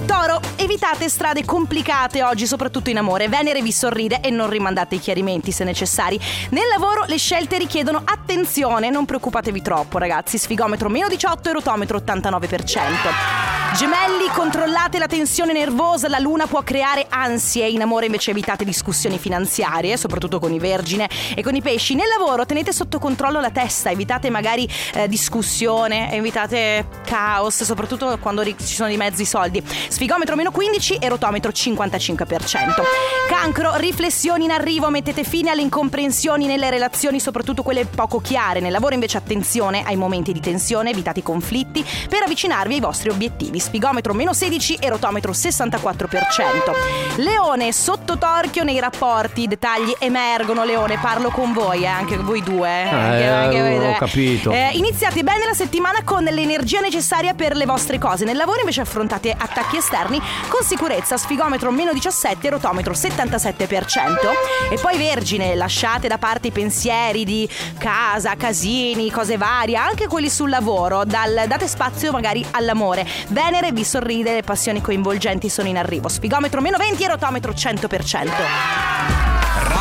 Toro, 0.05 0.39
evitate 0.55 1.09
strade 1.09 1.43
complicate 1.43 2.23
oggi, 2.23 2.47
soprattutto 2.47 2.89
in 2.89 2.97
amore. 2.97 3.27
Venere 3.27 3.61
vi 3.61 3.73
sorride 3.73 4.21
e 4.21 4.29
non 4.29 4.49
rimandate 4.49 4.95
i 4.95 4.99
chiarimenti 4.99 5.51
se 5.51 5.65
necessari. 5.65 6.17
Nel 6.51 6.67
lavoro 6.69 7.03
le 7.05 7.17
scelte 7.17 7.57
richiedono 7.57 8.01
attenzione, 8.05 8.89
non 8.89 9.05
preoccupatevi 9.05 9.61
troppo, 9.61 9.97
ragazzi. 9.97 10.37
Sfigometro 10.37 10.87
meno 10.87 11.09
18 11.09 11.49
e 11.49 11.51
rotometro 11.51 11.97
89%. 11.97 13.55
Gemelli, 13.75 14.29
controllate 14.33 14.99
la 14.99 15.07
tensione 15.07 15.51
nervosa, 15.65 16.07
la 16.07 16.19
luna 16.19 16.45
può 16.45 16.61
creare 16.61 17.07
ansie. 17.09 17.67
In 17.67 17.81
amore 17.81 18.05
invece 18.05 18.29
evitate 18.31 18.63
discussioni 18.63 19.17
finanziarie, 19.17 19.97
soprattutto 19.97 20.39
con 20.39 20.53
i 20.53 20.59
vergine 20.59 21.09
e 21.35 21.41
con 21.41 21.55
i 21.55 21.61
pesci. 21.61 21.95
Nel 21.95 22.07
lavoro 22.07 22.45
tenete 22.45 22.71
sotto 22.71 22.99
controllo 22.99 23.39
la 23.39 23.49
testa, 23.49 23.89
evitate 23.89 24.29
magari 24.29 24.69
eh, 24.93 25.07
discussione, 25.07 26.13
evitate 26.13 26.87
caos, 27.05 27.63
soprattutto 27.63 28.17
quando 28.19 28.43
ci 28.43 28.55
sono 28.59 28.89
di 28.89 28.97
mezzo 28.97 29.23
i 29.23 29.25
soldi. 29.25 29.63
Sfigometro 29.65 30.35
meno 30.35 30.51
15 30.51 30.97
e 30.97 31.09
rotometro 31.09 31.49
55%. 31.49 32.83
Cancro, 33.27 33.75
riflessioni 33.77 34.43
in 34.43 34.51
arrivo, 34.51 34.89
mettete 34.91 35.23
fine 35.23 35.49
alle 35.49 35.61
incomprensioni 35.61 36.45
nelle 36.45 36.69
relazioni, 36.69 37.19
soprattutto 37.19 37.63
quelle 37.63 37.85
poco 37.85 38.19
chiare. 38.19 38.59
Nel 38.59 38.71
lavoro 38.71 38.93
invece 38.93 39.17
attenzione 39.17 39.83
ai 39.83 39.95
momenti 39.95 40.31
di 40.31 40.39
tensione, 40.39 40.91
evitate 40.91 41.21
i 41.21 41.23
conflitti 41.23 41.83
per 42.07 42.21
avvicinarvi 42.21 42.75
ai 42.75 42.79
vostri 42.79 43.09
obiettivi. 43.09 43.59
sfigometro 43.59 44.13
meno 44.13 44.31
16 44.31 44.75
e 44.75 44.89
rotometro 44.89 45.33
64%. 45.55 46.73
Leone, 47.17 47.71
sotto 47.71 48.17
torchio 48.17 48.63
nei 48.63 48.79
rapporti, 48.79 49.43
i 49.43 49.47
dettagli 49.47 49.93
emergono, 49.99 50.63
Leone, 50.63 50.97
parlo 50.99 51.29
con 51.29 51.53
voi, 51.53 51.83
eh, 51.83 51.87
anche 51.87 52.17
voi 52.17 52.41
due. 52.43 52.69
eh, 52.69 52.89
anche- 52.89 53.27
anche 53.27 53.59
voi 53.61 53.75
ho 53.75 53.79
due. 53.79 53.95
capito. 53.97 54.51
Eh, 54.51 54.69
iniziate 54.73 55.23
bene 55.23 55.45
la 55.45 55.53
settimana 55.53 56.03
con 56.03 56.23
l'energia 56.23 56.79
necessaria 56.81 57.33
per 57.33 57.55
le 57.55 57.65
vostre 57.65 57.97
cose. 57.99 58.25
Nel 58.25 58.35
lavoro 58.37 58.59
invece 58.59 58.81
affrontate 58.81 59.31
attacchi 59.37 59.77
esterni 59.77 60.21
con 60.49 60.63
sicurezza, 60.63 61.17
sfigometro 61.17 61.71
meno 61.71 61.93
17 61.93 62.47
e 62.47 62.49
rotometro 62.49 62.93
77%. 62.93 64.31
E 64.69 64.77
poi 64.79 64.97
Vergine, 64.97 65.55
lasciate 65.55 66.07
da 66.07 66.17
parte 66.17 66.47
i 66.47 66.51
pensieri 66.51 67.23
di 67.25 67.47
casa, 67.77 68.35
casini, 68.35 69.11
cose 69.11 69.37
varie, 69.37 69.75
anche 69.77 70.07
quelli 70.07 70.29
sul 70.29 70.49
lavoro. 70.49 71.03
Dal- 71.05 71.43
date 71.47 71.67
spazio 71.67 72.11
magari 72.11 72.45
all'amore. 72.51 73.05
Venere 73.29 73.71
vi 73.71 73.83
sorride, 73.83 74.33
le 74.33 74.43
passioni 74.43 74.81
coinvolgenti 74.81 75.44
sono 75.49 75.67
in 75.67 75.77
arrivo. 75.77 76.09
Sfigometro 76.09 76.61
meno 76.61 76.77
20 76.77 77.03
e 77.03 77.07
rotometro 77.07 77.51
100%. 77.51 79.34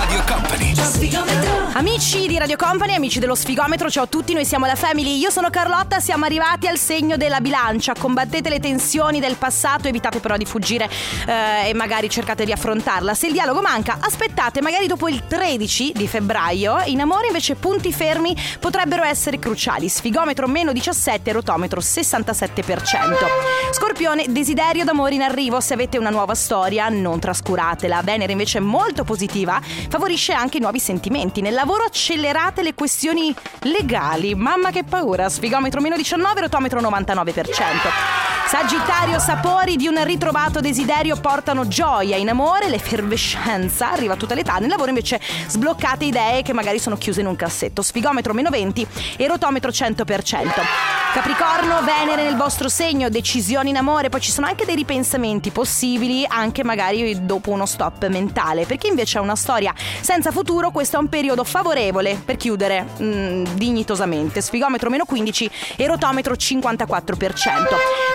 Radio 0.04 0.22
Company. 0.26 0.74
Amici 1.76 2.28
di 2.28 2.38
Radio 2.38 2.56
Company, 2.56 2.94
amici 2.94 3.18
dello 3.18 3.34
Sfigometro, 3.34 3.90
ciao 3.90 4.04
a 4.04 4.06
tutti, 4.06 4.32
noi 4.32 4.44
siamo 4.44 4.64
la 4.64 4.76
Family, 4.76 5.18
io 5.18 5.28
sono 5.30 5.50
Carlotta, 5.50 5.98
siamo 5.98 6.24
arrivati 6.24 6.68
al 6.68 6.78
segno 6.78 7.16
della 7.16 7.40
bilancia, 7.40 7.94
combattete 7.98 8.48
le 8.48 8.60
tensioni 8.60 9.18
del 9.18 9.34
passato, 9.36 9.88
evitate 9.88 10.20
però 10.20 10.36
di 10.36 10.44
fuggire 10.44 10.88
eh, 11.26 11.70
e 11.70 11.74
magari 11.74 12.08
cercate 12.08 12.44
di 12.44 12.52
affrontarla. 12.52 13.12
Se 13.14 13.26
il 13.26 13.32
dialogo 13.32 13.60
manca, 13.60 13.96
aspettate, 14.00 14.60
magari 14.60 14.86
dopo 14.86 15.08
il 15.08 15.26
13 15.26 15.92
di 15.94 16.06
febbraio, 16.06 16.82
in 16.84 17.00
amore 17.00 17.26
invece 17.26 17.56
punti 17.56 17.92
fermi 17.92 18.36
potrebbero 18.60 19.02
essere 19.02 19.38
cruciali, 19.38 19.88
Sfigometro 19.88 20.46
meno 20.46 20.72
17, 20.72 21.32
rotometro 21.32 21.80
67%. 21.80 22.74
Scorpione, 23.72 24.26
desiderio 24.28 24.84
d'amore 24.84 25.14
in 25.14 25.22
arrivo, 25.22 25.60
se 25.60 25.74
avete 25.74 25.98
una 25.98 26.10
nuova 26.10 26.34
storia 26.34 26.88
non 26.88 27.18
trascuratela. 27.18 28.00
Venere 28.02 28.32
invece 28.32 28.58
è 28.58 28.60
molto 28.60 29.02
positiva, 29.02 29.60
favorisce 29.94 30.32
anche 30.32 30.56
i 30.56 30.60
nuovi 30.60 30.80
sentimenti. 30.80 31.40
Nel 31.40 31.54
lavoro 31.54 31.84
accelerate 31.84 32.64
le 32.64 32.74
questioni 32.74 33.32
legali. 33.60 34.34
Mamma 34.34 34.72
che 34.72 34.82
paura, 34.82 35.28
sfigometro 35.28 35.80
meno 35.80 35.94
19, 35.94 36.40
rotometro 36.40 36.80
99%. 36.80 37.52
Sagittario, 38.48 39.20
sapori 39.20 39.76
di 39.76 39.86
un 39.86 40.02
ritrovato 40.02 40.58
desiderio 40.58 41.14
portano 41.14 41.68
gioia 41.68 42.16
in 42.16 42.28
amore, 42.28 42.68
l'effervescenza 42.68 43.92
arriva 43.92 44.14
a 44.14 44.16
tutte 44.16 44.34
le 44.34 44.40
età. 44.40 44.58
Nel 44.58 44.68
lavoro 44.68 44.88
invece 44.88 45.20
sbloccate 45.46 46.06
idee 46.06 46.42
che 46.42 46.52
magari 46.52 46.80
sono 46.80 46.96
chiuse 46.96 47.20
in 47.20 47.28
un 47.28 47.36
cassetto. 47.36 47.80
Sfigometro 47.80 48.34
meno 48.34 48.50
20 48.50 48.84
e 49.16 49.28
rotometro 49.28 49.70
100%. 49.70 51.03
Capricorno, 51.14 51.80
Venere 51.84 52.24
nel 52.24 52.34
vostro 52.34 52.68
segno, 52.68 53.08
decisioni 53.08 53.70
in 53.70 53.76
amore, 53.76 54.08
poi 54.08 54.20
ci 54.20 54.32
sono 54.32 54.48
anche 54.48 54.64
dei 54.64 54.74
ripensamenti 54.74 55.52
possibili, 55.52 56.26
anche 56.28 56.64
magari 56.64 57.24
dopo 57.24 57.52
uno 57.52 57.66
stop 57.66 58.08
mentale. 58.08 58.66
Per 58.66 58.78
chi 58.78 58.88
invece 58.88 59.18
ha 59.18 59.20
una 59.20 59.36
storia 59.36 59.72
senza 60.00 60.32
futuro, 60.32 60.72
questo 60.72 60.96
è 60.96 60.98
un 60.98 61.08
periodo 61.08 61.44
favorevole 61.44 62.20
per 62.22 62.36
chiudere 62.36 62.84
mm, 63.00 63.44
dignitosamente. 63.54 64.40
Sfigometro 64.40 64.90
meno 64.90 65.04
15 65.04 65.50
e 65.76 65.86
rotometro 65.86 66.34
54%. 66.34 67.48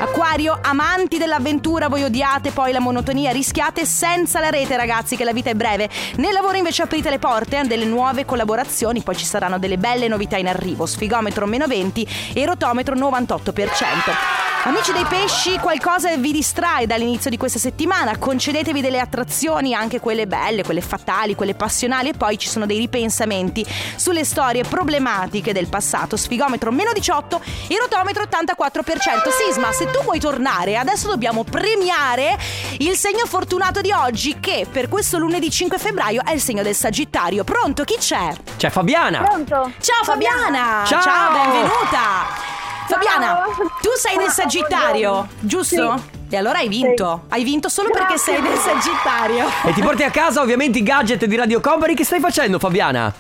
Acquario, 0.02 0.60
amanti 0.62 1.18
dell'avventura, 1.18 1.88
voi 1.88 2.04
odiate 2.04 2.52
poi 2.52 2.74
la 2.74 2.82
monotonia, 2.82 3.32
rischiate 3.32 3.86
senza 3.86 4.42
la 4.42 4.50
rete 4.50 4.76
ragazzi 4.76 5.16
che 5.16 5.24
la 5.24 5.32
vita 5.32 5.50
è 5.50 5.56
breve. 5.56 5.90
Nel 6.18 6.34
lavoro 6.34 6.58
invece 6.58 6.82
aprite 6.82 7.10
le 7.10 7.20
porte 7.20 7.56
a 7.56 7.64
delle 7.64 7.86
nuove 7.86 8.26
collaborazioni, 8.26 9.02
poi 9.04 9.16
ci 9.16 9.26
saranno 9.26 9.58
delle 9.58 9.78
belle 9.78 10.10
novità 10.10 10.36
in 10.36 10.50
arrivo. 10.50 10.86
Sfigometro 10.86 11.46
meno 11.46 11.66
20 11.66 12.34
e 12.34 12.46
rotometro 12.46 12.88
98%. 12.96 14.40
Amici 14.64 14.92
dei 14.92 15.06
pesci, 15.06 15.58
qualcosa 15.58 16.14
vi 16.18 16.34
distrae 16.34 16.86
dall'inizio 16.86 17.30
di 17.30 17.38
questa 17.38 17.58
settimana, 17.58 18.18
concedetevi 18.18 18.82
delle 18.82 19.00
attrazioni, 19.00 19.74
anche 19.74 20.02
quelle 20.02 20.28
belle, 20.28 20.64
quelle 20.64 20.82
fatali, 20.82 21.34
quelle 21.34 21.56
passionali 21.56 22.10
e 22.10 22.14
poi 22.14 22.38
ci 22.38 22.50
sono 22.50 22.66
dei 22.66 22.78
ripensamenti 22.78 23.66
sulle 23.96 24.26
storie 24.26 24.64
problematiche 24.64 25.54
del 25.54 25.70
passato. 25.70 26.18
Sfigometro 26.18 26.74
meno 26.74 26.92
18 26.92 27.42
e 27.70 27.78
rotometro 27.80 28.24
84%. 28.24 29.30
Sisma, 29.48 29.72
se 29.72 29.90
tu 29.92 30.04
vuoi 30.04 30.20
tornare, 30.20 30.76
adesso 30.76 31.08
dobbiamo 31.08 31.46
premiare 31.46 32.38
il 32.80 32.98
segno 32.98 33.26
fortunato 33.26 33.80
di 33.80 33.94
oggi 33.94 34.42
che 34.42 34.68
per 34.70 34.90
questo 34.90 35.18
lunedì 35.18 35.50
5 35.50 35.78
febbraio 35.78 36.22
è 36.26 36.34
il 36.34 36.42
segno 36.42 36.64
del 36.64 36.76
Sagittario. 36.76 37.46
Pronto? 37.46 37.86
Chi 37.86 37.96
c'è? 37.98 38.34
C'è 38.58 38.70
Fabiana. 38.70 39.22
Pronto? 39.22 39.72
Ciao 39.80 40.04
Fabiana! 40.04 40.84
Ciao. 40.86 41.32
benvenuta! 41.32 42.59
Fabiana, 42.90 43.44
tu 43.82 43.90
sei 43.96 44.18
del 44.18 44.30
Sagittario, 44.30 45.28
giusto? 45.40 46.18
E 46.28 46.36
allora 46.38 46.58
hai 46.58 46.68
vinto. 46.68 47.26
Hai 47.30 47.44
vinto 47.44 47.70
solo 47.70 47.90
perché 47.92 48.18
sei 48.18 48.42
del 48.42 48.58
Sagittario. 48.58 49.46
E 49.64 49.74
ti 49.74 49.82
porti 49.82 50.04
a 50.04 50.10
casa 50.10 50.42
ovviamente 50.42 50.80
i 50.80 50.84
gadget 50.84 51.26
di 51.26 51.36
Radio 51.36 51.60
Company. 51.60 51.94
Che 51.94 52.04
stai 52.04 52.20
facendo, 52.20 52.58
Fabiana? 52.58 53.14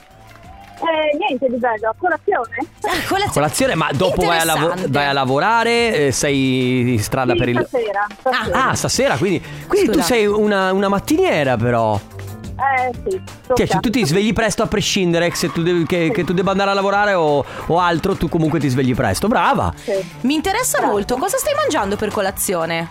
Eh, 0.81 1.17
niente 1.17 1.47
di 1.49 1.57
bello, 1.57 1.93
colazione? 1.99 2.55
colazione. 3.07 3.31
Colazione, 3.31 3.75
ma 3.75 3.89
dopo 3.91 4.23
vai 4.25 4.39
a, 4.39 4.43
Interessante. 4.43 4.87
vai 4.89 5.05
a 5.07 5.13
lavorare? 5.13 6.07
eh, 6.07 6.11
sei 6.11 6.93
in 6.93 6.99
strada 7.03 7.33
Sì, 7.33 7.37
per 7.39 7.49
il. 7.49 7.65
stasera, 7.67 8.07
stasera. 8.19 8.69
Ah, 8.69 8.73
stasera, 8.75 9.17
quindi, 9.17 9.43
quindi 9.67 9.87
tu 9.87 9.93
Scusa. 9.99 10.05
sei 10.05 10.25
una, 10.25 10.71
una 10.73 10.87
mattiniera, 10.87 11.57
però. 11.57 11.99
Eh 12.59 12.91
sì, 13.09 13.21
Cioè, 13.65 13.79
tu 13.79 13.89
ti 13.89 14.05
svegli 14.05 14.33
presto 14.33 14.63
a 14.63 14.67
prescindere 14.67 15.33
se 15.33 15.51
tu 15.51 15.61
devi- 15.63 15.85
che, 15.85 16.11
che 16.11 16.23
tu 16.23 16.33
debba 16.33 16.51
andare 16.51 16.71
a 16.71 16.73
lavorare 16.73 17.13
o, 17.13 17.45
o 17.67 17.79
altro, 17.79 18.15
tu 18.15 18.27
comunque 18.27 18.59
ti 18.59 18.67
svegli 18.67 18.93
presto. 18.93 19.27
Brava. 19.27 19.73
Mi 20.21 20.33
interessa 20.33 20.85
molto, 20.85 21.15
cosa 21.17 21.37
stai 21.37 21.53
mangiando 21.55 21.95
per 21.95 22.09
colazione? 22.11 22.87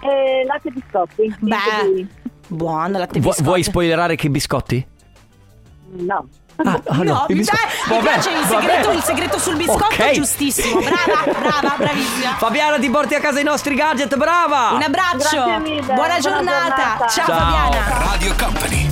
Eh, 0.00 0.44
latte 0.46 0.68
e 0.68 0.72
biscotti. 0.72 1.34
Beh, 1.40 2.06
buono, 2.48 2.98
latte 2.98 3.16
e 3.18 3.20
biscotti. 3.20 3.42
vuoi 3.42 3.62
spoilerare 3.62 4.14
che 4.16 4.28
biscotti? 4.28 4.86
No. 5.98 6.26
Ah, 6.56 6.80
ah, 6.86 6.96
no, 6.96 7.02
No, 7.02 7.24
mi, 7.28 7.34
bisco- 7.36 7.56
dai, 7.56 7.64
mi 7.96 8.02
Vabbè, 8.02 8.12
piace 8.20 8.30
il 8.30 8.46
segreto, 8.46 8.90
il 8.92 9.02
segreto 9.02 9.38
sul 9.38 9.56
biscotto, 9.56 9.84
Ok. 9.86 10.10
giustissimo. 10.12 10.80
Brava, 10.80 11.22
brava, 11.38 11.74
bravissima. 11.76 12.34
Fabiana, 12.38 12.78
ti 12.78 12.90
porti 12.90 13.14
a 13.14 13.20
casa 13.20 13.40
i 13.40 13.44
nostri 13.44 13.74
gadget, 13.74 14.14
brava! 14.16 14.70
Un 14.72 14.82
abbraccio. 14.82 15.44
Mille, 15.60 15.80
Buona 15.82 15.94
buona 15.94 16.18
giornata. 16.18 16.74
giornata. 16.76 17.06
Ciao, 17.08 17.26
Ciao. 17.26 17.38
Fabiana. 17.38 18.04
Radio 18.10 18.34
Company. 18.38 18.90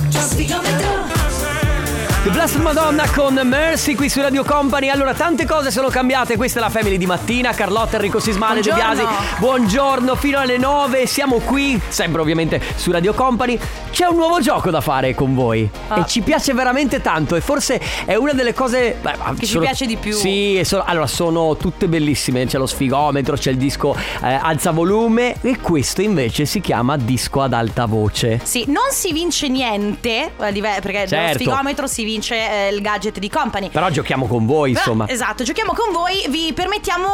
The 2.23 2.29
Blessed 2.29 2.61
Madonna 2.61 3.09
con 3.15 3.33
Mercy 3.45 3.95
qui 3.95 4.07
su 4.07 4.21
Radio 4.21 4.43
Company. 4.43 4.89
Allora, 4.89 5.11
tante 5.15 5.47
cose 5.47 5.71
sono 5.71 5.87
cambiate. 5.87 6.35
Questa 6.37 6.59
è 6.59 6.61
la 6.61 6.69
Family 6.69 6.97
di 6.97 7.07
mattina. 7.07 7.51
Carlotta, 7.51 7.95
Enrico 7.95 8.19
Sismale, 8.19 8.61
De 8.61 8.69
Buongiorno. 8.69 8.93
Biasi. 8.93 9.35
Buongiorno, 9.39 10.15
fino 10.15 10.37
alle 10.37 10.57
9. 10.59 11.07
Siamo 11.07 11.39
qui, 11.39 11.81
sempre 11.87 12.21
ovviamente 12.21 12.61
su 12.75 12.91
Radio 12.91 13.15
Company. 13.15 13.57
C'è 13.89 14.05
un 14.05 14.17
nuovo 14.17 14.39
gioco 14.39 14.69
da 14.69 14.81
fare 14.81 15.15
con 15.15 15.33
voi. 15.33 15.67
Ah. 15.87 16.01
E 16.01 16.05
ci 16.05 16.21
piace 16.21 16.53
veramente 16.53 17.01
tanto. 17.01 17.35
E 17.35 17.41
forse 17.41 17.81
è 18.05 18.13
una 18.13 18.33
delle 18.33 18.53
cose. 18.53 18.97
beh, 19.01 19.13
Che 19.39 19.39
ci 19.39 19.53
sono- 19.53 19.61
piace 19.63 19.87
di 19.87 19.95
più. 19.97 20.13
Sì, 20.13 20.61
sono- 20.63 20.83
allora 20.85 21.07
sono 21.07 21.57
tutte 21.57 21.87
bellissime. 21.87 22.45
C'è 22.45 22.59
lo 22.59 22.67
sfigometro, 22.67 23.35
c'è 23.35 23.49
il 23.49 23.57
disco 23.57 23.95
eh, 24.21 24.31
alza 24.39 24.69
volume. 24.69 25.37
E 25.41 25.57
questo 25.59 26.03
invece 26.03 26.45
si 26.45 26.61
chiama 26.61 26.97
disco 26.97 27.41
ad 27.41 27.53
alta 27.53 27.87
voce. 27.87 28.39
Sì, 28.43 28.65
non 28.67 28.91
si 28.91 29.11
vince 29.11 29.47
niente, 29.47 30.25
eh, 30.25 30.31
perché 30.37 31.07
Certo. 31.07 31.39
sfigometro 31.39 31.87
si 31.87 32.03
vince 32.03 32.09
eh, 32.19 32.69
il 32.73 32.81
gadget 32.81 33.19
di 33.19 33.29
company. 33.29 33.69
Però 33.69 33.89
giochiamo 33.89 34.27
con 34.27 34.45
voi, 34.45 34.71
Però, 34.73 34.83
insomma. 34.83 35.07
esatto, 35.07 35.43
giochiamo 35.43 35.73
con 35.73 35.91
voi, 35.91 36.25
vi 36.29 36.53
permettiamo, 36.53 37.07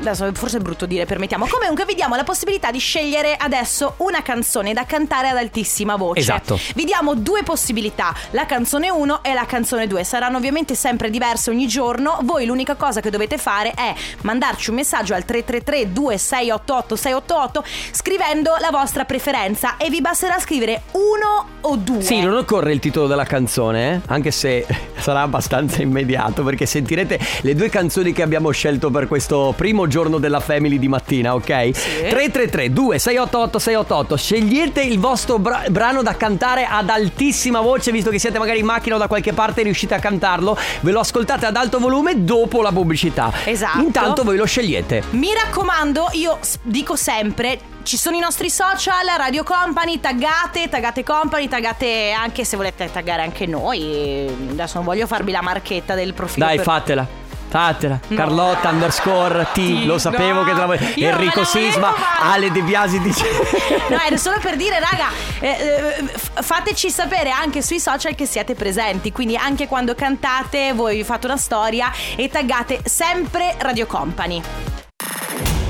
adesso 0.00 0.30
forse 0.34 0.58
è 0.58 0.60
brutto 0.60 0.86
dire 0.86 1.04
permettiamo, 1.04 1.46
comunque 1.46 1.84
vi 1.84 1.94
diamo 1.94 2.16
la 2.16 2.24
possibilità 2.24 2.70
di 2.70 2.78
scegliere 2.78 3.36
adesso 3.36 3.94
una 3.98 4.22
canzone 4.22 4.72
da 4.72 4.84
cantare 4.84 5.28
ad 5.28 5.36
altissima 5.36 5.96
voce. 5.96 6.20
Esatto. 6.20 6.58
Vi 6.74 6.84
diamo 6.84 7.14
due 7.14 7.42
possibilità, 7.42 8.14
la 8.30 8.46
canzone 8.46 8.90
1 8.90 9.22
e 9.22 9.34
la 9.34 9.46
canzone 9.46 9.86
2, 9.86 10.04
saranno 10.04 10.36
ovviamente 10.36 10.74
sempre 10.74 11.10
diverse 11.10 11.50
ogni 11.50 11.66
giorno, 11.66 12.18
voi 12.22 12.46
l'unica 12.46 12.74
cosa 12.74 13.00
che 13.00 13.10
dovete 13.10 13.38
fare 13.38 13.72
è 13.72 13.94
mandarci 14.22 14.70
un 14.70 14.76
messaggio 14.76 15.14
al 15.14 15.24
333 15.24 15.92
2688 15.92 16.96
688 16.96 17.64
scrivendo 17.92 18.56
la 18.60 18.70
vostra 18.70 19.04
preferenza 19.04 19.76
e 19.76 19.90
vi 19.90 20.00
basterà 20.00 20.38
scrivere 20.38 20.82
uno 20.92 21.46
o 21.60 21.76
due. 21.76 22.02
Sì, 22.02 22.20
non 22.20 22.36
occorre 22.36 22.72
il 22.72 22.78
titolo 22.78 23.06
della 23.06 23.24
canzone, 23.24 23.94
eh? 23.94 24.00
Anche 24.14 24.30
se 24.30 24.66
sarà 24.98 25.22
abbastanza 25.22 25.82
immediato 25.82 26.42
perché 26.42 26.66
sentirete 26.66 27.18
le 27.42 27.54
due 27.54 27.68
canzoni 27.68 28.12
che 28.12 28.22
abbiamo 28.22 28.50
scelto 28.50 28.90
per 28.90 29.08
questo 29.08 29.52
primo 29.56 29.86
giorno 29.86 30.18
della 30.18 30.40
Family 30.40 30.78
di 30.78 30.88
mattina, 30.88 31.34
ok? 31.34 31.44
333 31.44 32.72
2688 32.72 33.58
688 33.58 34.16
Scegliete 34.16 34.82
il 34.82 34.98
vostro 34.98 35.38
bra- 35.38 35.64
brano 35.68 36.02
da 36.02 36.16
cantare 36.16 36.64
ad 36.64 36.88
altissima 36.88 37.60
voce, 37.60 37.90
visto 37.90 38.10
che 38.10 38.18
siete 38.18 38.38
magari 38.38 38.60
in 38.60 38.66
macchina 38.66 38.94
o 38.94 38.98
da 38.98 39.08
qualche 39.08 39.32
parte 39.32 39.60
e 39.60 39.64
riuscite 39.64 39.94
a 39.94 39.98
cantarlo, 39.98 40.56
ve 40.80 40.92
lo 40.92 41.00
ascoltate 41.00 41.46
ad 41.46 41.56
alto 41.56 41.78
volume 41.78 42.24
dopo 42.24 42.62
la 42.62 42.72
pubblicità. 42.72 43.32
Esatto. 43.44 43.80
Intanto 43.80 44.22
voi 44.22 44.36
lo 44.36 44.46
scegliete. 44.46 45.02
Mi 45.10 45.28
raccomando, 45.34 46.08
io 46.12 46.38
dico 46.62 46.96
sempre. 46.96 47.72
Ci 47.84 47.98
sono 47.98 48.16
i 48.16 48.18
nostri 48.18 48.48
social, 48.48 49.04
Radio 49.18 49.42
Company, 49.42 50.00
taggate, 50.00 50.70
taggate 50.70 51.04
Company, 51.04 51.48
taggate 51.48 52.12
anche 52.12 52.42
se 52.42 52.56
volete 52.56 52.90
taggare 52.90 53.20
anche 53.20 53.44
noi. 53.44 54.26
Adesso 54.52 54.76
non 54.76 54.86
voglio 54.86 55.06
farvi 55.06 55.30
la 55.30 55.42
marchetta 55.42 55.94
del 55.94 56.14
profilo. 56.14 56.46
Dai, 56.46 56.56
per- 56.56 56.64
fatela. 56.64 57.06
Fatela. 57.46 58.00
Carlotta 58.08 58.70
underscore 58.70 59.48
T. 59.52 59.82
Lo 59.84 59.98
sapevo 59.98 60.40
no, 60.40 60.44
che 60.44 60.52
te 60.54 60.58
la 60.58 60.66
me 60.66 60.76
Enrico 60.94 61.40
la 61.40 61.46
volevo 61.46 61.70
Sisma. 61.70 61.94
Ale 62.20 62.50
De 62.50 62.62
Biasi 62.62 62.98
dice. 63.00 63.26
No, 63.90 64.00
era 64.00 64.16
solo 64.16 64.38
per 64.40 64.56
dire, 64.56 64.80
raga, 64.80 65.10
eh, 65.40 65.48
eh, 65.48 66.42
fateci 66.42 66.90
sapere 66.90 67.30
anche 67.30 67.60
sui 67.60 67.78
social 67.78 68.14
che 68.14 68.24
siete 68.24 68.54
presenti. 68.54 69.12
Quindi 69.12 69.36
anche 69.36 69.68
quando 69.68 69.94
cantate, 69.94 70.72
voi 70.72 71.04
fate 71.04 71.26
una 71.26 71.36
storia 71.36 71.92
e 72.16 72.30
taggate 72.30 72.80
sempre 72.84 73.54
Radio 73.58 73.84
Company. 73.86 74.42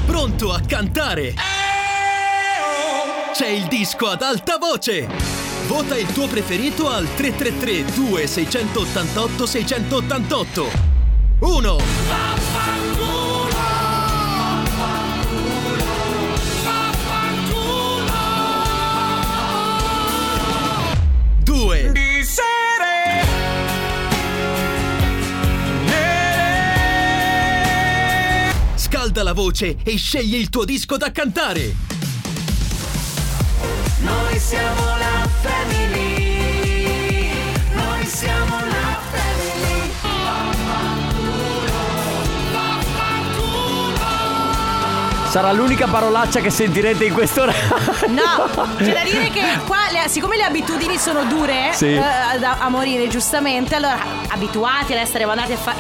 Pronto 0.07 0.53
a 0.53 0.61
cantare? 0.65 1.54
C'è 3.35 3.49
il 3.49 3.67
disco 3.67 4.07
ad 4.07 4.23
alta 4.23 4.59
voce. 4.59 5.09
Vota 5.67 5.99
il 5.99 6.07
tuo 6.13 6.29
preferito 6.29 6.89
al 6.89 7.13
333 7.17 7.85
2688 7.93 9.47
688. 9.47 10.71
1 11.41 11.77
2 21.43 21.93
Scalda 28.77 29.25
la 29.25 29.33
voce 29.33 29.77
e 29.83 29.97
scegli 29.97 30.37
il 30.37 30.49
tuo 30.51 30.65
disco 30.65 30.97
da 30.97 31.11
cantare. 31.11 31.95
Noi 34.05 34.39
siamo 34.39 34.97
la 34.99 35.29
family. 35.41 36.14
Sarà 45.35 45.51
l'unica 45.51 45.89
parolaccia 45.89 46.39
che 46.39 46.49
sentirete 46.49 47.07
in 47.07 47.13
quest'ora. 47.13 47.53
No, 48.07 48.47
c'è 48.79 48.93
da 48.93 49.03
dire 49.03 49.31
che 49.31 49.43
qua, 49.67 49.79
le- 49.91 50.09
siccome 50.09 50.37
le 50.37 50.45
abitudini 50.45 50.97
sono 50.97 51.25
dure 51.25 51.71
Sì. 51.73 51.87
eh, 51.93 52.39
da- 52.39 52.59
a 52.61 52.69
morire, 52.69 53.09
giustamente, 53.09 53.75
allora 53.75 53.99
abituati 54.29 54.93
ad 54.93 55.01
essere 55.01 55.27
mandati 55.27 55.55
a 55.55 55.57
fare. 55.57 55.79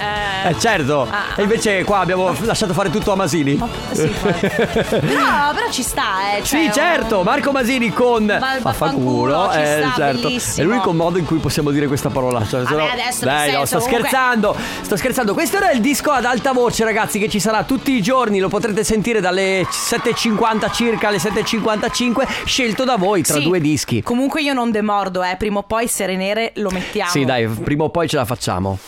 Eh 0.49 0.59
certo. 0.59 1.07
Ah. 1.09 1.35
E 1.37 1.43
invece 1.43 1.85
qua 1.85 2.01
abbiamo 2.01 2.35
lasciato 2.43 2.73
fare 2.73 2.91
tutto 2.91 3.13
a 3.13 3.15
Masini. 3.15 3.55
Però, 3.95 5.53
però 5.55 5.71
ci 5.71 5.83
sta, 5.83 6.37
eh. 6.37 6.45
Sì, 6.45 6.65
cioè, 6.65 6.73
certo, 6.73 7.23
Marco 7.23 7.53
Masini 7.53 7.93
con 7.93 8.25
Ma- 8.25 8.59
vaffanculo, 8.61 9.51
ci 9.53 9.59
eh, 9.61 9.83
sta, 9.83 9.93
certo. 9.95 10.21
bellissimo. 10.29 10.67
È 10.67 10.69
l'unico 10.69 10.93
modo 10.93 11.19
in 11.19 11.25
cui 11.27 11.39
possiamo 11.39 11.71
dire 11.71 11.87
questa 11.87 12.11
parolaccia. 12.11 12.67
Se 12.67 12.75
no- 12.75 12.89
adesso, 12.91 13.25
Dai, 13.25 13.51
nel 13.51 13.59
no, 13.59 13.65
senso, 13.67 13.67
sto 13.67 13.79
comunque- 13.79 14.09
scherzando. 14.09 14.57
Sto 14.83 14.97
scherzando. 14.97 15.33
Questo 15.35 15.57
era 15.59 15.71
il 15.71 15.81
disco 15.81 16.11
ad 16.11 16.25
alta 16.25 16.51
voce, 16.53 16.83
ragazzi, 16.83 17.21
che 17.21 17.29
ci 17.29 17.39
sarà 17.39 17.63
tutti 17.63 17.93
i 17.93 18.03
giorni. 18.03 18.41
Lo 18.41 18.49
potrete 18.49 18.83
sentire 18.83 19.21
dalle 19.21 19.43
7.50 19.69 20.73
circa 20.73 21.09
alle 21.09 21.19
7.55, 21.19 22.27
scelto 22.45 22.85
da 22.85 22.97
voi 22.97 23.23
tra 23.23 23.39
Sì. 23.39 23.43
due 23.45 23.61
dischi. 23.61 24.03
Comunque 24.03 24.43
io 24.43 24.53
non 24.53 24.71
demordo, 24.71 25.23
eh. 25.23 25.37
Prima 25.37 25.59
o 25.59 25.63
poi 25.63 25.87
Serenere 25.89 26.53
lo 26.57 26.71
mettiamo. 26.71 27.11
Sì, 27.11 27.25
dai, 27.25 27.47
prima 27.47 27.85
o 27.85 27.91
poi 27.91 28.09
ce 28.09 28.17
la 28.17 28.25
facciamo. 28.25 28.79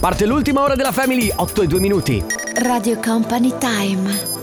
Parte 0.00 0.26
l'ultima 0.26 0.62
ora 0.62 0.76
della 0.76 0.92
Family, 0.92 1.32
8 1.34 1.62
e 1.62 1.66
2 1.66 1.80
minuti. 1.80 2.24
Radio 2.62 2.98
Company 3.00 3.52
Time. 3.58 4.35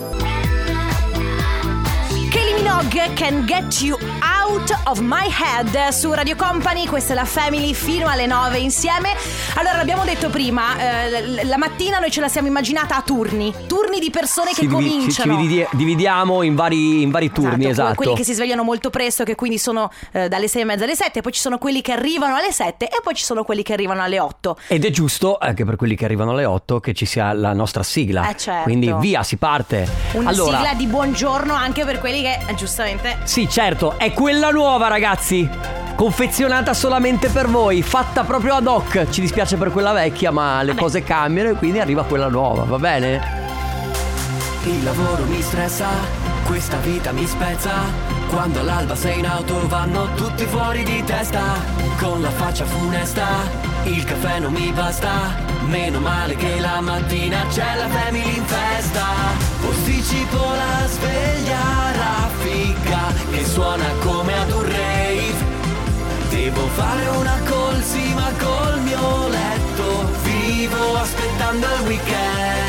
Can 2.93 3.45
get 3.47 3.81
you 3.81 3.97
out 4.21 4.42
of 4.45 4.99
my 4.99 5.25
head 5.29 5.87
su 5.93 6.11
Radio 6.11 6.35
Company, 6.35 6.85
questa 6.85 7.13
è 7.13 7.15
la 7.15 7.23
Family 7.23 7.73
fino 7.73 8.09
alle 8.09 8.25
9 8.25 8.57
insieme. 8.57 9.15
Allora 9.55 9.77
l'abbiamo 9.77 10.03
detto 10.03 10.29
prima, 10.29 11.07
eh, 11.07 11.45
la 11.45 11.57
mattina 11.57 11.99
noi 11.99 12.11
ce 12.11 12.19
la 12.19 12.27
siamo 12.27 12.47
immaginata 12.49 12.97
a 12.97 13.01
turni, 13.03 13.53
turni 13.67 13.99
di 13.99 14.09
persone 14.09 14.49
che 14.49 14.55
Ci 14.55 14.67
divi- 14.67 14.83
ci- 14.83 15.11
ci 15.11 15.21
cominciano. 15.21 15.35
dividi- 15.37 15.65
dividiamo 15.71 16.41
in 16.43 16.55
vari, 16.55 17.01
in 17.03 17.09
vari 17.11 17.31
turni, 17.31 17.67
Esatto, 17.67 17.71
esatto. 17.71 17.95
Quelli 17.95 18.15
che 18.15 18.23
si 18.25 18.33
svegliano 18.33 18.63
molto 18.63 18.89
presto, 18.89 19.23
che 19.23 19.35
quindi 19.35 19.57
sono 19.57 19.89
eh, 20.11 20.27
dalle 20.27 20.49
6 20.49 20.61
e 20.61 20.65
mezza 20.65 20.83
alle 20.83 20.95
7, 20.95 21.21
poi 21.21 21.31
ci 21.31 21.39
sono 21.39 21.57
quelli 21.57 21.81
che 21.81 21.93
arrivano 21.93 22.35
alle 22.35 22.51
7 22.51 22.87
e 22.87 22.99
poi 23.01 23.15
ci 23.15 23.23
sono 23.23 23.45
quelli 23.45 23.63
che 23.63 23.71
arrivano 23.71 24.01
alle 24.03 24.19
8. 24.19 24.57
Ed 24.67 24.83
è 24.83 24.89
giusto, 24.89 25.37
anche 25.39 25.63
per 25.63 25.77
quelli 25.77 25.95
che 25.95 26.03
arrivano 26.03 26.31
alle 26.31 26.45
8, 26.45 26.81
che 26.81 26.93
ci 26.93 27.05
sia 27.05 27.31
la 27.31 27.53
nostra 27.53 27.81
sigla. 27.81 28.27
Eh, 28.29 28.35
certo. 28.35 28.63
Quindi 28.63 28.93
via, 28.99 29.23
si 29.23 29.37
parte. 29.37 29.87
Una 30.11 30.29
allora, 30.29 30.57
sigla 30.57 30.73
di 30.73 30.85
buongiorno 30.87 31.53
anche 31.53 31.85
per 31.85 31.99
quelli 31.99 32.21
che 32.21 32.39
eh, 32.45 32.53
giustamente 32.55 33.19
Sì, 33.23 33.47
certo, 33.49 33.97
è 33.97 34.11
quella 34.33 34.49
nuova, 34.49 34.87
ragazzi. 34.87 35.47
Confezionata 35.95 36.73
solamente 36.73 37.29
per 37.29 37.47
voi, 37.47 37.83
fatta 37.83 38.23
proprio 38.23 38.55
ad 38.55 38.65
hoc. 38.65 39.07
Ci 39.11 39.21
dispiace 39.21 39.57
per 39.57 39.69
quella 39.71 39.91
vecchia, 39.91 40.31
ma 40.31 40.63
le 40.63 40.73
cose 40.73 41.03
cambiano 41.03 41.49
e 41.49 41.53
quindi 41.53 41.79
arriva 41.79 42.03
quella 42.03 42.29
nuova, 42.29 42.63
va 42.63 42.79
bene? 42.79 43.21
Il 44.63 44.83
lavoro 44.83 45.25
mi 45.25 45.39
stressa, 45.39 45.87
questa 46.47 46.77
vita 46.77 47.11
mi 47.11 47.27
spezza. 47.27 48.22
Quando 48.33 48.61
all'alba 48.61 48.95
sei 48.95 49.19
in 49.19 49.27
auto 49.27 49.67
vanno 49.67 50.11
tutti 50.15 50.45
fuori 50.45 50.83
di 50.83 51.03
testa. 51.03 51.53
Con 51.99 52.19
la 52.19 52.31
faccia 52.31 52.65
funesta, 52.65 53.27
il 53.83 54.03
caffè 54.03 54.39
non 54.39 54.51
mi 54.51 54.71
basta. 54.71 55.35
Meno 55.67 55.99
male 55.99 56.35
che 56.35 56.59
la 56.59 56.81
mattina 56.81 57.45
c'è 57.49 57.75
la 57.75 57.87
family 57.87 58.37
in 58.37 58.43
festa. 58.45 59.05
Posticipo 59.61 60.37
la 60.37 60.87
sveglia 60.87 61.91
raffica 61.95 63.13
che 63.29 63.45
suona 63.45 63.85
come 64.01 64.33
ad 64.35 64.51
un 64.51 64.63
rave. 64.63 65.51
Devo 66.29 66.67
fare 66.69 67.07
una 67.09 67.37
colsima 67.47 68.31
col 68.39 68.81
mio 68.81 69.27
letto. 69.27 70.09
Vivo 70.23 70.95
aspettando 70.95 71.67
il 71.67 71.85
weekend. 71.85 72.63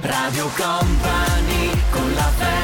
Radio 0.00 0.50
Company 0.56 1.70
con 1.90 2.12
la 2.14 2.30
family, 2.38 2.61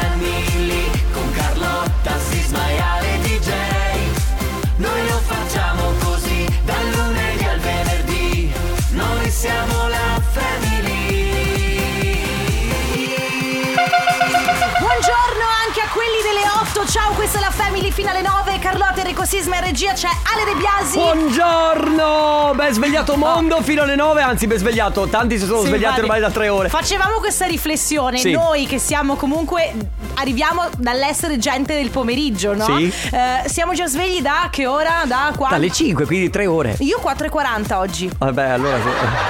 questa 17.31 17.47
è 17.47 17.51
la 17.51 17.68
Family 17.89 17.93
fino 17.93 18.11
alle 18.11 18.23
9. 18.23 18.59
Carlotta, 18.59 19.01
Enrico 19.01 19.25
Sisma 19.25 19.59
e 19.59 19.61
regia 19.61 19.93
c'è 19.93 20.09
Ale 20.09 20.45
De 20.45 20.59
Biasi. 20.59 20.99
Buongiorno! 20.99 22.53
Ben 22.55 22.73
svegliato 22.73 23.17
mondo 23.17 23.61
fino 23.63 23.83
alle 23.83 23.95
9, 23.95 24.23
anzi 24.23 24.47
ben 24.47 24.59
svegliato. 24.59 25.07
Tanti 25.09 25.39
si 25.39 25.47
sono 25.47 25.61
Sì, 25.63 25.69
svegliati 25.69 26.01
ormai 26.01 26.21
da 26.21 26.31
tre 26.31 26.49
ore. 26.49 26.69
Facevamo 26.69 27.19
questa 27.19 27.47
riflessione, 27.47 28.19
Sì. 28.19 28.33
noi 28.33 28.67
che 28.67 28.79
siamo 28.79 29.17
comunque 29.17 29.73
arriviamo 30.15 30.69
dall'essere 30.77 31.39
gente 31.39 31.75
del 31.75 31.91
pomeriggio, 31.91 32.55
no? 32.55 32.65
Sì. 32.65 32.93
Eh, 33.13 33.49
siamo 33.49 33.73
già 33.75 33.87
svegli 33.87 34.21
da 34.21 34.49
che 34.51 34.67
ora? 34.67 35.03
Da 35.05 35.33
quando? 35.37 35.57
Dalle 35.57 35.71
5, 35.71 36.07
quindi 36.07 36.31
tre 36.31 36.47
ore. 36.47 36.75
Io 36.81 36.99
4.40 37.03 37.77
oggi. 37.79 38.11
Vabbè, 38.19 38.49
allora. 38.49 38.79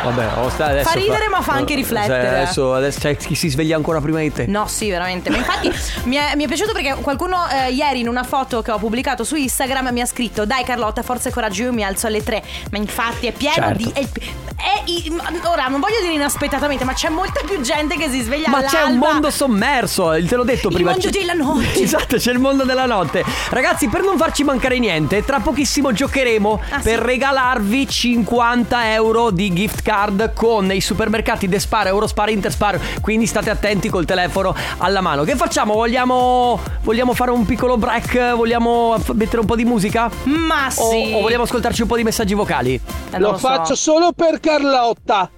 Vabbè, 0.05 0.51
sta- 0.51 0.67
adesso 0.67 0.89
Fa 0.89 0.95
ridere, 0.99 1.29
ma 1.29 1.43
fa 1.43 1.53
anche 1.53 1.75
eh, 1.75 1.77
riflettere. 1.77 2.29
Adesso, 2.29 2.75
adesso 2.75 3.01
c'è 3.01 3.17
chi 3.17 3.35
si 3.35 3.49
sveglia 3.49 3.77
ancora 3.77 4.01
prima 4.01 4.21
di 4.21 4.33
te. 4.33 4.47
No, 4.47 4.67
sì, 4.67 4.89
veramente. 4.89 5.29
Ma 5.31 5.37
infatti 5.37 5.71
mi 6.05 6.17
è, 6.17 6.35
mi 6.35 6.45
è 6.45 6.47
piaciuto 6.47 6.73
perché 6.73 6.95
qualcuno 7.03 7.47
eh, 7.51 7.71
ieri 7.73 8.01
in 8.01 8.09
una 8.09 8.23
foto 8.23 8.48
che 8.63 8.71
ho 8.73 8.79
pubblicato 8.79 9.25
su 9.25 9.37
Instagram 9.37 9.91
mi 9.93 10.01
ha 10.01 10.07
scritto: 10.07 10.45
Dai, 10.47 10.65
Carlotta, 10.65 11.03
forza 11.03 11.29
e 11.29 11.33
coraggio, 11.33 11.65
io 11.65 11.73
mi 11.73 11.85
alzo 11.85 12.07
alle 12.07 12.23
3. 12.23 12.43
Ma 12.71 12.79
infatti 12.79 13.27
è 13.27 13.33
pieno 13.33 13.55
Certo. 13.55 13.77
di. 13.77 13.91
È, 13.93 14.01
è- 14.01 15.47
ora, 15.47 15.67
non 15.69 15.81
voglio 15.81 16.01
dire 16.01 16.15
inaspettatamente, 16.15 16.85
ma 16.85 16.93
c'è 16.93 17.09
molta 17.09 17.41
più 17.47 17.61
gente 17.61 17.97
che 17.97 18.09
si 18.09 18.21
sveglia 18.23 18.49
Ma 18.49 18.63
c'è 18.63 18.81
un 18.83 18.87
all'alba. 18.89 19.13
mondo 19.13 19.31
sommerso, 19.31 20.11
te 20.27 20.35
l'ho 20.37 20.45
detto 20.45 20.69
Il 20.69 20.75
prima. 20.75 20.91
mondo 20.91 21.09
c'è- 21.09 21.19
della 21.19 21.35
notte. 21.35 21.77
Esatto, 21.89 22.17
c'è 22.17 22.33
il 22.33 22.39
mondo 22.39 22.65
della 22.65 22.87
notte. 22.87 23.25
Ragazzi, 23.51 23.89
per 23.89 24.03
non 24.03 24.17
farci 24.17 24.45
mancare 24.45 24.79
niente, 24.79 25.25
tra 25.25 25.41
pochissimo 25.41 25.93
giocheremo 25.93 26.61
Ah, 26.71 26.81
per 26.81 26.99
sì? 27.01 27.05
regalarvi 27.07 27.89
50 27.89 28.93
euro 28.93 29.31
di 29.31 29.53
gift 29.53 29.83
card 29.83 30.33
con 30.35 30.73
i 30.73 30.81
supermercati 30.81 31.49
Despar, 31.49 31.87
Eurospar, 31.87 32.29
Interspar. 32.31 32.79
Quindi 33.01 33.27
state 33.27 33.51
attenti 33.51 33.89
col 33.89 34.05
telefono 34.05 34.55
alla 34.79 35.01
mano. 35.01 35.25
Che 35.25 35.37
facciamo? 35.37 35.75
Vogliamo, 35.75 36.61
vogliamo 36.83 37.15
fare 37.15 37.31
un 37.31 37.45
piccolo 37.47 37.77
break? 37.77 38.35
Vogliamo 38.39 38.97
mettere 39.14 39.41
un 39.41 39.47
po' 39.47 39.57
di 39.57 39.64
musica? 39.64 40.09
Ma 40.22 40.68
O, 40.68 40.91
sì. 40.91 41.12
o 41.12 41.20
vogliamo 41.22 41.43
ascoltarci 41.43 41.82
un 41.82 41.89
po' 41.89 41.97
di 41.97 42.05
messaggi 42.05 42.34
vocali? 42.34 42.74
Eh, 42.74 43.18
non 43.18 43.32
Lo 43.32 43.36
so. 43.36 43.49
faccio 43.49 43.74
solo 43.74 44.12
per 44.12 44.39
Carlotta. 44.39 45.28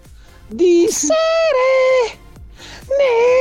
Di 0.47 0.87
sere. 0.91 2.19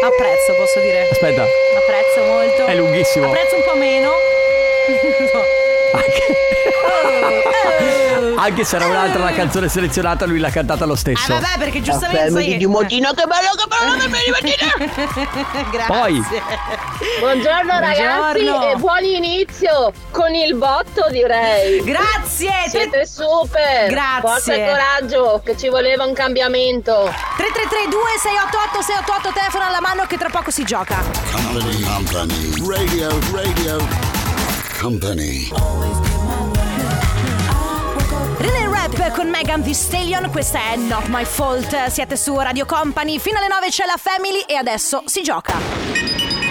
Apprezzo, 0.06 0.54
posso 0.58 0.80
dire. 0.80 1.10
Aspetta. 1.12 1.42
Apprezzo 1.44 2.32
molto. 2.32 2.66
È 2.68 2.76
lunghissimo. 2.78 3.26
Apprezzo 3.26 3.56
un 3.58 3.64
po' 3.70 3.78
meno. 3.78 4.10
Anche 8.50 8.64
se 8.64 8.78
era 8.78 8.88
un'altra 8.88 9.24
la 9.24 9.32
canzone 9.32 9.70
selezionata, 9.70 10.26
lui 10.26 10.40
l'ha 10.40 10.50
cantata 10.50 10.84
lo 10.86 10.94
Ah, 10.94 10.98
stesso. 10.98 11.34
vabbè, 11.34 11.58
perché 11.60 11.82
giustamente. 11.84 12.32
Sai- 12.32 12.58
di 12.58 12.66
Motina, 12.66 13.10
che 13.14 13.24
bello, 13.26 13.52
che 13.56 13.66
bello, 13.68 13.94
che 14.02 14.10
bello, 14.10 15.70
Grazie. 15.72 15.86
Poi. 15.88 16.24
Buongiorno 17.20 17.80
ragazzi 17.80 18.42
Buongiorno. 18.44 18.72
e 18.72 18.76
buon 18.78 19.04
inizio 19.04 19.94
con 20.12 20.34
il 20.34 20.56
botto 20.56 21.06
direi. 21.12 21.84
Grazie. 21.84 22.52
Siete 22.70 23.06
super. 23.06 23.88
Grazie. 23.90 24.20
Forza 24.22 24.54
e 24.54 24.66
coraggio 24.66 25.42
che 25.46 25.56
ci 25.56 25.70
voleva 25.70 26.06
un 26.06 26.14
cambiamento. 26.14 27.14
3332 27.38 28.00
688 28.20 28.82
688 28.82 29.32
telefono 29.34 29.66
alla 29.66 29.80
mano 29.82 30.06
che 30.08 30.18
tra 30.18 30.30
poco 30.30 30.50
si 30.52 30.64
gioca. 30.64 30.98
Company, 31.32 31.82
company, 31.84 32.68
radio, 32.68 33.20
radio, 33.32 33.88
company. 34.80 35.48
Rap 39.00 39.14
con 39.14 39.30
Megan 39.30 39.64
Thee 39.64 39.74
Stallion, 39.74 40.30
questa 40.30 40.72
è 40.72 40.76
Not 40.76 41.08
My 41.08 41.24
Fault. 41.24 41.86
Siete 41.86 42.18
su 42.18 42.38
Radio 42.38 42.66
Company, 42.66 43.18
fino 43.18 43.38
alle 43.38 43.48
9 43.48 43.68
c'è 43.70 43.86
la 43.86 43.98
Family 43.98 44.42
e 44.46 44.56
adesso 44.56 45.04
si 45.06 45.22
gioca. 45.22 46.49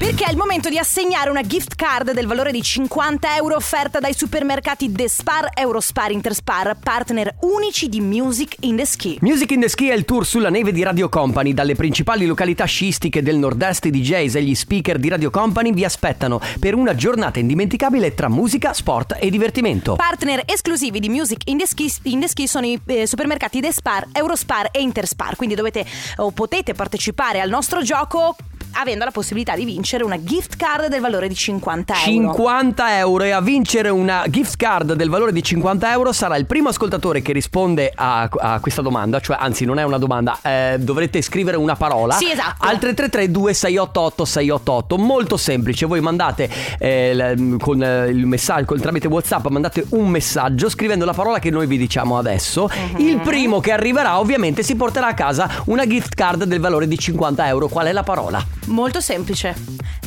Perché 0.00 0.24
è 0.24 0.30
il 0.30 0.38
momento 0.38 0.70
di 0.70 0.78
assegnare 0.78 1.28
una 1.28 1.42
gift 1.42 1.74
card 1.74 2.12
del 2.12 2.26
valore 2.26 2.52
di 2.52 2.62
50 2.62 3.36
euro 3.36 3.56
offerta 3.56 4.00
dai 4.00 4.14
supermercati 4.14 4.90
The 4.90 5.06
Spar, 5.10 5.50
Eurospar, 5.54 6.10
Interspar, 6.10 6.74
partner 6.82 7.34
unici 7.40 7.90
di 7.90 8.00
Music 8.00 8.56
in 8.60 8.76
the 8.76 8.86
Ski. 8.86 9.18
Music 9.20 9.50
in 9.50 9.60
the 9.60 9.68
Ski 9.68 9.90
è 9.90 9.92
il 9.92 10.06
tour 10.06 10.24
sulla 10.24 10.48
neve 10.48 10.72
di 10.72 10.82
Radio 10.82 11.10
Company. 11.10 11.52
Dalle 11.52 11.74
principali 11.74 12.24
località 12.24 12.64
sciistiche 12.64 13.22
del 13.22 13.36
nord-est, 13.36 13.84
i 13.84 13.90
DJs 13.90 14.36
e 14.36 14.42
gli 14.42 14.54
speaker 14.54 14.98
di 14.98 15.10
Radio 15.10 15.28
Company 15.28 15.70
vi 15.74 15.84
aspettano 15.84 16.40
per 16.58 16.74
una 16.74 16.94
giornata 16.94 17.38
indimenticabile 17.38 18.14
tra 18.14 18.30
musica, 18.30 18.72
sport 18.72 19.18
e 19.20 19.28
divertimento. 19.28 19.96
Partner 19.96 20.44
esclusivi 20.46 20.98
di 20.98 21.10
Music 21.10 21.42
in 21.44 21.58
the 21.58 21.66
Ski, 21.66 21.92
in 22.04 22.20
the 22.20 22.28
Ski 22.28 22.46
sono 22.46 22.64
i 22.64 22.80
eh, 22.86 23.06
supermercati 23.06 23.60
The 23.60 23.70
Spar, 23.70 24.06
Eurospar 24.12 24.70
e 24.72 24.80
Interspar. 24.80 25.36
Quindi 25.36 25.54
dovete 25.54 25.84
o 26.16 26.30
potete 26.30 26.72
partecipare 26.72 27.42
al 27.42 27.50
nostro 27.50 27.82
gioco 27.82 28.34
avendo 28.72 29.04
la 29.04 29.10
possibilità 29.10 29.54
di 29.54 29.64
vincere 29.64 30.04
una 30.04 30.22
gift 30.22 30.56
card 30.56 30.86
del 30.88 31.00
valore 31.00 31.28
di 31.28 31.34
50 31.34 31.94
euro. 31.94 32.04
50 32.34 32.98
euro 32.98 33.24
e 33.24 33.30
a 33.30 33.40
vincere 33.40 33.88
una 33.88 34.24
gift 34.28 34.56
card 34.56 34.92
del 34.94 35.08
valore 35.08 35.32
di 35.32 35.42
50 35.42 35.90
euro 35.92 36.12
sarà 36.12 36.36
il 36.36 36.46
primo 36.46 36.68
ascoltatore 36.68 37.22
che 37.22 37.32
risponde 37.32 37.92
a, 37.94 38.28
a 38.38 38.60
questa 38.60 38.82
domanda, 38.82 39.20
cioè 39.20 39.36
anzi 39.40 39.64
non 39.64 39.78
è 39.78 39.82
una 39.82 39.98
domanda, 39.98 40.38
eh, 40.42 40.76
dovrete 40.78 41.20
scrivere 41.22 41.56
una 41.56 41.76
parola 41.76 42.14
Sì, 42.14 42.30
esatto. 42.30 42.66
al 42.66 42.78
333 42.78 43.30
2688 43.30 44.24
688, 44.24 44.98
molto 44.98 45.36
semplice, 45.36 45.86
voi 45.86 46.00
mandate 46.00 46.48
eh, 46.78 47.14
l- 47.14 47.56
con 47.60 47.82
eh, 47.82 48.08
il 48.08 48.26
messaggio, 48.26 48.64
con- 48.66 48.80
tramite 48.80 49.08
Whatsapp 49.08 49.46
mandate 49.48 49.86
un 49.90 50.08
messaggio 50.08 50.68
scrivendo 50.68 51.04
la 51.04 51.12
parola 51.12 51.38
che 51.38 51.50
noi 51.50 51.66
vi 51.66 51.76
diciamo 51.78 52.18
adesso, 52.18 52.68
Mhm. 52.70 53.00
il 53.06 53.20
primo 53.20 53.60
che 53.60 53.72
arriverà 53.72 54.18
ovviamente 54.18 54.62
si 54.62 54.74
porterà 54.76 55.08
a 55.08 55.14
casa 55.14 55.48
una 55.66 55.86
gift 55.86 56.14
card 56.14 56.44
del 56.44 56.60
valore 56.60 56.86
di 56.88 56.98
50 56.98 57.46
euro, 57.48 57.68
qual 57.68 57.86
è 57.86 57.92
la 57.92 58.02
parola? 58.02 58.44
Molto 58.66 59.00
semplice. 59.00 59.54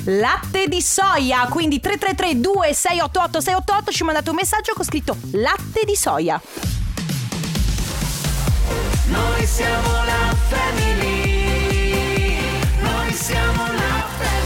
Latte 0.06 0.68
di 0.68 0.82
soia, 0.82 1.47
quindi 1.49 1.80
333 1.80 2.39
2688 2.39 3.41
688 3.41 3.91
ci 3.91 4.04
mandate 4.04 4.30
un 4.30 4.36
messaggio 4.36 4.74
con 4.74 4.86
scritto 4.86 5.18
latte 5.34 5.82
di 5.86 5.95
soia. 5.95 6.41
Noi 9.08 9.45
siamo 9.45 9.91
la 10.06 10.36
family. 10.49 11.41
Noi 12.82 13.14
siamo 13.14 13.64
la 13.64 14.08
family. 14.18 14.43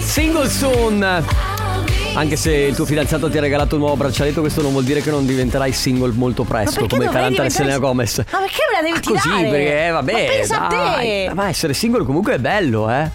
Single 0.00 0.48
soon. 0.48 1.53
Anche 2.16 2.36
se 2.36 2.52
il 2.54 2.76
tuo 2.76 2.84
fidanzato 2.84 3.28
ti 3.28 3.38
ha 3.38 3.40
regalato 3.40 3.74
un 3.74 3.80
nuovo 3.80 3.96
braccialetto, 3.96 4.40
questo 4.40 4.62
non 4.62 4.70
vuol 4.70 4.84
dire 4.84 5.00
che 5.00 5.10
non 5.10 5.26
diventerai 5.26 5.72
single 5.72 6.12
molto 6.12 6.44
presto, 6.44 6.86
come 6.86 7.04
canta 7.06 7.18
diventare- 7.22 7.50
Selena 7.50 7.78
Gomez. 7.78 8.18
Ma 8.18 8.38
perché 8.38 8.58
me 8.70 8.80
la 8.80 8.88
devi 8.88 9.00
Così, 9.04 9.20
tirare? 9.28 9.48
perché 9.50 9.86
eh, 9.86 9.90
vabbè. 9.90 10.12
Ma 10.12 10.18
pensa 10.18 10.66
a 10.66 10.68
dai. 10.68 11.26
te. 11.26 11.30
Ma 11.34 11.48
essere 11.48 11.74
single 11.74 12.04
comunque 12.04 12.34
è 12.34 12.38
bello, 12.38 12.88
eh. 12.88 13.10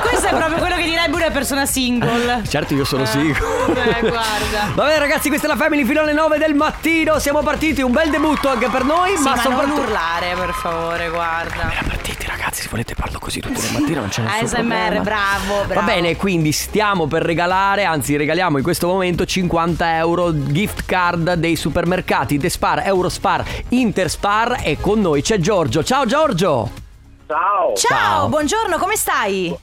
Questo 0.00 0.26
è 0.26 0.30
proprio 0.30 0.58
quello 0.58 0.76
che 0.76 0.84
direbbe 0.84 1.16
una 1.16 1.30
persona 1.30 1.66
single. 1.66 2.42
Certo, 2.48 2.74
io 2.74 2.84
sono 2.84 3.04
single. 3.04 3.38
Eh, 3.70 4.00
guarda. 4.00 4.70
Vabbè 4.74 4.98
ragazzi, 4.98 5.28
questa 5.28 5.46
è 5.46 5.50
la 5.50 5.56
Family 5.56 5.84
fino 5.84 6.00
alle 6.00 6.12
9 6.12 6.38
del 6.38 6.54
mattino. 6.54 7.18
Siamo 7.18 7.42
partiti, 7.42 7.82
un 7.82 7.92
bel 7.92 8.10
debutto 8.10 8.48
anche 8.48 8.68
per 8.68 8.84
noi, 8.84 9.16
Sì, 9.16 9.22
ma, 9.22 9.30
ma, 9.34 9.42
non 9.42 9.52
soprattutto 9.52 9.80
urlare, 9.80 10.34
per 10.36 10.52
favore, 10.52 11.08
guarda. 11.10 11.72
partiti 11.86 12.26
ragazzi, 12.26 12.62
se 12.62 12.68
volete 12.70 12.94
parlo 12.94 13.18
così 13.18 13.40
tutte 13.40 13.60
le 13.60 13.70
mattine, 13.78 13.98
non 14.00 14.08
c'è 14.08 14.22
nessun 14.22 14.44
ASMR, 14.58 14.66
problema. 14.66 15.00
bravo, 15.02 15.64
bravo. 15.66 15.74
Va 15.74 15.82
bene, 15.82 16.16
quindi 16.16 16.52
stiamo 16.52 17.06
per 17.06 17.22
regalare, 17.22 17.84
anzi 17.84 18.16
regaliamo 18.16 18.56
in 18.58 18.62
questo 18.62 18.86
momento 18.86 19.24
50 19.24 19.96
euro 19.96 20.32
gift 20.46 20.84
card 20.86 21.34
dei 21.34 21.56
supermercati 21.56 22.38
The 22.38 22.48
Spar, 22.48 22.82
Eurospar, 22.84 23.44
Interspar 23.68 24.60
e 24.62 24.78
con 24.80 25.00
noi 25.00 25.22
c'è 25.22 25.38
Giorgio. 25.38 25.82
Ciao 25.84 26.06
Giorgio! 26.06 26.88
Ciao. 27.30 27.76
Ciao, 27.76 28.28
buongiorno, 28.28 28.76
come 28.76 28.96
stai? 28.96 29.56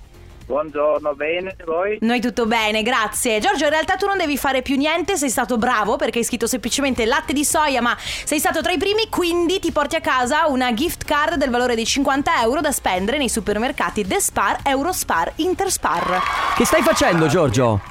Buongiorno, 0.45 1.13
bene 1.15 1.53
voi? 1.65 1.97
Noi 1.99 2.21
tutto 2.21 2.45
bene, 2.45 2.81
grazie. 2.81 3.41
Giorgio, 3.41 3.65
in 3.65 3.71
realtà 3.71 3.97
tu 3.97 4.05
non 4.05 4.15
devi 4.15 4.37
fare 4.37 4.61
più 4.61 4.77
niente, 4.77 5.17
sei 5.17 5.27
stato 5.29 5.57
bravo 5.57 5.97
perché 5.97 6.19
hai 6.19 6.23
scritto 6.23 6.47
semplicemente 6.47 7.05
latte 7.05 7.33
di 7.33 7.43
soia, 7.43 7.81
ma 7.81 7.93
sei 7.99 8.39
stato 8.39 8.61
tra 8.61 8.71
i 8.71 8.77
primi, 8.77 9.09
quindi 9.09 9.59
ti 9.59 9.73
porti 9.73 9.97
a 9.97 9.99
casa 9.99 10.47
una 10.47 10.73
gift 10.73 11.03
card 11.03 11.35
del 11.35 11.49
valore 11.49 11.75
di 11.75 11.83
50 11.83 12.41
euro 12.41 12.61
da 12.61 12.71
spendere 12.71 13.17
nei 13.17 13.27
supermercati 13.27 14.07
The 14.07 14.21
Spar, 14.21 14.59
Eurospar, 14.63 15.33
Interspar. 15.35 16.21
Che 16.55 16.63
stai 16.63 16.83
facendo 16.83 17.27
Giorgio? 17.27 17.81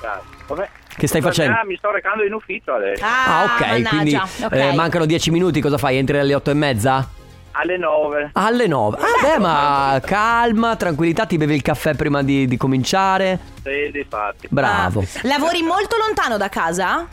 Grazie. 0.00 0.28
Come? 0.46 0.70
Che 0.96 1.06
stai 1.06 1.20
facendo? 1.20 1.58
Ah, 1.58 1.64
mi 1.66 1.76
sto 1.76 1.90
recando 1.90 2.24
in 2.24 2.32
ufficio 2.32 2.72
adesso. 2.72 3.04
Ah, 3.04 3.44
ok, 3.44 3.60
mannaggia, 3.66 3.88
quindi 3.90 4.14
ok. 4.14 4.52
eh, 4.52 4.72
mancano 4.72 5.04
10 5.04 5.30
minuti, 5.30 5.60
cosa 5.60 5.76
fai? 5.76 5.98
Entri 5.98 6.18
alle 6.18 6.34
8 6.34 6.50
e 6.50 6.54
mezza? 6.54 7.18
Alle 7.52 7.76
9. 7.76 8.30
Alle 8.34 8.66
9. 8.66 8.96
Ah, 8.96 9.26
beh, 9.28 9.38
ma 9.38 10.00
calma, 10.04 10.76
tranquillità, 10.76 11.26
ti 11.26 11.36
bevi 11.36 11.54
il 11.54 11.62
caffè 11.62 11.94
prima 11.94 12.22
di, 12.22 12.46
di 12.46 12.56
cominciare. 12.56 13.38
Sì, 13.62 13.90
di 13.92 14.06
fatti. 14.08 14.46
Bravo. 14.50 15.04
Lavori 15.22 15.62
molto 15.62 15.96
lontano 15.96 16.36
da 16.36 16.48
casa? 16.48 17.06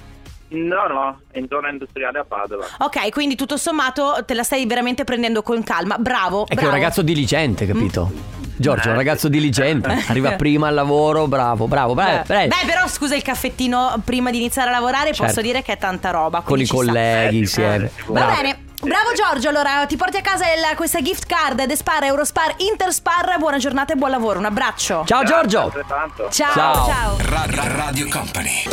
No, 0.49 0.87
no, 0.87 1.19
in 1.33 1.47
zona 1.49 1.69
industriale 1.69 2.19
a 2.19 2.25
Padova. 2.25 2.65
Ok, 2.79 3.09
quindi 3.11 3.35
tutto 3.35 3.57
sommato 3.57 4.23
te 4.25 4.33
la 4.33 4.43
stai 4.43 4.65
veramente 4.65 5.03
prendendo 5.03 5.41
con 5.41 5.61
calma. 5.63 5.97
Bravo. 5.97 6.43
È 6.43 6.47
che 6.49 6.53
è 6.53 6.55
bravo. 6.55 6.69
un 6.69 6.73
ragazzo 6.75 7.01
diligente, 7.01 7.65
capito? 7.65 8.35
Giorgio, 8.55 8.87
è 8.87 8.91
un 8.91 8.97
ragazzo 8.97 9.27
diligente. 9.27 9.89
Arriva 10.07 10.31
prima 10.33 10.67
al 10.69 10.73
lavoro, 10.75 11.27
bravo, 11.27 11.67
bravo. 11.67 11.93
Beh, 11.95 12.23
Beh, 12.25 12.47
beh, 12.47 12.65
però 12.65 12.87
scusa 12.87 13.15
il 13.15 13.21
caffettino 13.23 14.01
prima 14.05 14.31
di 14.31 14.37
iniziare 14.37 14.69
a 14.69 14.73
lavorare, 14.73 15.07
Certo. 15.07 15.23
posso 15.25 15.41
dire 15.41 15.61
che 15.63 15.73
è 15.73 15.77
tanta 15.77 16.11
roba. 16.11 16.41
con 16.41 16.59
i 16.59 16.65
quindi 16.65 16.65
ci 16.65 16.75
sta. 16.75 16.85
colleghi 16.85 17.37
insieme. 17.39 17.91
Va 18.05 18.13
Bravo. 18.13 18.35
bene. 18.35 18.57
Bravo 18.79 19.11
Giorgio, 19.13 19.49
allora 19.49 19.85
ti 19.87 19.95
porti 19.97 20.17
a 20.17 20.21
casa 20.21 20.45
il- 20.45 20.75
questa 20.75 21.01
gift 21.01 21.25
card 21.25 21.65
The 21.67 21.75
Spar, 21.75 22.03
Eurospar, 22.03 22.53
Interspar. 22.57 23.35
Buona 23.39 23.57
giornata 23.57 23.93
e 23.93 23.95
buon 23.95 24.11
lavoro, 24.11 24.37
un 24.39 24.45
abbraccio. 24.45 25.03
Ciao 25.05 25.23
Giorgio. 25.23 25.61
Altrettanto. 25.61 26.29
Ciao, 26.29 26.53
Ciao. 26.53 26.85
ciao. 26.85 27.17
Ra- 27.21 27.45
ra- 27.49 27.75
Radio 27.75 28.07
Company. 28.07 28.63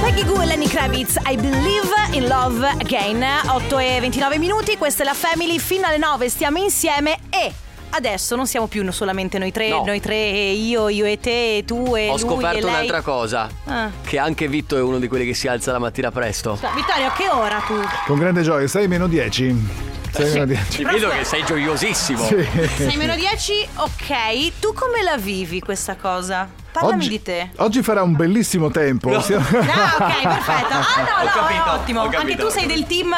Peggy 0.00 0.24
Goo 0.24 0.40
e 0.40 0.46
Lenny 0.46 0.66
Kravitz, 0.66 1.16
I 1.26 1.36
Believe 1.36 1.88
in 2.12 2.26
Love 2.26 2.66
Again. 2.66 3.24
8 3.48 3.78
e 3.78 3.98
29 4.00 4.38
minuti, 4.38 4.78
questa 4.78 5.02
è 5.02 5.06
la 5.06 5.14
Family, 5.14 5.58
fino 5.58 5.86
alle 5.86 5.98
9 5.98 6.28
stiamo 6.30 6.58
insieme 6.58 7.18
e... 7.28 7.52
Adesso 7.90 8.36
non 8.36 8.46
siamo 8.46 8.66
più 8.66 8.88
solamente 8.92 9.38
noi 9.38 9.50
tre, 9.52 9.68
No. 9.68 9.82
noi 9.84 10.00
tre, 10.00 10.16
io, 10.16 10.88
io 10.88 11.04
e 11.04 11.18
te, 11.18 11.62
tu 11.66 11.94
e 11.96 12.06
Ho 12.08 12.10
lui 12.12 12.18
scoperto 12.18 12.58
e 12.58 12.60
lei. 12.62 12.70
un'altra 12.70 13.00
cosa. 13.02 13.48
Ah. 13.66 13.90
Che 14.04 14.18
anche 14.18 14.48
Vitto 14.48 14.76
è 14.76 14.80
uno 14.80 14.98
di 14.98 15.08
quelli 15.08 15.26
che 15.26 15.34
si 15.34 15.48
alza 15.48 15.72
la 15.72 15.78
mattina 15.78 16.10
presto. 16.10 16.58
Vittorio, 16.74 17.06
a 17.08 17.12
che 17.12 17.28
ora 17.28 17.58
tu? 17.66 17.74
Con 18.06 18.18
grande 18.18 18.42
gioia, 18.42 18.66
6 18.66 18.86
meno 18.88 19.06
10. 19.08 19.88
6 20.12 20.32
meno 20.32 20.44
10. 20.46 20.70
Ci 20.70 20.84
vedo 20.84 21.08
che 21.08 21.24
sei 21.24 21.44
gioiosissimo. 21.44 22.24
Sì. 22.26 22.46
6 22.76 22.96
meno 22.96 23.14
10, 23.14 23.68
ok. 23.76 24.52
Tu 24.60 24.72
come 24.72 25.02
la 25.02 25.16
vivi 25.16 25.60
questa 25.60 25.96
cosa? 25.96 26.48
Parlami 26.72 26.98
Oggi, 26.98 27.08
di 27.08 27.22
te. 27.22 27.48
oggi 27.56 27.82
farà 27.82 28.02
un 28.02 28.14
bellissimo 28.14 28.70
tempo. 28.70 29.20
Siamo- 29.20 29.44
Ah, 29.44 29.96
ok, 29.98 30.22
perfetto. 30.22 30.72
Ah, 30.72 31.02
no, 31.02 31.20
Ho 31.20 31.24
no, 31.24 31.30
capito, 31.34 31.70
ottimo. 31.72 32.00
Anche 32.20 32.36
tu 32.36 32.48
sei 32.48 32.66
del 32.66 32.86
team 32.86 33.12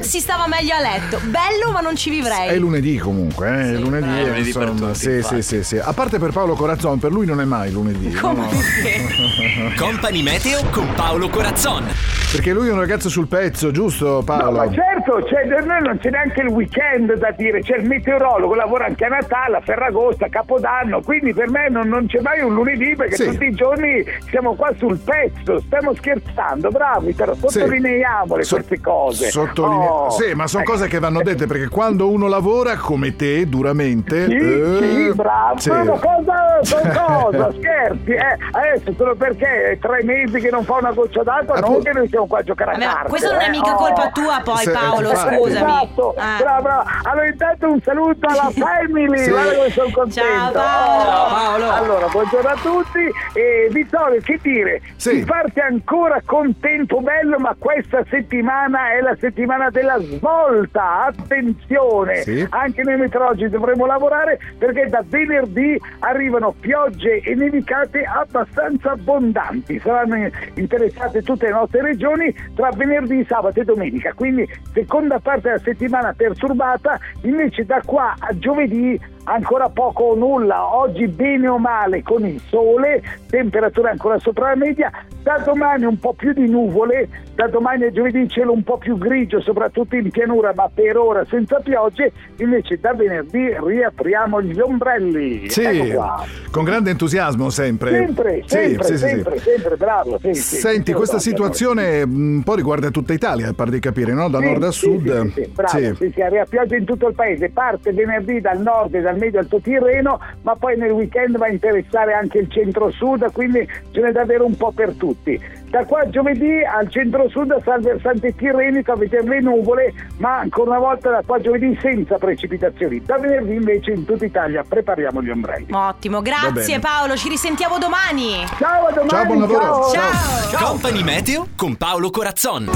si 0.00 0.18
stava 0.20 0.46
meglio 0.48 0.74
a 0.74 0.80
letto. 0.80 1.18
Bello, 1.24 1.70
ma 1.72 1.80
non 1.80 1.94
ci 1.96 2.10
vivrei. 2.10 2.48
È 2.48 2.56
lunedì 2.58 2.98
comunque, 2.98 3.48
eh? 3.48 3.72
è 3.74 3.76
lunedì, 3.76 4.06
È 4.08 4.24
lunedì 4.26 4.52
per 4.52 4.62
insomma, 4.68 4.88
tutti, 4.92 4.98
sì, 4.98 5.10
infatti. 5.12 5.42
sì, 5.42 5.56
sì, 5.58 5.64
sì. 5.64 5.78
A 5.78 5.92
parte 5.92 6.18
per 6.18 6.30
Paolo 6.32 6.54
Corazzon, 6.54 6.98
per 6.98 7.12
lui 7.12 7.26
non 7.26 7.40
è 7.40 7.44
mai 7.44 7.70
lunedì. 7.70 8.10
no, 8.10 8.32
no. 8.32 8.48
Company 9.78 10.22
Meteo 10.22 10.62
con 10.70 10.92
Paolo 10.94 11.28
Corazzon. 11.28 11.86
Perché 12.32 12.52
lui 12.52 12.68
è 12.68 12.72
un 12.72 12.80
ragazzo 12.80 13.08
sul 13.08 13.28
pezzo, 13.28 13.70
giusto 13.70 14.22
Paolo? 14.24 14.44
No, 14.50 14.66
ma 14.66 14.72
certo, 14.72 15.22
c'è, 15.24 15.46
per 15.46 15.64
noi 15.64 15.80
non 15.82 15.98
c'è 15.98 16.10
neanche 16.10 16.40
il 16.40 16.48
weekend 16.48 17.14
da 17.14 17.30
dire, 17.30 17.60
c'è 17.62 17.76
il 17.76 17.86
meteorologo, 17.86 18.54
lavora 18.54 18.86
anche 18.86 19.04
a 19.04 19.08
Natale, 19.08 19.56
a 19.58 19.60
Ferragosto, 19.60 20.24
a 20.24 20.28
Capodanno, 20.28 21.00
quindi 21.02 21.32
per 21.32 21.48
me 21.50 21.68
non, 21.70 21.88
non 21.88 22.06
c'è 22.06 22.20
mai 22.20 22.40
un 22.40 22.52
lunedì 22.52 22.94
perché 22.96 23.16
Sì. 23.16 23.24
tutti 23.30 23.44
i 23.44 23.52
giorni 23.52 24.04
siamo 24.30 24.54
qua 24.54 24.70
sul 24.76 24.98
pezzo, 24.98 25.60
stiamo 25.60 25.94
scherzando, 25.94 26.68
bravi, 26.70 27.12
però 27.12 27.34
sottolineiamole 27.34 28.42
So- 28.42 28.56
queste 28.56 28.80
cose. 28.80 29.30
Sottolinea- 29.30 29.74
Oh, 29.92 30.10
sì, 30.10 30.32
ma 30.34 30.46
sono 30.46 30.62
ecco. 30.62 30.72
cose 30.72 30.88
che 30.88 30.98
vanno 30.98 31.22
dette 31.22 31.46
perché 31.46 31.68
quando 31.68 32.08
uno 32.08 32.26
lavora 32.28 32.76
come 32.76 33.14
te, 33.16 33.48
duramente. 33.48 34.24
Sì, 34.26 34.34
eh, 34.36 34.78
sì, 34.80 35.12
bravo, 35.14 35.58
sì. 35.58 35.70
ma 35.70 35.84
cosa, 35.98 36.60
cosa, 37.06 37.52
scherzi, 37.58 38.10
eh? 38.12 38.36
Adesso 38.50 38.94
solo 38.96 39.14
perché 39.14 39.70
è 39.72 39.78
tre 39.78 40.02
mesi 40.02 40.40
che 40.40 40.50
non 40.50 40.64
fa 40.64 40.74
una 40.80 40.92
goccia 40.92 41.22
d'acqua, 41.22 41.58
non 41.60 41.82
che 41.82 41.92
noi 41.92 42.08
siamo 42.08 42.26
qua 42.26 42.38
a 42.38 42.42
giocare 42.42 42.72
a 42.72 42.78
carte. 42.78 43.08
questo 43.08 43.30
non 43.32 43.40
è 43.40 43.46
eh? 43.46 43.50
mica 43.50 43.74
Oh. 43.74 43.76
colpa 43.76 44.10
tua 44.12 44.40
poi 44.44 44.56
Se- 44.58 44.70
Paolo, 44.70 45.08
infatti. 45.10 45.34
scusami. 45.36 45.70
Esatto, 45.70 46.14
Ah. 46.16 46.36
bravo, 46.38 46.62
bravo. 46.62 46.82
Allora 47.04 47.26
intanto 47.26 47.66
un 47.70 47.80
saluto 47.82 48.26
alla 48.26 48.50
family, 48.54 49.18
Sì. 49.18 49.30
guarda 49.30 49.54
come 49.54 49.70
sono 49.70 49.90
contento. 49.92 50.30
Ciao, 50.30 50.52
Paolo. 50.52 51.02
Oh. 51.02 51.10
Ciao, 51.10 51.28
Paolo. 51.28 51.70
Allora, 51.70 52.06
buongiorno 52.08 52.48
a 52.48 52.56
tutti 52.62 52.85
e 53.32 53.68
Vittorio, 53.70 54.20
che 54.20 54.38
dire? 54.42 54.80
Sì. 54.96 55.18
Si 55.18 55.24
parte 55.24 55.60
ancora 55.60 56.20
con 56.24 56.58
tempo 56.60 57.00
bello, 57.00 57.38
ma 57.38 57.54
questa 57.58 58.04
settimana 58.08 58.92
è 58.92 59.00
la 59.00 59.16
settimana 59.18 59.70
della 59.70 59.98
svolta. 60.00 61.04
Attenzione, 61.06 62.16
Sì. 62.22 62.46
anche 62.50 62.82
noi 62.82 62.96
meteorologi 62.96 63.48
dovremo 63.48 63.86
lavorare 63.86 64.38
perché 64.58 64.86
da 64.86 65.02
venerdì 65.06 65.78
arrivano 66.00 66.54
piogge 66.58 67.20
e 67.20 67.34
nevicate 67.34 68.04
abbastanza 68.04 68.92
abbondanti. 68.92 69.78
Saranno 69.80 70.28
interessate 70.54 71.22
tutte 71.22 71.46
le 71.46 71.52
nostre 71.52 71.82
regioni 71.82 72.34
tra 72.54 72.70
venerdì, 72.70 73.24
sabato 73.28 73.60
e 73.60 73.64
domenica. 73.64 74.12
Quindi 74.14 74.48
seconda 74.72 75.18
parte 75.18 75.48
della 75.48 75.58
settimana 75.58 76.12
perturbata, 76.16 76.98
invece 77.22 77.64
da 77.64 77.80
qua 77.84 78.14
a 78.18 78.36
giovedì 78.38 78.98
ancora 79.28 79.68
poco 79.68 80.04
o 80.04 80.14
nulla, 80.14 80.74
oggi 80.74 81.06
bene 81.08 81.48
o 81.48 81.58
male 81.58 82.02
con 82.02 82.26
il 82.26 82.40
sole, 82.48 83.02
temperatura 83.28 83.90
ancora 83.90 84.18
sopra 84.18 84.50
la 84.50 84.56
media, 84.56 84.90
da 85.22 85.38
domani 85.38 85.84
un 85.84 85.98
po' 85.98 86.12
più 86.12 86.32
di 86.32 86.48
nuvole, 86.48 87.08
da 87.34 87.48
domani 87.48 87.84
a 87.84 87.90
giovedì 87.90 88.28
cielo 88.28 88.52
un 88.52 88.62
po' 88.62 88.78
più 88.78 88.96
grigio, 88.96 89.40
soprattutto 89.40 89.96
in 89.96 90.10
pianura, 90.10 90.52
ma 90.54 90.70
per 90.72 90.96
ora 90.96 91.24
senza 91.28 91.58
piogge, 91.58 92.12
invece 92.36 92.78
da 92.78 92.94
venerdì 92.94 93.54
riapriamo 93.60 94.40
gli 94.42 94.60
ombrelli. 94.60 95.50
Sì, 95.50 95.64
Ecco 95.64 96.24
con 96.50 96.64
grande 96.64 96.90
entusiasmo 96.90 97.50
sempre. 97.50 97.90
Sempre, 97.90 98.42
Sì, 98.46 98.56
sempre, 98.56 98.84
sì, 98.86 98.92
sì, 98.92 98.98
sì. 98.98 99.08
sempre, 99.08 99.38
sempre, 99.38 99.76
bravo. 99.76 100.18
Senti, 100.32 100.92
questa 100.92 101.18
situazione 101.18 102.02
un 102.02 102.42
po' 102.44 102.54
riguarda 102.54 102.90
tutta 102.90 103.12
Italia, 103.12 103.52
pare 103.52 103.70
di 103.72 103.80
capire, 103.80 104.12
no? 104.12 104.28
Da 104.28 104.38
nord 104.40 104.62
a 104.62 104.70
sud. 104.70 105.32
Sì, 105.32 105.42
sì, 105.42 105.50
bravo, 105.52 105.78
Sì. 105.78 105.94
sì, 105.96 106.14
pioggia 106.48 106.76
in 106.76 106.84
tutto 106.84 107.08
il 107.08 107.14
paese, 107.14 107.50
parte 107.50 107.92
venerdì 107.92 108.40
dal 108.40 108.60
nord 108.60 108.94
e 108.94 109.00
dal 109.00 109.15
medio 109.16 109.40
alto 109.40 109.60
Tirreno, 109.60 110.20
ma 110.42 110.54
poi 110.54 110.76
nel 110.76 110.92
weekend 110.92 111.36
va 111.38 111.46
a 111.46 111.50
interessare 111.50 112.12
anche 112.12 112.38
il 112.38 112.50
centro-sud, 112.50 113.32
quindi 113.32 113.68
ce 113.90 114.00
n'è 114.00 114.12
davvero 114.12 114.44
un 114.44 114.56
po' 114.56 114.72
per 114.72 114.92
tutti. 114.92 115.40
Da 115.68 115.84
qua 115.84 116.00
a 116.00 116.08
giovedì 116.08 116.62
al 116.64 116.88
centro-sud, 116.88 117.62
sul 117.62 117.80
versante 117.80 118.34
tirrenico, 118.34 118.92
avete 118.92 119.20
le 119.22 119.40
nuvole, 119.40 119.92
ma 120.18 120.38
ancora 120.38 120.70
una 120.70 120.78
volta 120.78 121.10
da 121.10 121.22
qua 121.26 121.36
a 121.36 121.40
giovedì 121.40 121.76
senza 121.82 122.16
precipitazioni. 122.18 123.02
Da 123.02 123.18
venerdì 123.18 123.54
invece 123.54 123.90
in 123.90 124.04
tutta 124.04 124.24
Italia 124.24 124.64
prepariamo 124.66 125.22
gli 125.22 125.30
ombrelli. 125.30 125.66
Ottimo, 125.72 126.22
grazie. 126.22 126.78
Paolo, 126.78 127.16
ci 127.16 127.28
risentiamo 127.28 127.78
domani. 127.78 128.44
Ciao, 128.58 128.86
a 128.86 128.92
domani. 128.92 129.08
Ciao, 129.08 129.24
buon 129.24 129.40
lavoro. 129.40 129.90
Ciao. 129.90 130.66
Company 130.66 131.02
Meteo 131.02 131.48
con 131.56 131.76
Paolo 131.76 132.10
Corazzon. 132.10 132.70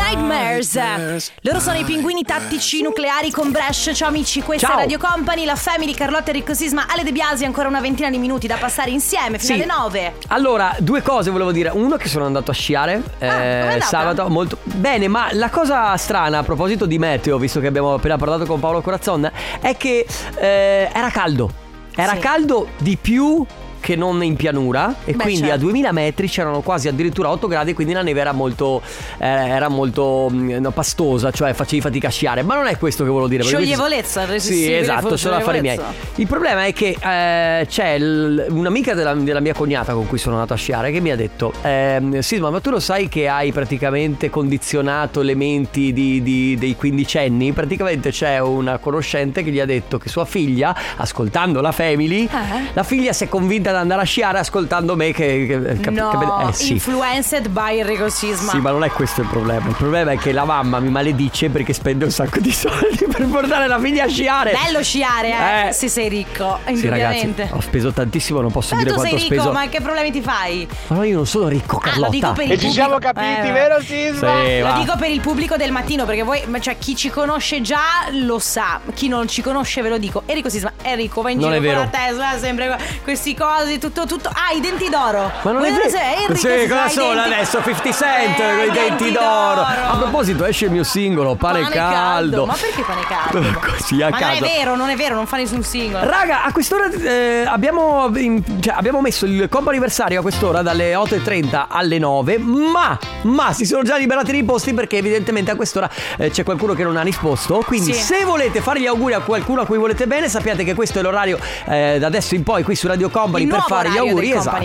Nightmares. 0.00 1.30
Loro 1.42 1.60
sono 1.60 1.76
i 1.78 1.84
pinguini 1.84 2.22
tattici 2.22 2.80
nucleari 2.80 3.30
con 3.30 3.50
Bresh. 3.50 3.90
Ciao 3.92 4.08
amici, 4.08 4.40
questa 4.40 4.66
Ciao. 4.68 4.76
è 4.78 4.80
Radio 4.80 4.98
Company, 4.98 5.44
la 5.44 5.56
Family, 5.56 5.92
Carlotta 5.94 6.30
Enrico 6.30 6.54
Sisma, 6.54 6.86
Ale 6.88 7.02
De 7.04 7.12
Biasi, 7.12 7.44
ancora 7.44 7.68
una 7.68 7.80
ventina 7.80 8.08
di 8.08 8.16
minuti 8.18 8.46
da 8.46 8.56
passare 8.56 8.90
insieme 8.90 9.38
fino 9.38 9.54
Sì. 9.56 9.62
alle 9.62 9.66
9. 9.66 10.14
Allora, 10.28 10.74
due 10.78 11.02
cose 11.02 11.30
volevo 11.30 11.52
dire. 11.52 11.70
Uno 11.74 11.96
che 11.96 12.08
sono 12.08 12.24
andato 12.24 12.50
a 12.50 12.54
sciare 12.54 13.02
eh, 13.18 13.26
andata? 13.28 13.80
sabato, 13.84 14.28
molto 14.28 14.56
bene, 14.62 15.06
ma 15.06 15.28
la 15.32 15.50
cosa 15.50 15.94
strana 15.98 16.38
a 16.38 16.42
proposito 16.42 16.86
di 16.86 16.98
meteo, 16.98 17.36
visto 17.36 17.60
che 17.60 17.66
abbiamo 17.66 17.92
appena 17.94 18.16
parlato 18.16 18.46
con 18.46 18.58
Paolo 18.58 18.80
Corazzon, 18.80 19.30
è 19.60 19.76
che 19.76 20.06
eh, 20.36 20.90
era 20.92 21.10
caldo. 21.10 21.50
Era 21.94 22.12
Sì. 22.14 22.18
caldo 22.20 22.68
di 22.78 22.96
più 22.96 23.44
che 23.80 23.96
non 23.96 24.22
in 24.22 24.36
pianura. 24.36 24.94
E 25.04 25.12
Beh, 25.12 25.22
quindi 25.22 25.40
certo. 25.40 25.54
a 25.54 25.58
2000 25.58 25.92
metri 25.92 26.28
c'erano 26.28 26.60
quasi 26.60 26.88
addirittura 26.88 27.30
8 27.30 27.46
gradi 27.48 27.72
quindi 27.74 27.92
la 27.92 28.02
neve 28.02 28.20
era 28.20 28.32
molto 28.32 28.82
eh, 29.18 29.26
era 29.26 29.68
molto 29.68 30.28
mm, 30.30 30.50
no, 30.58 30.70
pastosa 30.70 31.30
cioè 31.30 31.52
facevi 31.52 31.80
fatica 31.80 32.08
a 32.08 32.10
sciare. 32.10 32.42
Ma 32.42 32.54
non 32.54 32.66
è 32.66 32.76
questo 32.78 33.02
che 33.04 33.10
volevo 33.10 33.28
dire 33.28 33.42
Scioglievolezza, 33.42 34.26
sì 34.38 34.72
esatto 34.72 35.16
sono 35.16 35.36
affari 35.36 35.60
miei. 35.60 35.78
il 36.16 36.26
problema 36.26 36.64
è 36.64 36.72
che 36.72 36.96
eh, 37.00 37.66
c'è 37.66 37.98
l- 37.98 38.46
un'amica 38.50 38.94
della, 38.94 39.14
della 39.14 39.40
mia 39.40 39.54
cognata 39.54 39.92
con 39.94 40.06
cui 40.06 40.18
sono 40.18 40.34
andato 40.34 40.52
a 40.52 40.56
sciare 40.56 40.90
che 40.90 41.00
mi 41.00 41.10
ha 41.10 41.16
detto 41.16 41.52
ehm, 41.62 42.18
Sisma 42.20 42.50
ma 42.50 42.60
tu 42.60 42.70
lo 42.70 42.80
sai 42.80 43.08
che 43.08 43.28
hai 43.28 43.52
praticamente 43.52 44.30
condizionato 44.30 45.22
le 45.22 45.34
menti 45.34 45.92
di, 45.92 46.22
di- 46.22 46.56
dei 46.58 46.76
quindicenni? 46.76 47.52
Praticamente 47.52 48.10
c'è 48.10 48.38
una 48.38 48.78
conoscente 48.78 49.42
che 49.42 49.50
gli 49.50 49.60
ha 49.60 49.66
detto 49.66 49.98
che 49.98 50.08
sua 50.08 50.24
figlia 50.24 50.74
ascoltando 50.96 51.60
la 51.60 51.72
Family 51.72 52.24
Eh? 52.24 52.28
la 52.72 52.82
figlia 52.82 53.12
si 53.12 53.24
è 53.24 53.28
convinta 53.28 53.69
ad 53.70 53.76
andare 53.76 54.02
a 54.02 54.04
sciare 54.04 54.38
ascoltando 54.38 54.96
me 54.96 55.12
che, 55.12 55.46
che, 55.46 55.78
che- 55.80 55.90
No, 55.90 56.48
eh 56.48 56.52
sì 56.52 56.72
influenced 56.72 57.48
by 57.48 57.78
Enrico 57.80 58.08
Sisma. 58.08 58.50
sì, 58.52 58.58
ma 58.58 58.70
non 58.70 58.84
è 58.84 58.90
questo 58.90 59.20
il 59.22 59.26
problema. 59.28 59.68
Il 59.68 59.74
problema 59.74 60.12
è 60.12 60.18
che 60.18 60.32
la 60.32 60.44
mamma 60.44 60.78
mi 60.80 60.88
maledice 60.90 61.48
perché 61.50 61.72
spende 61.72 62.04
un 62.04 62.10
sacco 62.10 62.38
di 62.40 62.50
soldi 62.52 63.06
per 63.10 63.26
portare 63.26 63.66
la 63.66 63.78
figlia 63.78 64.04
a 64.04 64.08
sciare. 64.08 64.52
Bello 64.64 64.82
sciare, 64.82 65.28
eh, 65.28 65.68
Eh. 65.68 65.72
se 65.72 65.88
sei 65.88 66.08
ricco, 66.08 66.58
Sì, 66.74 66.88
ragazzi, 66.88 67.32
ho 67.50 67.60
speso 67.60 67.92
tantissimo, 67.92 68.40
non 68.40 68.50
posso 68.50 68.74
Ma 68.74 68.82
dire 68.82 68.94
tu 68.94 69.00
sei 69.00 69.10
quanto 69.10 69.26
ho 69.26 69.28
ricco, 69.28 69.42
speso. 69.42 69.52
ma 69.58 69.68
che 69.68 69.80
problemi 69.80 70.10
ti 70.10 70.20
fai? 70.22 70.68
Ma 70.88 70.96
no, 70.96 71.02
io 71.04 71.16
non 71.16 71.26
sono 71.26 71.48
ricco, 71.48 71.76
Ah, 71.76 71.80
Carlotta. 71.80 72.06
lo 72.06 72.10
dico 72.10 72.32
per 72.32 72.44
il 72.44 72.50
E 72.52 72.54
ci 72.58 72.66
pubblico. 72.66 72.72
siamo 72.82 72.98
capiti, 72.98 73.48
Eh, 73.48 73.52
vero 73.52 73.80
Sì, 73.80 73.86
Sisma? 73.86 74.32
Lo 74.58 74.62
va. 74.64 74.78
dico 74.78 74.96
per 74.96 75.10
il 75.10 75.20
pubblico 75.20 75.56
del 75.56 75.72
mattino 75.72 76.04
perché 76.04 76.22
voi, 76.22 76.42
ma 76.46 76.58
cioè 76.60 76.78
chi 76.78 76.96
ci 76.96 77.10
conosce 77.10 77.60
già 77.60 77.78
lo 78.12 78.38
sa, 78.38 78.80
chi 78.94 79.08
non 79.08 79.28
ci 79.28 79.42
conosce 79.42 79.82
ve 79.82 79.88
lo 79.88 79.98
dico. 79.98 80.22
Enrico 80.26 80.48
Sisma, 80.48 80.72
Enrico 80.82 81.22
va 81.22 81.30
in 81.30 81.38
Non 81.38 81.52
giro 81.52 81.72
con 81.72 81.80
la 81.82 81.86
Tesla, 81.88 82.38
sempre 82.38 82.66
que- 82.68 82.78
questi 83.02 83.34
cosi, 83.34 83.59
tutto, 83.78 84.06
tutto. 84.06 84.28
Ah, 84.28 84.52
i 84.54 84.60
denti 84.60 84.88
d'oro. 84.88 85.30
Ma 85.42 85.50
non 85.52 85.64
è 85.64 85.68
Quello 85.70 85.76
vero. 85.76 85.88
se- 85.90 86.12
Enrico 86.12 86.34
Sì, 86.36 86.68
cosa 86.68 86.86
i 86.86 86.90
sono 86.90 87.14
denti- 87.14 87.32
adesso? 87.32 87.62
50 87.62 87.92
Cent 87.92 88.38
Eh, 88.38 88.56
con 88.56 88.64
i 88.64 88.70
denti 88.70 89.12
d'oro. 89.12 89.60
A 89.62 89.96
proposito, 89.98 90.44
esce 90.44 90.64
il 90.66 90.70
mio 90.70 90.84
singolo, 90.84 91.34
pane, 91.34 91.60
Pane 91.62 91.74
caldo. 91.74 92.46
Ma 92.46 92.54
perché 92.54 92.82
pane 92.82 93.02
caldo? 93.02 93.58
Così 93.78 94.02
a 94.02 94.08
ma 94.10 94.18
non 94.18 94.28
caso. 94.30 94.44
è 94.44 94.48
vero, 94.48 94.76
non 94.76 94.88
è 94.90 94.96
vero, 94.96 95.14
non 95.14 95.26
fa 95.26 95.36
nessun 95.36 95.62
singolo. 95.62 96.04
Raga, 96.08 96.44
a 96.44 96.52
quest'ora 96.52 96.88
eh, 96.90 97.44
abbiamo, 97.46 98.10
in- 98.16 98.42
cioè, 98.60 98.74
abbiamo 98.76 99.00
messo 99.00 99.26
il 99.26 99.48
compo 99.48 99.68
anniversario 99.70 100.18
a 100.18 100.22
quest'ora 100.22 100.62
dalle 100.62 100.94
8.30 100.94 101.66
alle 101.68 101.98
9, 101.98 102.38
ma, 102.38 102.98
ma 103.22 103.52
si 103.52 103.64
sono 103.64 103.82
già 103.82 103.96
liberati 103.96 104.30
dei 104.32 104.44
posti 104.44 104.72
perché 104.74 104.96
evidentemente 104.98 105.50
a 105.50 105.54
quest'ora 105.56 105.88
eh, 106.16 106.30
c'è 106.30 106.42
qualcuno 106.44 106.74
che 106.74 106.82
non 106.84 106.96
ha 106.96 107.02
risposto. 107.02 107.62
Quindi 107.66 107.92
Sì. 107.94 108.00
se 108.00 108.24
volete 108.24 108.60
fare 108.60 108.80
gli 108.80 108.86
auguri 108.86 109.14
a 109.14 109.20
qualcuno 109.20 109.60
a 109.62 109.66
cui 109.66 109.78
volete 109.78 110.06
bene, 110.06 110.28
sappiate 110.28 110.64
che 110.64 110.74
questo 110.74 110.98
è 110.98 111.02
l'orario 111.02 111.38
eh, 111.68 111.96
da 111.98 112.06
adesso 112.06 112.34
in 112.34 112.42
poi 112.42 112.62
qui 112.62 112.74
su 112.74 112.86
Radio 112.86 113.08
Company 113.10 113.46
per 113.56 113.64
fare 113.66 113.90
gli 113.90 113.96
auguri. 113.98 114.28
del 114.28 114.38
esatto. 114.38 114.58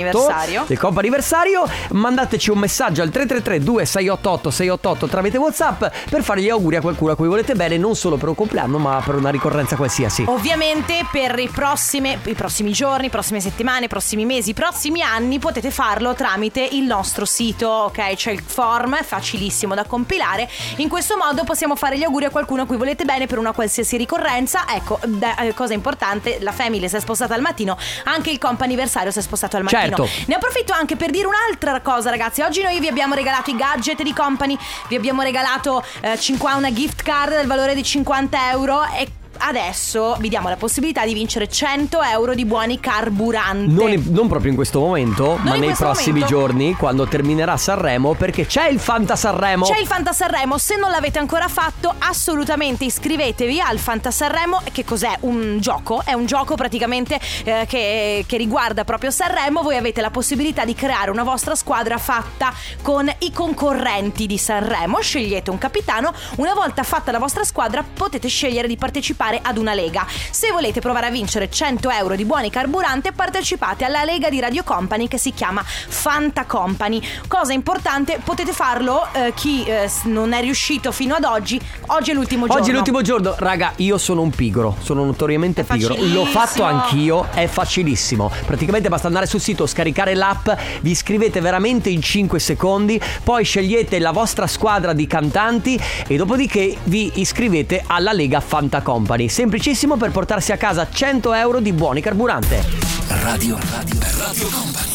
Del 0.67 0.79
anniversario. 0.99 1.67
Mandateci 1.91 2.49
un 2.49 2.59
messaggio 2.59 3.01
al 3.01 3.09
333 3.09 3.63
2688 3.63 4.51
688 4.51 5.07
tramite 5.07 5.37
WhatsApp 5.37 5.85
per 6.09 6.23
fare 6.23 6.41
gli 6.41 6.49
auguri 6.49 6.75
a 6.75 6.81
qualcuno 6.81 7.11
a 7.11 7.15
cui 7.15 7.27
volete 7.27 7.55
bene, 7.55 7.77
non 7.77 7.95
solo 7.95 8.17
per 8.17 8.29
un 8.29 8.35
compleanno, 8.35 8.77
ma 8.77 9.01
per 9.05 9.15
una 9.15 9.29
ricorrenza 9.29 9.75
qualsiasi. 9.75 10.25
Ovviamente 10.27 11.05
per 11.11 11.37
i, 11.39 11.47
prossime- 11.47 12.19
i 12.25 12.33
prossimi 12.33 12.71
giorni, 12.71 13.09
prossime 13.09 13.39
settimane, 13.39 13.87
prossimi 13.87 14.25
mesi, 14.25 14.53
prossimi 14.53 15.01
anni 15.01 15.39
potete 15.39 15.71
farlo 15.71 16.13
tramite 16.13 16.61
il 16.61 16.83
nostro 16.83 17.25
sito, 17.25 17.67
ok? 17.69 18.15
C'è 18.15 18.31
il 18.31 18.41
form, 18.45 18.95
è 18.95 19.03
facilissimo 19.03 19.73
da 19.75 19.85
compilare. 19.85 20.49
In 20.77 20.89
questo 20.89 21.17
modo 21.17 21.43
possiamo 21.43 21.75
fare 21.75 21.97
gli 21.97 22.03
auguri 22.03 22.25
a 22.25 22.29
qualcuno 22.29 22.63
a 22.63 22.65
cui 22.65 22.77
volete 22.77 23.05
bene 23.05 23.27
per 23.27 23.37
una 23.37 23.51
qualsiasi 23.51 23.97
ricorrenza. 23.97 24.65
Ecco, 24.73 24.99
da- 25.05 25.37
eh, 25.37 25.53
cosa 25.53 25.73
importante, 25.73 26.37
la 26.41 26.51
family 26.51 26.87
si 26.89 26.95
è 26.95 26.99
spostata 26.99 27.33
al 27.33 27.41
mattino, 27.41 27.77
anche 28.05 28.31
il 28.31 28.37
comp 28.39 28.63
anniversario 28.75 29.11
si 29.11 29.19
è 29.19 29.21
spostato 29.21 29.57
al 29.57 29.63
mattino. 29.63 29.81
Certo. 29.81 30.09
Ne 30.27 30.35
approfitto 30.35 30.73
anche 30.73 30.95
per 30.95 31.09
dire 31.09 31.25
un'altra 31.25 31.81
cosa, 31.81 32.09
ragazzi. 32.09 32.41
Oggi 32.41 32.61
noi 32.61 32.79
vi 32.79 32.87
abbiamo 32.87 33.15
regalato 33.15 33.49
i 33.49 33.55
gadget 33.55 34.03
di 34.03 34.13
company, 34.13 34.57
vi 34.87 34.95
abbiamo 34.95 35.23
regalato 35.23 35.83
eh, 36.01 36.17
50 36.17 36.57
una 36.57 36.71
gift 36.71 37.01
card 37.01 37.35
del 37.35 37.47
valore 37.47 37.73
di 37.73 37.83
50 37.83 38.51
euro 38.51 38.83
e 38.85 39.07
adesso 39.37 40.15
vi 40.19 40.29
diamo 40.29 40.49
la 40.49 40.57
possibilità 40.57 41.05
di 41.05 41.13
vincere 41.13 41.47
100 41.47 42.01
euro 42.01 42.33
di 42.33 42.45
buoni 42.45 42.79
carburante. 42.79 43.71
Non, 43.71 43.91
in- 43.91 44.03
non 44.09 44.27
proprio 44.27 44.49
in 44.49 44.55
questo 44.55 44.79
momento, 44.79 45.37
ma 45.41 45.55
in 45.55 45.61
nei 45.61 45.73
prossimi 45.73 46.19
momento. 46.19 46.35
giorni, 46.35 46.73
quando 46.75 47.07
terminerà 47.07 47.57
Sanremo, 47.57 48.13
perché 48.13 48.45
c'è 48.45 48.67
il 48.67 48.79
Fanta 48.79 49.15
Sanremo. 49.15 49.65
C'è 49.65 49.79
il 49.79 49.87
Fanta 49.87 50.13
Sanremo, 50.13 50.57
se 50.57 50.77
non 50.77 50.91
l'avete 50.91 51.19
ancora 51.19 51.47
fatto 51.47 51.93
assolutamente 51.97 52.85
iscrivetevi 52.85 53.59
al 53.59 53.79
Fanta 53.79 54.11
Sanremo 54.11 54.61
che 54.71 54.83
cos'è? 54.83 55.17
Un 55.21 55.59
gioco, 55.59 56.01
è 56.05 56.13
un 56.13 56.25
gioco 56.25 56.55
praticamente 56.55 57.19
eh, 57.43 57.65
che, 57.67 58.23
che 58.27 58.37
riguarda 58.37 58.83
proprio 58.83 59.11
Sanremo, 59.11 59.61
voi 59.61 59.77
avete 59.77 60.01
la 60.01 60.11
possibilità 60.11 60.65
di 60.65 60.73
creare 60.73 61.11
una 61.11 61.23
vostra 61.23 61.55
squadra 61.55 61.97
fatta 61.97 62.53
con 62.81 63.11
i 63.19 63.31
concorrenti 63.31 64.25
di 64.27 64.37
Sanremo, 64.37 64.99
scegliete 64.99 65.49
un 65.49 65.57
capitano, 65.57 66.13
una 66.37 66.53
volta 66.53 66.83
fatta 66.83 67.11
la 67.11 67.19
vostra 67.19 67.43
squadra 67.43 67.83
potete 67.83 68.27
scegliere 68.27 68.67
di 68.67 68.77
partecipare 68.77 69.24
partecipare 69.25 69.39
ad 69.41 69.57
una 69.57 69.73
lega. 69.73 70.05
Se 70.29 70.51
volete 70.51 70.79
provare 70.79 71.07
a 71.07 71.09
vincere 71.09 71.49
100 71.49 71.89
euro 71.89 72.15
di 72.15 72.25
buoni 72.25 72.49
carburante, 72.49 73.11
partecipate 73.11 73.85
alla 73.85 74.03
lega 74.03 74.29
di 74.29 74.39
Radio 74.39 74.63
Company 74.63 75.07
che 75.07 75.17
si 75.17 75.31
chiama 75.31 75.63
Fanta 75.63 76.45
Company. 76.45 77.01
Cosa 77.27 77.53
importante, 77.53 78.19
potete 78.23 78.51
farlo 78.51 79.07
eh, 79.13 79.33
chi 79.35 79.63
eh, 79.63 79.89
non 80.03 80.33
è 80.33 80.41
riuscito 80.41 80.91
fino 80.91 81.15
ad 81.15 81.23
oggi. 81.23 81.59
Oggi 81.87 82.11
è 82.11 82.13
l'ultimo 82.13 82.45
giorno. 82.45 82.61
Oggi 82.61 82.71
è 82.71 82.73
l'ultimo 82.73 83.01
giorno, 83.01 83.35
raga, 83.37 83.73
io 83.77 83.97
sono 83.97 84.21
un 84.21 84.29
pigro, 84.29 84.75
sono 84.81 85.03
notoriamente 85.03 85.63
pigro. 85.63 85.95
L'ho 85.97 86.25
fatto 86.25 86.63
anch'io, 86.63 87.27
è 87.33 87.47
facilissimo. 87.47 88.31
Praticamente 88.45 88.89
basta 88.89 89.07
andare 89.07 89.25
sul 89.25 89.41
sito, 89.41 89.65
scaricare 89.65 90.13
l'app, 90.13 90.49
vi 90.81 90.91
iscrivete 90.91 91.39
veramente 91.39 91.89
in 91.89 92.01
5 92.01 92.39
secondi, 92.39 92.99
poi 93.23 93.43
scegliete 93.43 93.99
la 93.99 94.11
vostra 94.11 94.47
squadra 94.47 94.93
di 94.93 95.07
cantanti 95.07 95.79
e 96.07 96.15
dopodiché 96.15 96.75
vi 96.83 97.11
iscrivete 97.15 97.83
alla 97.87 98.11
Lega 98.11 98.39
Fanta 98.39 98.81
Company. 98.81 99.14
Semplicissimo 99.29 99.95
per 99.95 100.11
portarsi 100.11 100.51
a 100.51 100.57
casa 100.57 100.87
100 100.91 101.33
euro 101.33 101.59
di 101.61 101.71
buoni 101.71 102.01
carburante. 102.01 102.63
Radio, 103.07 103.57
radio, 103.71 103.99
radio 104.17 104.47
Company. 104.49 104.94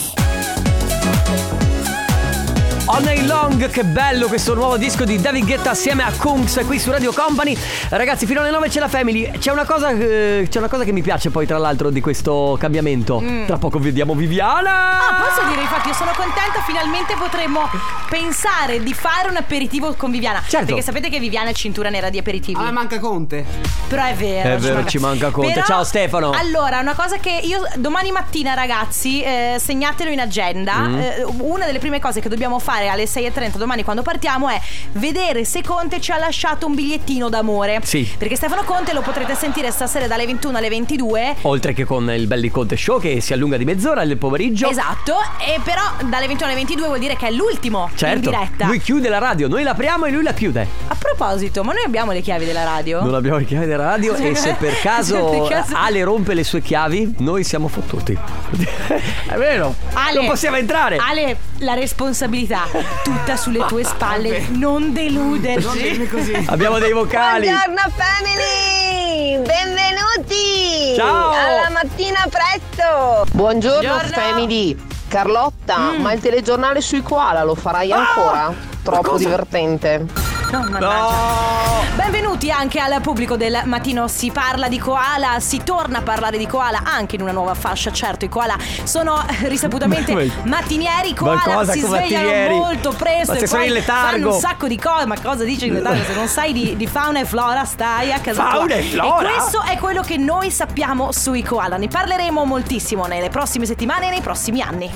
All 2.92 3.04
Night 3.04 3.24
Long, 3.24 3.70
che 3.70 3.84
bello 3.84 4.26
questo 4.26 4.52
nuovo 4.52 4.76
disco 4.76 5.04
di 5.04 5.20
David 5.20 5.44
Guetta 5.44 5.70
assieme 5.70 6.02
a 6.02 6.10
Kungs 6.10 6.60
qui 6.66 6.76
su 6.80 6.90
Radio 6.90 7.12
Company. 7.12 7.56
Ragazzi, 7.88 8.26
fino 8.26 8.40
alle 8.40 8.50
9 8.50 8.68
c'è 8.68 8.80
la 8.80 8.88
Family. 8.88 9.30
C'è 9.38 9.52
una 9.52 9.64
cosa, 9.64 9.90
eh, 9.90 10.48
c'è 10.50 10.58
una 10.58 10.66
cosa 10.66 10.82
che 10.82 10.90
mi 10.90 11.00
piace 11.00 11.30
poi 11.30 11.46
tra 11.46 11.56
l'altro 11.56 11.90
di 11.90 12.00
questo 12.00 12.56
cambiamento. 12.58 13.20
Mm. 13.20 13.46
Tra 13.46 13.58
poco 13.58 13.78
vediamo 13.78 14.16
Viviana. 14.16 14.98
Ah, 14.98 15.24
posso 15.24 15.46
dire, 15.48 15.60
infatti, 15.60 15.86
io 15.86 15.94
sono 15.94 16.10
contenta, 16.16 16.62
finalmente 16.66 17.14
potremmo 17.16 17.60
pensare 18.08 18.82
di 18.82 18.92
fare 18.92 19.28
un 19.28 19.36
aperitivo 19.36 19.94
con 19.94 20.10
Viviana. 20.10 20.42
Certo. 20.44 20.66
Perché 20.66 20.82
sapete 20.82 21.08
che 21.10 21.20
Viviana 21.20 21.50
è 21.50 21.52
cintura 21.52 21.90
nera 21.90 22.10
di 22.10 22.18
aperitivi. 22.18 22.60
Ah, 22.60 22.72
manca 22.72 22.98
Conte. 22.98 23.46
Però 23.86 24.04
è 24.04 24.14
vero. 24.14 24.48
È 24.48 24.58
vero, 24.58 24.84
ci 24.86 24.98
manca 24.98 25.30
Conte. 25.30 25.52
Però, 25.52 25.64
Ciao, 25.64 25.84
Stefano. 25.84 26.32
Allora, 26.32 26.80
una 26.80 26.96
cosa 26.96 27.18
che 27.18 27.38
io 27.40 27.62
domani 27.76 28.10
mattina, 28.10 28.54
ragazzi, 28.54 29.22
eh, 29.22 29.58
segnatelo 29.60 30.10
in 30.10 30.18
agenda. 30.18 30.88
Mm. 30.88 30.98
eh, 30.98 31.24
una 31.38 31.66
delle 31.66 31.78
prime 31.78 32.00
cose 32.00 32.18
che 32.18 32.28
dobbiamo 32.28 32.58
fare 32.58 32.78
alle 32.88 33.04
6.30 33.04 33.56
domani 33.56 33.82
quando 33.84 34.02
partiamo 34.02 34.48
è 34.48 34.60
vedere 34.92 35.44
se 35.44 35.62
Conte 35.62 36.00
ci 36.00 36.12
ha 36.12 36.18
lasciato 36.18 36.66
un 36.66 36.74
bigliettino 36.74 37.28
d'amore. 37.28 37.80
Sì. 37.82 38.08
Perché 38.16 38.36
Stefano 38.36 38.62
Conte 38.64 38.92
lo 38.92 39.00
potrete 39.02 39.34
sentire 39.34 39.70
stasera 39.70 40.06
dalle 40.06 40.26
21 40.26 40.56
alle 40.58 40.68
22. 40.68 41.36
Oltre 41.42 41.72
che 41.72 41.84
con 41.84 42.10
il 42.10 42.26
Belli 42.26 42.50
Conte 42.50 42.76
Show 42.76 43.00
che 43.00 43.20
si 43.20 43.32
allunga 43.32 43.56
di 43.56 43.64
mezz'ora 43.64 44.04
nel 44.04 44.16
pomeriggio. 44.16 44.68
Esatto, 44.68 45.14
e 45.38 45.60
però 45.62 45.82
dalle 46.08 46.26
21 46.26 46.46
alle 46.50 46.58
22 46.58 46.86
vuol 46.86 46.98
dire 46.98 47.16
che 47.16 47.26
è 47.28 47.30
l'ultimo 47.30 47.88
in 47.90 47.96
Certo. 47.96 48.30
diretta. 48.30 48.66
Lui 48.66 48.80
chiude 48.80 49.08
la 49.08 49.18
radio, 49.18 49.48
noi 49.48 49.62
l'apriamo 49.62 50.06
e 50.06 50.10
lui 50.10 50.22
la 50.22 50.32
chiude. 50.32 50.66
A 50.88 50.94
proposito, 50.98 51.62
ma 51.64 51.72
noi 51.72 51.84
abbiamo 51.84 52.12
le 52.12 52.20
chiavi 52.20 52.44
della 52.44 52.64
radio? 52.64 53.02
Non 53.02 53.14
abbiamo 53.14 53.38
le 53.38 53.44
chiavi 53.44 53.66
della 53.66 53.84
radio 53.84 54.14
e 54.14 54.34
se 54.34 54.54
per 54.58 54.78
caso, 54.80 55.46
caso- 55.48 55.74
Ale 55.76 56.02
rompe 56.04 56.34
le 56.34 56.44
sue 56.44 56.60
chiavi, 56.60 57.14
noi 57.18 57.44
siamo 57.44 57.68
fottuti. 57.68 58.16
È 59.28 59.34
vero. 59.36 59.74
Ale, 59.92 60.14
non 60.14 60.26
possiamo 60.26 60.56
entrare. 60.56 60.96
Ale, 60.96 61.36
la 61.58 61.74
responsabilità 61.74 62.66
tutta 63.02 63.36
sulle 63.36 63.64
tue 63.66 63.84
spalle. 63.84 64.46
Non 64.50 64.92
deluderci. 64.92 65.66
Non 65.66 65.76
dirmi 65.76 66.06
così. 66.08 66.44
Abbiamo 66.48 66.78
dei 66.78 66.92
vocali. 66.92 67.46
Buongiorno 67.48 67.92
family, 67.96 69.36
benvenuti 69.46 70.94
Ciao. 70.96 71.30
alla 71.30 71.70
mattina 71.72 72.26
presto. 72.28 73.26
Buongiorno, 73.32 73.80
Buongiorno. 73.88 74.12
family. 74.12 74.76
Carlotta, 75.08 75.94
ma 75.98 76.12
il 76.12 76.20
telegiornale 76.20 76.80
sui 76.80 77.02
koala 77.02 77.42
lo 77.42 77.56
farai 77.56 77.90
ancora? 77.90 78.52
Troppo 78.82 79.16
divertente. 79.18 80.06
No, 80.50 80.58
mannaggia. 80.68 81.94
Benvenuti 81.94 82.50
anche 82.50 82.80
al 82.80 83.00
pubblico 83.00 83.36
del 83.36 83.60
mattino. 83.66 84.08
Si 84.08 84.30
parla 84.32 84.68
di 84.68 84.78
koala, 84.78 85.38
si 85.38 85.62
torna 85.62 85.98
a 85.98 86.02
parlare 86.02 86.38
di 86.38 86.46
koala 86.46 86.80
anche 86.84 87.14
in 87.14 87.22
una 87.22 87.30
nuova 87.32 87.54
fascia. 87.54 87.92
Certo, 87.92 88.24
i 88.24 88.28
koala 88.28 88.56
sono 88.82 89.24
risaputamente 89.42 90.12
Ma- 90.12 90.22
mattinieri. 90.44 91.14
Koala 91.14 91.64
si 91.66 91.80
svegliano 91.80 92.26
mattinieri? 92.26 92.54
molto 92.56 92.92
presto 92.92 93.32
Ma 93.32 93.38
e 93.38 93.46
sono 93.46 93.60
poi 93.60 93.68
in 93.68 93.74
letargo. 93.74 94.10
fanno 94.10 94.34
un 94.34 94.40
sacco 94.40 94.66
di 94.66 94.78
cose. 94.78 95.06
Ma 95.06 95.20
cosa 95.20 95.44
dici 95.44 95.66
in 95.66 95.74
letargo? 95.74 96.02
Se 96.04 96.14
non 96.14 96.26
sai 96.26 96.52
di, 96.52 96.76
di 96.76 96.86
fauna 96.86 97.20
e 97.20 97.24
flora, 97.24 97.64
stai 97.64 98.12
a 98.12 98.18
casa 98.18 98.48
Fauna 98.50 98.74
e 98.74 98.82
flora? 98.82 99.28
E 99.28 99.32
questo 99.32 99.62
è 99.62 99.76
quello 99.78 100.02
che 100.02 100.16
noi 100.16 100.50
sappiamo 100.50 101.12
sui 101.12 101.42
koala. 101.44 101.76
Ne 101.76 101.86
parleremo 101.88 102.44
moltissimo 102.44 103.06
nelle 103.06 103.28
prossime 103.28 103.66
settimane 103.66 104.08
e 104.08 104.10
nei 104.10 104.20
prossimi 104.20 104.60
anni. 104.60 104.90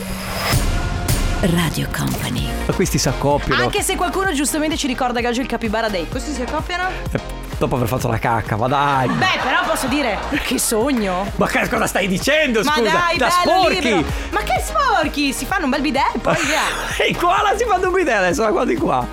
Radio 1.52 1.86
Company. 1.94 2.48
Ma 2.66 2.72
questi 2.72 2.96
si 2.98 3.08
accoppiano. 3.08 3.60
Anche 3.62 3.82
se 3.82 3.96
qualcuno 3.96 4.32
giustamente 4.32 4.76
ci 4.76 4.86
ricorda 4.86 5.20
che 5.20 5.28
oggi 5.28 5.40
è 5.40 5.42
il 5.42 5.48
Capybara 5.48 5.88
Day. 5.88 6.08
Questi 6.08 6.32
si 6.32 6.40
accoppiano? 6.42 6.88
Eh, 7.12 7.42
Dopo 7.58 7.76
aver 7.76 7.86
fatto 7.86 8.08
la 8.08 8.18
cacca, 8.18 8.56
ma 8.56 8.66
dai. 8.66 9.08
Beh, 9.08 9.38
però 9.42 9.62
posso 9.64 9.86
dire, 9.86 10.18
che 10.44 10.58
sogno. 10.58 11.30
Ma 11.36 11.46
che 11.46 11.68
cosa 11.68 11.86
stai 11.86 12.08
dicendo? 12.08 12.62
Ma 12.64 12.72
Scusa, 12.72 12.90
dai, 12.90 13.16
da 13.18 13.28
bello, 13.44 13.58
sporchi. 13.60 13.80
libero. 13.80 14.04
Ma 14.30 14.40
che 14.40 14.62
sporchi? 14.64 15.32
Si 15.32 15.44
fanno 15.44 15.64
un 15.64 15.70
bel 15.70 15.80
bidet 15.82 16.14
e 16.14 16.18
poi 16.18 16.34
via. 16.46 16.62
E 17.04 17.08
i 17.10 17.14
koala 17.14 17.56
si 17.56 17.64
fanno 17.64 17.90
guidare 17.90 18.26
adesso, 18.26 18.42
da 18.42 18.48
qua 18.50 18.64
di 18.64 18.76
qua. 18.76 19.06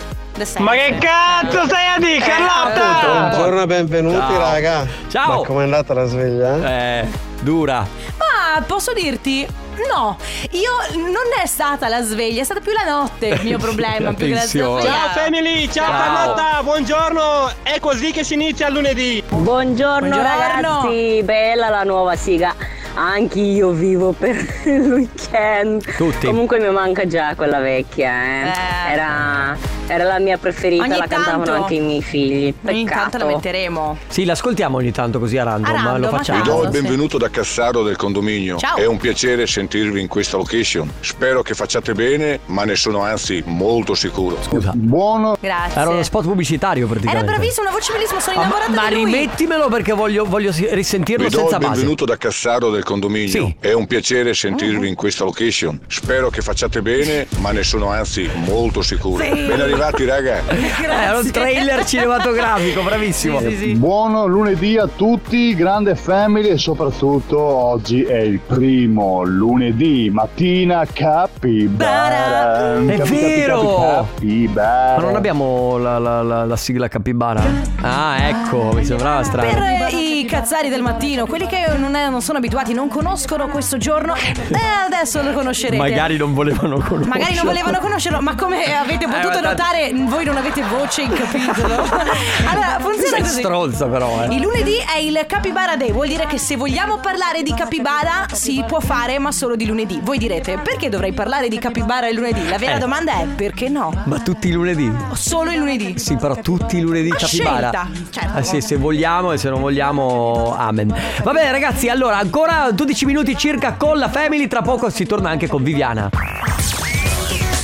Ma 0.57 0.71
che 0.71 0.97
cazzo 0.99 1.65
stai 1.65 1.85
a 1.95 1.99
dire, 1.99 2.17
Carlotta? 2.19 3.27
Buongiorno 3.29 3.61
e 3.61 3.65
benvenuti 3.67 4.15
Ciao. 4.15 4.37
raga. 4.39 4.87
Ciao. 5.09 5.39
Ma 5.41 5.45
com'è 5.45 5.63
andata 5.63 5.93
la 5.93 6.05
sveglia? 6.05 6.67
Eh, 7.01 7.07
dura. 7.41 7.85
Ma 8.17 8.61
posso 8.65 8.91
dirti? 8.93 9.45
No, 9.89 10.17
io 10.51 10.71
non 10.97 11.13
è 11.41 11.45
stata 11.47 11.87
la 11.87 12.01
sveglia, 12.01 12.41
è 12.41 12.43
stata 12.43 12.59
più 12.59 12.71
la 12.71 12.89
notte 12.89 13.27
il 13.27 13.41
mio 13.43 13.57
problema. 13.59 14.13
più 14.13 14.27
che 14.27 14.33
la 14.33 14.41
sveglia. 14.41 14.81
Ciao 14.81 15.09
family, 15.09 15.69
ciao, 15.71 15.85
Ciao. 15.85 15.99
Carlotta, 15.99 16.63
buongiorno. 16.63 17.51
È 17.63 17.79
così 17.79 18.11
che 18.11 18.23
si 18.23 18.33
inizia 18.35 18.67
il 18.67 18.73
lunedì. 18.73 19.23
Buongiorno, 19.27 20.07
Buongiorno. 20.09 20.81
ragazzi, 20.83 21.21
bella 21.23 21.69
la 21.69 21.83
nuova 21.83 22.15
sigla. 22.15 22.53
Anch'io 22.93 23.69
vivo 23.71 24.11
per 24.11 24.35
il 24.65 24.91
weekend. 24.93 25.95
Tutti. 25.95 26.25
Comunque 26.27 26.59
mi 26.59 26.69
manca 26.69 27.07
già 27.07 27.33
quella 27.35 27.59
vecchia, 27.59 28.11
eh. 28.11 28.47
Eh. 28.47 28.91
Era, 28.91 29.57
era 29.91 30.05
la 30.05 30.19
mia 30.19 30.37
preferita, 30.37 30.83
Ogni 30.83 30.97
la 30.97 31.05
cantavano 31.07 31.43
tanto. 31.43 31.61
anche 31.63 31.73
i 31.75 31.79
miei 31.81 32.01
figli. 32.01 32.53
Ogni 32.65 32.85
tanto 32.85 33.17
la 33.17 33.25
Peccato. 33.25 33.25
metteremo. 33.35 33.97
Sì, 34.07 34.23
l'ascoltiamo 34.25 34.77
ogni 34.77 34.91
tanto 34.91 35.19
così 35.19 35.37
a 35.37 35.43
random, 35.43 35.69
A 35.69 35.73
random, 35.83 35.99
lo 36.01 36.09
facciamo. 36.09 36.41
Vi 36.41 36.47
do 36.49 36.63
il 36.63 36.71
sì. 36.73 36.81
benvenuto 36.81 37.17
da 37.17 37.29
Cassaro 37.29 37.83
del 37.83 37.95
condominio. 37.97 38.57
Ciao. 38.57 38.77
È 38.77 38.85
un 38.85 38.97
piacere 38.97 39.45
sentirvi 39.47 39.99
in 39.99 40.07
questa 40.07 40.37
location. 40.37 40.89
Spero 41.01 41.41
che 41.41 41.53
facciate 41.53 41.93
bene, 41.93 42.39
ma 42.45 42.63
ne 42.63 42.75
sono 42.75 43.01
anzi 43.03 43.43
molto 43.45 43.93
sicuro. 43.95 44.37
Scusa. 44.41 44.71
Buono. 44.73 45.35
Grazie. 45.39 45.81
Era 45.81 45.89
uno 45.89 46.03
spot 46.03 46.23
pubblicitario 46.23 46.83
Era 46.85 46.93
praticamente. 46.93 47.31
bravissimo, 47.31 47.67
una 47.67 47.75
voce 47.75 47.91
bellissima, 47.93 48.19
sono 48.21 48.37
Ah, 48.37 48.39
innamorata 48.45 48.71
ma 48.71 48.87
di 48.87 48.93
lui. 48.95 49.03
rimettimelo 49.05 49.67
perché 49.67 49.91
voglio, 49.93 50.25
voglio 50.25 50.51
risentirlo 50.71 51.25
Vi 51.25 51.31
do 51.31 51.37
senza 51.39 51.55
il 51.55 51.61
base. 51.61 51.73
benvenuto 51.73 52.05
da 52.05 52.17
Cassaro 52.17 52.69
del 52.69 52.83
condominio. 52.83 53.29
Sì. 53.29 53.55
È 53.59 53.73
un 53.73 53.87
piacere 53.87 54.33
sentirvi 54.33 54.87
in 54.87 54.95
questa 54.95 55.23
location. 55.25 55.79
Spero 55.87 56.29
che 56.29 56.41
facciate 56.41 56.81
bene, 56.81 57.27
ma 57.39 57.51
ne 57.51 57.63
sono 57.63 57.89
anzi 57.89 58.29
molto 58.33 58.81
sicuro. 58.81 59.23
Sì. 59.23 59.29
Ben 59.29 59.59
arrivati, 59.59 59.79
raga. 59.89 60.41
Eh, 60.47 60.71
Era 60.83 61.17
un 61.17 61.31
trailer 61.31 61.85
cinematografico, 61.85 62.81
bravissimo. 62.83 63.39
Sì, 63.39 63.49
sì, 63.49 63.57
sì. 63.57 63.73
Buono 63.75 64.25
lunedì 64.27 64.77
a 64.77 64.87
tutti, 64.87 65.55
grande 65.55 65.95
family 65.95 66.49
e 66.49 66.57
soprattutto 66.57 67.39
oggi 67.39 68.03
è 68.03 68.17
il 68.19 68.39
primo 68.39 69.23
lunedì 69.23 70.09
mattina 70.11 70.85
capibara. 70.91 72.75
È 72.85 72.97
Capi, 72.97 73.09
vero! 73.09 73.75
capi, 73.75 74.43
capibara. 74.45 74.95
Ma 74.97 75.01
non 75.03 75.15
abbiamo 75.15 75.77
la, 75.77 75.97
la- 75.97 76.21
la- 76.21 76.45
la 76.45 76.55
sigla 76.55 76.87
capibara? 76.87 77.41
Ah, 77.81 78.17
ecco, 78.27 78.71
mi 78.73 78.85
sembrava 78.85 79.23
strano. 79.23 79.49
Per 79.49 79.93
i 79.93 80.25
cazzari 80.25 80.69
del 80.69 80.81
mattino, 80.81 81.25
quelli 81.25 81.47
che 81.47 81.65
non, 81.77 81.95
è- 81.95 82.09
non 82.09 82.21
sono 82.21 82.37
abituati, 82.37 82.73
non 82.73 82.87
conoscono 82.87 83.47
questo 83.47 83.77
giorno, 83.77 84.13
eh, 84.15 84.59
adesso 84.85 85.21
lo 85.21 85.31
conoscerete. 85.31 85.77
Magari 85.77 86.17
non 86.17 86.33
volevano 86.33 86.75
conoscerlo. 86.75 87.05
Magari 87.07 87.35
non 87.35 87.45
volevano 87.45 87.79
conoscerlo, 87.79 88.21
ma 88.21 88.35
come 88.35 88.63
avete 88.75 89.07
potuto 89.07 89.37
Eh, 89.37 89.41
ma- 89.41 89.47
notare, 89.61 89.91
voi 89.93 90.25
non 90.25 90.37
avete 90.37 90.61
voce 90.63 91.01
in 91.03 91.13
capitolo. 91.13 91.75
allora, 92.45 92.77
funziona 92.79 93.09
Sei 93.17 93.21
così. 93.21 93.39
stronza 93.39 93.87
però, 93.87 94.23
eh. 94.23 94.33
Il 94.33 94.41
lunedì 94.41 94.75
è 94.77 94.97
il 94.99 95.23
Capybara 95.27 95.75
Day, 95.75 95.91
vuol 95.91 96.07
dire 96.07 96.25
che 96.25 96.37
se 96.37 96.55
vogliamo 96.55 96.97
parlare 96.97 97.43
di 97.43 97.53
capibara 97.53 98.25
si 98.31 98.63
può 98.67 98.79
fare, 98.79 99.19
ma 99.19 99.31
solo 99.31 99.55
di 99.55 99.65
lunedì. 99.65 99.99
Voi 100.01 100.17
direte, 100.17 100.57
perché 100.57 100.89
dovrei 100.89 101.13
parlare 101.13 101.47
di 101.47 101.59
capibara 101.59 102.07
il 102.07 102.15
lunedì? 102.15 102.47
La 102.49 102.57
vera 102.57 102.75
Eh. 102.75 102.79
domanda 102.79 103.13
è 103.19 103.25
perché 103.27 103.69
no? 103.69 103.93
Ma 104.05 104.19
tutti 104.19 104.47
i 104.47 104.51
lunedì? 104.51 104.91
Solo 105.13 105.51
il 105.51 105.57
lunedì. 105.59 105.97
Sì, 105.99 106.15
però 106.15 106.35
tutti 106.35 106.77
i 106.77 106.81
lunedì 106.81 107.09
A 107.11 107.15
capibara. 107.15 107.69
scelta, 107.71 107.87
certo. 108.09 108.37
Ah, 108.37 108.41
sì, 108.43 108.61
se 108.61 108.77
vogliamo 108.77 109.31
e 109.31 109.37
se 109.37 109.49
non 109.49 109.61
vogliamo, 109.61 110.55
amen. 110.57 110.93
Va 111.23 111.31
bene, 111.31 111.51
ragazzi, 111.51 111.87
allora 111.89 112.17
ancora 112.17 112.69
12 112.71 113.05
minuti 113.05 113.37
circa 113.37 113.73
con 113.73 113.97
la 113.97 114.09
Family. 114.09 114.47
Tra 114.47 114.61
poco 114.61 114.89
si 114.89 115.05
torna 115.05 115.29
anche 115.29 115.47
con 115.47 115.61
Viviana. 115.63 116.09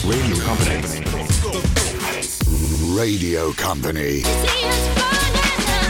Radio 0.08 0.38
Company. 0.44 1.17
Radio 2.98 3.54
Company. 3.54 4.22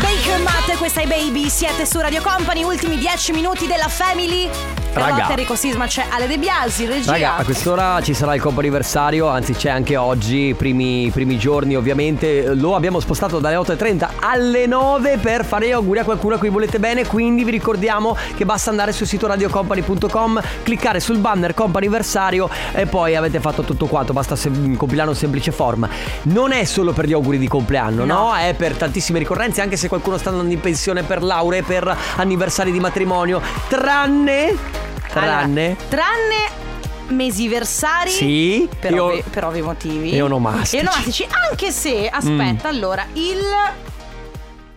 Baker 0.02 0.42
Matt, 0.42 0.76
questa 0.78 1.00
è 1.00 1.08
Baby, 1.08 1.48
siete 1.48 1.86
su 1.86 2.02
Radio 2.02 2.22
Company, 2.22 2.64
ultimi 2.64 2.98
10 2.98 3.32
minuti 3.32 3.66
della 3.66 3.88
Family. 3.88 4.77
Raga. 4.94 5.10
Carlotta 5.10 5.30
Enrico 5.32 5.56
Sisma 5.56 5.86
c'è 5.86 6.06
Ale 6.10 6.28
De 6.28 6.38
Biasi, 6.38 6.86
regia. 6.86 7.12
Raga, 7.12 7.36
a 7.38 7.44
quest'ora 7.44 8.02
ci 8.02 8.14
sarà 8.14 8.34
il 8.34 8.42
comp'anniversario, 8.42 9.28
anzi 9.28 9.54
c'è 9.54 9.70
anche 9.70 9.96
oggi, 9.96 10.56
primi, 10.58 11.10
primi 11.12 11.38
giorni 11.38 11.76
ovviamente. 11.76 12.54
Lo 12.56 12.76
abbiamo 12.76 13.00
spostato 13.00 13.40
dalle 13.40 13.56
8.30 13.56 14.10
alle 14.20 14.66
9 14.66 15.18
per 15.18 15.46
fare 15.46 15.68
gli 15.68 15.72
auguri 15.72 16.00
a 16.00 16.04
qualcuno 16.04 16.36
a 16.36 16.38
cui 16.40 16.50
volete 16.50 16.80
bene. 16.80 17.06
Quindi 17.06 17.44
vi 17.44 17.52
ricordiamo 17.52 18.16
che 18.36 18.46
basta 18.46 18.70
andare 18.70 18.92
sul 18.92 19.06
sito 19.06 19.28
radiocompany.com, 19.28 20.42
cliccare 20.64 21.00
sul 21.00 21.18
banner 21.20 21.54
comp'anniversario 21.54 22.50
e 22.74 22.86
poi 22.88 23.16
avete 23.16 23.40
fatto 23.40 23.62
tutto 23.64 23.86
quanto. 23.86 24.14
Basta 24.14 24.36
sem- 24.36 24.76
compilare 24.76 25.10
un 25.10 25.16
semplice 25.16 25.52
form. 25.52 25.88
Non 26.24 26.52
è 26.52 26.64
solo 26.64 26.94
per 26.94 27.06
gli 27.06 27.14
auguri 27.14 27.38
di 27.38 27.48
compleanno, 27.48 28.04
no? 28.06 28.34
È 28.36 28.56
per 28.58 28.76
tantissime 28.76 29.20
ricorrenze, 29.20 29.62
anche 29.62 29.78
se 29.78 29.88
qualcuno 29.88 30.18
sta 30.18 30.30
andando 30.30 30.52
in 30.52 30.60
pensione 30.60 31.04
per 31.04 31.22
lauree, 31.22 31.62
per 31.62 31.96
anniversari 32.16 32.72
di 32.72 32.80
matrimonio. 32.80 33.42
Tranne. 33.68 34.87
Tranne. 35.10 35.66
Allora, 35.66 35.84
tranne 35.90 36.66
mesiversari 37.10 38.10
Sì, 38.10 38.68
per, 38.80 38.92
io- 38.92 39.06
ovvi, 39.06 39.24
per 39.30 39.46
ovvi 39.46 39.62
motivi 39.62 40.12
E 40.12 40.22
onomastici. 40.22 40.76
E 40.78 40.80
onomastici, 40.82 41.28
anche 41.50 41.72
se 41.72 42.10
aspetta 42.10 42.70
Mm. 42.70 42.74
allora 42.76 43.06
il 43.14 43.40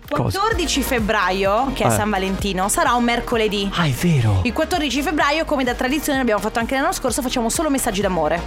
14 0.09 0.83
febbraio 0.83 1.71
che 1.73 1.85
è 1.85 1.87
Eh. 1.87 1.91
San 1.91 2.11
Valentino 2.11 2.69
sarà 2.69 2.95
un 2.95 3.05
mercoledì 3.05 3.71
Ah, 3.75 3.87
è 3.87 3.91
vero. 3.91 4.41
il 4.43 4.53
14 4.53 5.03
febbraio 5.03 5.45
come 5.45 5.63
da 5.65 5.75
tradizione 5.75 6.19
l'abbiamo 6.19 6.41
fatto 6.41 6.59
anche 6.59 6.75
l'anno 6.75 6.93
scorso 6.93 7.23
facciamo 7.23 7.49
solo 7.49 7.71
messaggi 7.71 8.01
d'amore 8.01 8.41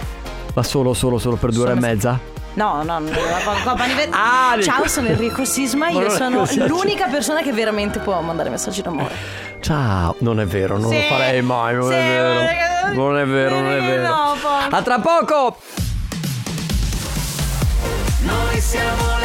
Ma 0.54 0.62
solo, 0.62 0.92
solo, 0.94 1.18
solo 1.18 1.36
per 1.36 1.50
due 1.52 1.62
ore 1.64 1.72
e 1.72 1.80
mezza? 1.80 2.20
No, 2.54 2.84
no, 2.84 3.00
no, 3.00 3.10
Ah, 4.12 4.56
Ciao, 4.62 4.86
sono 4.86 5.08
Enrico 5.08 5.44
Sisma, 5.44 5.86
Ma 5.90 5.98
io 5.98 6.06
è 6.06 6.10
sono 6.10 6.44
l'unica 6.68 7.08
persona 7.08 7.42
che 7.42 7.52
veramente 7.52 7.98
può 7.98 8.20
mandare 8.20 8.48
messaggi 8.48 8.80
d'amore. 8.80 9.12
Ciao, 9.64 10.14
non 10.18 10.40
è 10.40 10.44
vero, 10.44 10.76
non 10.76 10.90
Sì, 10.90 10.96
lo 10.96 11.02
farei 11.04 11.40
mai, 11.40 11.74
non 11.74 11.88
sì, 11.88 11.94
è 11.94 12.02
vero. 12.02 12.92
Non 12.92 13.16
è 13.16 13.24
vero, 13.24 13.60
non 13.60 13.70
è 13.72 13.80
vero. 13.80 14.14
A 14.68 14.82
tra 14.82 14.98
poco! 14.98 15.56
Noi 18.20 18.60
siamo 18.60 19.16